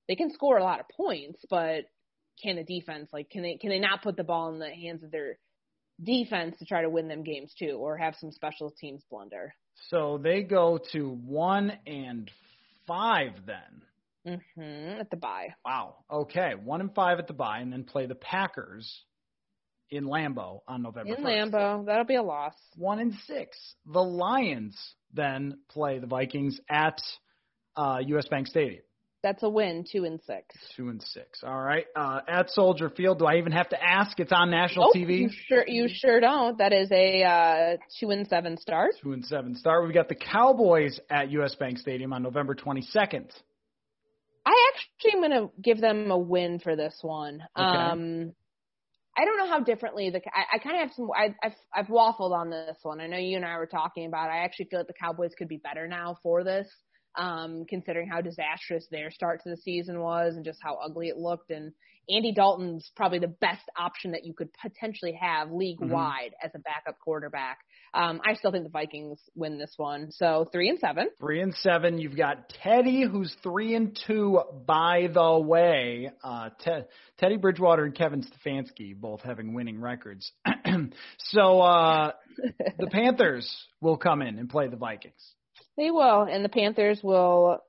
they 0.07 0.15
can 0.15 0.31
score 0.33 0.57
a 0.57 0.63
lot 0.63 0.79
of 0.79 0.87
points, 0.95 1.43
but 1.49 1.85
can 2.41 2.55
the 2.55 2.63
defense 2.63 3.09
like 3.13 3.29
can 3.29 3.43
they 3.43 3.57
can 3.57 3.69
they 3.69 3.79
not 3.79 4.01
put 4.01 4.15
the 4.15 4.23
ball 4.23 4.51
in 4.53 4.59
the 4.59 4.69
hands 4.69 5.03
of 5.03 5.11
their 5.11 5.37
defense 6.01 6.57
to 6.59 6.65
try 6.65 6.81
to 6.81 6.89
win 6.89 7.07
them 7.07 7.23
games 7.23 7.53
too, 7.57 7.77
or 7.79 7.97
have 7.97 8.15
some 8.19 8.31
special 8.31 8.73
teams 8.79 9.03
blunder? 9.09 9.53
So 9.89 10.19
they 10.21 10.43
go 10.43 10.79
to 10.93 11.09
one 11.09 11.73
and 11.85 12.29
five 12.87 13.31
then. 13.45 13.83
Hmm 14.25 14.99
At 14.99 15.09
the 15.09 15.17
bye. 15.17 15.53
Wow. 15.65 15.97
Okay. 16.11 16.53
One 16.61 16.81
and 16.81 16.93
five 16.93 17.19
at 17.19 17.27
the 17.27 17.33
bye, 17.33 17.59
and 17.59 17.71
then 17.71 17.83
play 17.83 18.05
the 18.05 18.15
Packers 18.15 19.03
in 19.91 20.05
Lambeau 20.05 20.59
on 20.67 20.81
November 20.83 21.15
In 21.15 21.23
1st. 21.23 21.51
Lambeau, 21.51 21.85
that'll 21.85 22.05
be 22.05 22.15
a 22.15 22.23
loss. 22.23 22.53
One 22.75 22.99
and 22.99 23.13
six. 23.25 23.57
The 23.85 24.03
Lions 24.03 24.77
then 25.13 25.59
play 25.69 25.99
the 25.99 26.07
Vikings 26.07 26.59
at 26.69 27.01
uh, 27.75 27.97
U.S. 28.05 28.27
Bank 28.27 28.47
Stadium. 28.47 28.83
That's 29.21 29.43
a 29.43 29.49
win, 29.49 29.83
two 29.91 30.05
and 30.05 30.21
six. 30.25 30.55
Two 30.77 30.87
and 30.87 31.01
six. 31.01 31.43
All 31.43 31.59
right. 31.59 31.85
Uh, 31.93 32.21
at 32.25 32.49
Soldier 32.51 32.89
Field. 32.89 33.19
Do 33.19 33.25
I 33.25 33.35
even 33.37 33.51
have 33.51 33.67
to 33.69 33.83
ask? 33.83 34.17
It's 34.17 34.31
on 34.31 34.49
national 34.49 34.91
Nope, 34.93 34.95
TV. 34.95 35.19
You 35.19 35.29
sure 35.47 35.65
you 35.67 35.89
sure 35.91 36.21
don't. 36.21 36.57
That 36.57 36.71
is 36.71 36.89
a 36.91 37.23
uh, 37.23 37.77
two 37.99 38.11
and 38.11 38.25
seven 38.27 38.55
start. 38.57 38.91
Two 39.03 39.11
and 39.11 39.25
seven 39.25 39.55
start. 39.55 39.83
We've 39.83 39.93
got 39.93 40.07
the 40.07 40.15
Cowboys 40.15 41.01
at 41.09 41.31
U.S. 41.31 41.53
Bank 41.55 41.79
Stadium 41.79 42.13
on 42.13 42.23
November 42.23 42.55
22nd. 42.55 43.29
I 44.45 44.71
actually 44.73 45.13
am 45.13 45.29
going 45.29 45.47
to 45.47 45.61
give 45.61 45.81
them 45.81 46.11
a 46.11 46.17
win 46.17 46.59
for 46.59 46.75
this 46.75 46.97
one. 47.01 47.41
Um, 47.55 48.33
I 49.17 49.25
don't 49.25 49.37
know 49.37 49.49
how 49.49 49.59
differently 49.59 50.09
the 50.11 50.21
I, 50.33 50.55
I 50.55 50.57
kind 50.59 50.77
of 50.77 50.81
have 50.87 50.95
some. 50.95 51.09
I, 51.15 51.35
I've 51.43 51.55
I've 51.75 51.87
waffled 51.87 52.31
on 52.31 52.49
this 52.49 52.77
one. 52.83 53.01
I 53.01 53.07
know 53.07 53.17
you 53.17 53.35
and 53.35 53.45
I 53.45 53.57
were 53.57 53.67
talking 53.67 54.05
about. 54.05 54.29
It. 54.29 54.33
I 54.33 54.43
actually 54.45 54.65
feel 54.65 54.79
like 54.79 54.87
the 54.87 54.93
Cowboys 54.93 55.31
could 55.37 55.49
be 55.49 55.57
better 55.57 55.87
now 55.87 56.17
for 56.23 56.43
this, 56.43 56.67
um, 57.17 57.65
considering 57.67 58.07
how 58.07 58.21
disastrous 58.21 58.87
their 58.89 59.11
start 59.11 59.41
to 59.43 59.49
the 59.49 59.57
season 59.57 59.99
was 59.99 60.35
and 60.35 60.45
just 60.45 60.59
how 60.63 60.75
ugly 60.75 61.09
it 61.09 61.17
looked. 61.17 61.51
And 61.51 61.73
Andy 62.09 62.33
Dalton's 62.33 62.91
probably 62.95 63.19
the 63.19 63.27
best 63.27 63.63
option 63.77 64.11
that 64.11 64.25
you 64.25 64.33
could 64.33 64.49
potentially 64.61 65.17
have 65.19 65.51
league 65.51 65.81
wide 65.81 66.31
as 66.41 66.51
a 66.55 66.59
backup 66.59 66.97
quarterback. 66.99 67.57
Um, 67.93 68.21
I 68.25 68.35
still 68.35 68.51
think 68.51 68.63
the 68.63 68.69
Vikings 68.69 69.19
win 69.35 69.57
this 69.57 69.73
one. 69.77 70.11
So 70.11 70.47
three 70.51 70.69
and 70.69 70.79
seven. 70.79 71.09
Three 71.19 71.41
and 71.41 71.53
seven. 71.55 71.97
You've 71.99 72.17
got 72.17 72.49
Teddy, 72.63 73.03
who's 73.09 73.35
three 73.43 73.75
and 73.75 73.97
two. 74.07 74.41
By 74.65 75.09
the 75.13 75.39
way, 75.39 76.11
uh, 76.23 76.49
Te- 76.63 76.85
Teddy 77.17 77.37
Bridgewater 77.37 77.85
and 77.85 77.95
Kevin 77.95 78.23
Stefanski 78.23 78.95
both 78.95 79.21
having 79.21 79.53
winning 79.53 79.79
records. 79.79 80.31
so 81.17 81.61
uh, 81.61 82.11
the 82.77 82.87
Panthers 82.87 83.49
will 83.81 83.97
come 83.97 84.21
in 84.21 84.37
and 84.37 84.49
play 84.49 84.67
the 84.67 84.77
Vikings. 84.77 85.33
They 85.77 85.91
will, 85.91 86.23
and 86.23 86.43
the 86.43 86.49
Panthers 86.49 86.99
will 87.03 87.59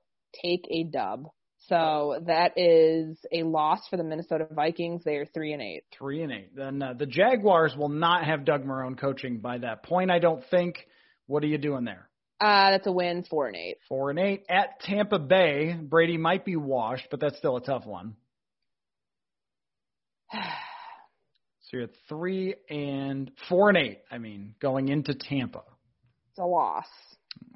take 0.43 0.67
a 0.71 0.85
dub. 0.85 1.29
So 1.71 2.21
that 2.27 2.59
is 2.59 3.17
a 3.33 3.45
loss 3.45 3.87
for 3.89 3.97
the 3.97 4.03
Minnesota 4.03 4.49
Vikings. 4.51 5.03
They 5.05 5.15
are 5.15 5.25
three 5.25 5.53
and 5.53 5.63
eight. 5.63 5.85
Three 5.97 6.23
and 6.23 6.33
eight. 6.33 6.57
Then 6.57 6.83
uh, 6.83 6.95
the 6.95 7.07
Jaguars 7.07 7.77
will 7.77 7.89
not 7.89 8.25
have 8.25 8.45
Doug 8.45 8.65
Marrone 8.65 8.99
coaching 8.99 9.39
by 9.39 9.59
that 9.59 9.85
point. 9.85 10.11
I 10.11 10.19
don't 10.19 10.43
think. 10.51 10.85
What 11.29 11.45
are 11.45 11.47
you 11.47 11.59
doing 11.59 11.85
there? 11.85 12.09
Uh, 12.41 12.73
that's 12.73 12.89
a 12.89 12.93
win, 12.93 13.23
four 13.23 13.47
and 13.47 13.55
eight. 13.55 13.77
Four 13.89 14.11
and 14.11 14.19
eight 14.19 14.47
at 14.51 14.81
Tampa 14.81 15.21
Bay. 15.21 15.79
Brady 15.81 16.17
might 16.17 16.45
be 16.45 16.57
washed, 16.57 17.07
but 17.09 17.21
that's 17.21 17.39
still 17.39 17.57
a 17.57 17.63
tough 17.63 17.87
one. 17.87 18.17
So 21.63 21.77
you're 21.77 21.85
at 21.85 21.95
three 22.09 22.57
and 22.69 23.31
four 23.49 23.69
and 23.69 23.79
eight. 23.79 24.01
I 24.11 24.19
mean, 24.19 24.57
going 24.61 24.89
into 24.89 25.15
Tampa. 25.15 25.63
It's 26.31 26.41
a 26.41 26.45
loss. 26.45 26.89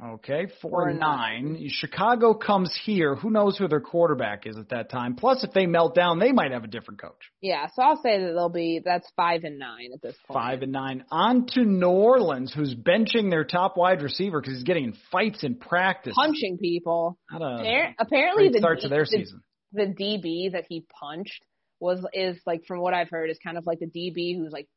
Okay, 0.04 0.48
four, 0.60 0.88
and 0.88 0.98
nine. 0.98 1.66
Chicago 1.70 2.34
comes 2.34 2.76
here. 2.84 3.14
Who 3.14 3.30
knows 3.30 3.56
who 3.56 3.68
their 3.68 3.80
quarterback 3.80 4.46
is 4.46 4.56
at 4.58 4.68
that 4.70 4.90
time? 4.90 5.14
Plus, 5.14 5.44
if 5.44 5.52
they 5.52 5.66
melt 5.66 5.94
down, 5.94 6.18
they 6.18 6.32
might 6.32 6.50
have 6.52 6.64
a 6.64 6.68
different 6.68 7.00
coach. 7.00 7.30
Yeah, 7.40 7.68
so 7.74 7.82
I'll 7.82 8.02
say 8.02 8.18
that 8.20 8.32
they'll 8.32 8.48
be 8.50 8.80
that's 8.84 9.08
five 9.16 9.44
and 9.44 9.58
nine 9.58 9.90
at 9.94 10.02
this 10.02 10.16
point. 10.26 10.34
Five 10.36 10.62
and 10.62 10.72
nine. 10.72 11.04
On 11.10 11.46
to 11.54 11.64
New 11.64 11.86
Orleans, 11.88 12.52
who's 12.52 12.74
benching 12.74 13.30
their 13.30 13.44
top 13.44 13.76
wide 13.76 14.02
receiver 14.02 14.40
because 14.40 14.54
he's 14.54 14.64
getting 14.64 14.84
in 14.84 14.94
fights 15.12 15.42
in 15.44 15.54
practice. 15.54 16.14
punching 16.16 16.58
people. 16.58 17.18
Not 17.30 17.42
a 17.42 17.94
Apparently, 17.98 18.48
the 18.50 18.58
start 18.58 18.80
to 18.80 18.88
their 18.88 19.04
the- 19.04 19.06
season. 19.18 19.42
the 19.72 19.86
DB 19.86 20.52
that 20.52 20.64
he 20.68 20.84
punched 21.00 21.44
was 21.80 22.04
is 22.12 22.38
like 22.46 22.64
from 22.66 22.80
what 22.80 22.94
I've 22.94 23.10
heard 23.10 23.30
is 23.30 23.38
kind 23.42 23.56
of 23.56 23.64
like 23.66 23.78
the 23.78 23.86
DB 23.86 24.36
who's 24.36 24.52
like 24.52 24.68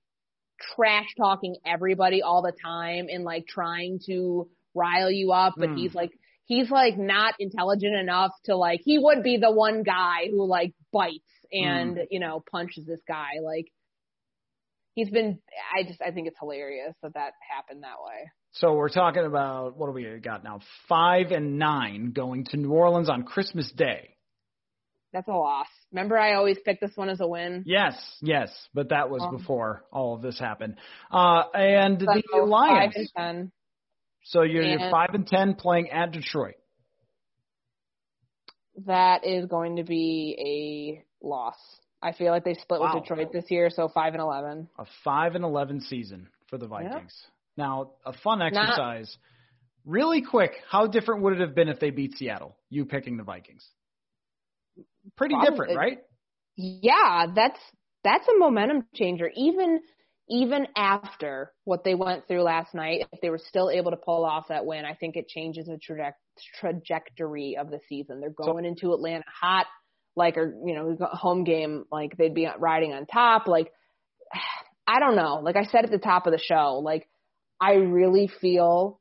trash 0.76 1.08
talking 1.18 1.56
everybody 1.66 2.22
all 2.22 2.42
the 2.42 2.52
time 2.64 3.08
and 3.10 3.24
like 3.24 3.46
trying 3.48 4.00
to 4.08 4.50
rile 4.78 5.12
you 5.12 5.32
up, 5.32 5.56
but 5.58 5.70
Mm. 5.70 5.78
he's 5.78 5.96
like 5.96 6.12
he's 6.46 6.70
like 6.72 6.98
not 6.98 7.34
intelligent 7.40 7.96
enough 7.96 8.32
to 8.46 8.56
like 8.56 8.82
he 8.84 8.98
would 9.00 9.24
be 9.24 9.38
the 9.38 9.52
one 9.52 9.84
guy 9.84 10.28
who 10.30 10.46
like 10.46 10.74
bites 10.94 11.24
and 11.52 12.00
you 12.12 12.20
know 12.20 12.44
punches 12.52 12.86
this 12.86 13.02
guy 13.08 13.40
like 13.44 13.66
he's 14.96 15.10
been 15.10 15.40
I 15.78 15.84
just 15.84 16.02
I 16.02 16.12
think 16.12 16.28
it's 16.28 16.40
hilarious 16.40 16.96
that 17.04 17.14
that 17.16 17.34
happened 17.56 17.84
that 17.84 17.98
way. 18.06 18.30
So 18.54 18.74
we're 18.74 18.90
talking 18.90 19.26
about 19.26 19.78
what 19.78 19.88
do 19.88 19.92
we 19.94 20.20
got 20.20 20.44
now? 20.44 20.62
Five 20.90 21.32
and 21.32 21.60
nine 21.60 22.12
going 22.12 22.46
to 22.46 22.58
New 22.58 22.72
Orleans 22.72 23.10
on 23.10 23.24
Christmas 23.24 23.72
Day. 23.72 24.16
That's 25.14 25.28
a 25.28 25.32
loss. 25.32 25.68
Remember 25.92 26.18
I 26.18 26.34
always 26.34 26.58
pick 26.66 26.80
this 26.82 26.92
one 26.96 27.10
as 27.10 27.22
a 27.22 27.28
win. 27.28 27.64
Yes, 27.66 27.96
yes, 28.22 28.50
but 28.74 28.90
that 28.90 29.10
was 29.10 29.24
Um, 29.24 29.38
before 29.38 29.84
all 29.92 30.16
of 30.16 30.22
this 30.22 30.38
happened. 30.40 30.76
Uh, 31.12 31.44
and 31.54 32.00
the 32.00 32.24
So, 32.32 32.44
Lions. 32.44 32.94
Five 32.96 32.96
and 32.96 33.10
ten. 33.16 33.52
So 34.30 34.42
you're, 34.42 34.64
you're 34.64 34.92
five 34.92 35.10
and 35.14 35.26
ten 35.26 35.56
playing 35.56 35.90
at 35.92 36.12
Detroit. 36.12 36.56
That 38.86 39.26
is 39.26 39.46
going 39.46 39.78
to 39.78 39.84
be 39.84 41.04
a 41.24 41.26
loss. 41.26 41.56
I 42.02 42.12
feel 42.12 42.32
like 42.32 42.44
they 42.44 42.54
split 42.54 42.80
Wow. 42.80 42.92
with 42.94 43.04
Detroit 43.04 43.32
this 43.34 43.46
year, 43.50 43.70
so 43.70 43.88
five 43.88 44.14
and 44.14 44.22
eleven. 44.22 44.68
A 44.78 44.86
five 45.04 45.36
and 45.36 45.44
eleven 45.44 45.82
season 45.82 46.28
for 46.50 46.58
the 46.58 46.68
Vikings. 46.68 47.14
Now, 47.58 47.92
a 48.06 48.14
fun 48.14 48.42
exercise. 48.42 49.18
really 49.84 50.22
quick, 50.22 50.52
how 50.70 50.86
different 50.86 51.24
would 51.24 51.34
it 51.34 51.40
have 51.40 51.56
been 51.56 51.70
if 51.70 51.80
they 51.80 51.90
beat 51.90 52.14
Seattle? 52.18 52.56
You 52.70 52.86
picking 52.86 53.18
the 53.18 53.24
Vikings. 53.24 53.66
Pretty 55.16 55.34
Probably- 55.34 55.50
different, 55.50 55.78
right? 55.78 56.00
Yeah, 56.56 57.28
that's 57.34 57.60
that's 58.04 58.28
a 58.28 58.38
momentum 58.38 58.86
changer. 58.94 59.32
Even 59.36 59.80
even 60.30 60.68
after 60.76 61.54
what 61.64 61.84
they 61.84 61.96
went 61.96 62.28
through 62.28 62.44
last 62.44 62.74
night, 62.74 63.06
if 63.12 63.22
they 63.22 63.30
were 63.30 63.40
still 63.40 63.70
able 63.70 63.92
to 63.92 63.98
pull 63.98 64.26
off 64.26 64.50
that 64.50 64.66
win, 64.66 64.84
I 64.86 64.94
think 64.94 65.16
it 65.16 65.28
changes 65.28 65.68
the 65.68 65.80
traje- 65.80 66.12
trajectory 66.60 67.58
of 67.58 67.70
the 67.70 67.80
season. 67.88 68.20
They're 68.20 68.30
going 68.30 68.66
into 68.66 68.94
Atlanta 68.94 69.24
hot. 69.42 69.68
like 70.16 70.38
or 70.38 70.54
you 70.66 70.76
know 70.76 70.98
home 71.00 71.44
game 71.44 71.86
like 71.92 72.18
they'd 72.18 72.34
be 72.34 72.48
riding 72.58 72.92
on 72.92 73.06
top 73.06 73.48
like 73.48 73.72
I 74.88 75.00
don't 75.00 75.16
know 75.16 75.42
like 75.44 75.56
I 75.56 75.66
said 75.66 75.86
at 75.86 75.92
the 75.92 75.98
top 75.98 76.28
of 76.28 76.34
the 76.34 76.40
show 76.40 76.82
like 76.84 77.08
I 77.60 77.74
really 77.74 78.30
feel 78.42 79.00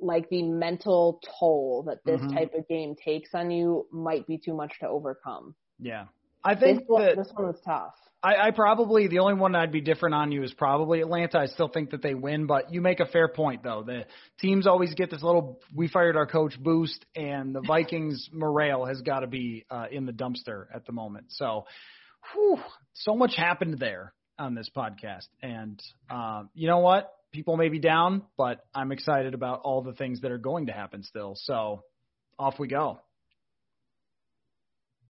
like 0.00 0.28
the 0.28 0.42
mental 0.42 1.20
toll 1.38 1.84
that 1.86 1.98
this 2.04 2.20
mm-hmm. 2.20 2.36
type 2.36 2.52
of 2.58 2.68
game 2.68 2.94
takes 3.02 3.30
on 3.34 3.50
you 3.50 3.86
might 3.92 4.26
be 4.26 4.38
too 4.38 4.54
much 4.54 4.72
to 4.80 4.88
overcome. 4.88 5.54
Yeah. 5.78 6.06
I 6.44 6.54
think 6.54 6.80
this 6.80 6.88
one, 6.88 7.04
that 7.04 7.16
this 7.16 7.30
one 7.34 7.46
was 7.46 7.60
tough. 7.64 7.94
I, 8.22 8.36
I 8.36 8.50
probably 8.52 9.08
the 9.08 9.18
only 9.18 9.34
one 9.34 9.54
I'd 9.56 9.72
be 9.72 9.80
different 9.80 10.14
on 10.14 10.30
you 10.30 10.42
is 10.44 10.52
probably 10.52 11.00
Atlanta. 11.00 11.38
I 11.38 11.46
still 11.46 11.68
think 11.68 11.90
that 11.90 12.02
they 12.02 12.14
win, 12.14 12.46
but 12.46 12.72
you 12.72 12.80
make 12.80 13.00
a 13.00 13.06
fair 13.06 13.28
point 13.28 13.62
though. 13.62 13.82
The 13.84 14.06
teams 14.40 14.66
always 14.66 14.94
get 14.94 15.10
this 15.10 15.22
little 15.22 15.60
we 15.74 15.88
fired 15.88 16.16
our 16.16 16.26
coach 16.26 16.58
boost, 16.60 17.04
and 17.16 17.54
the 17.54 17.62
Vikings 17.62 18.28
morale 18.32 18.86
has 18.86 19.00
got 19.02 19.20
to 19.20 19.26
be 19.26 19.64
uh, 19.70 19.86
in 19.90 20.06
the 20.06 20.12
dumpster 20.12 20.66
at 20.74 20.86
the 20.86 20.92
moment. 20.92 21.26
So, 21.30 21.66
whew, 22.32 22.58
so 22.94 23.16
much 23.16 23.34
happened 23.36 23.78
there 23.78 24.12
on 24.38 24.54
this 24.54 24.70
podcast, 24.76 25.28
and 25.42 25.82
uh, 26.10 26.44
you 26.54 26.68
know 26.68 26.78
what? 26.78 27.12
people 27.32 27.56
may 27.56 27.68
be 27.68 27.78
down, 27.78 28.22
but 28.36 28.64
I'm 28.74 28.92
excited 28.92 29.34
about 29.34 29.62
all 29.62 29.82
the 29.82 29.94
things 29.94 30.20
that 30.20 30.30
are 30.30 30.38
going 30.38 30.66
to 30.66 30.72
happen 30.72 31.02
still. 31.02 31.34
So 31.36 31.82
off 32.38 32.58
we 32.58 32.68
go. 32.68 33.00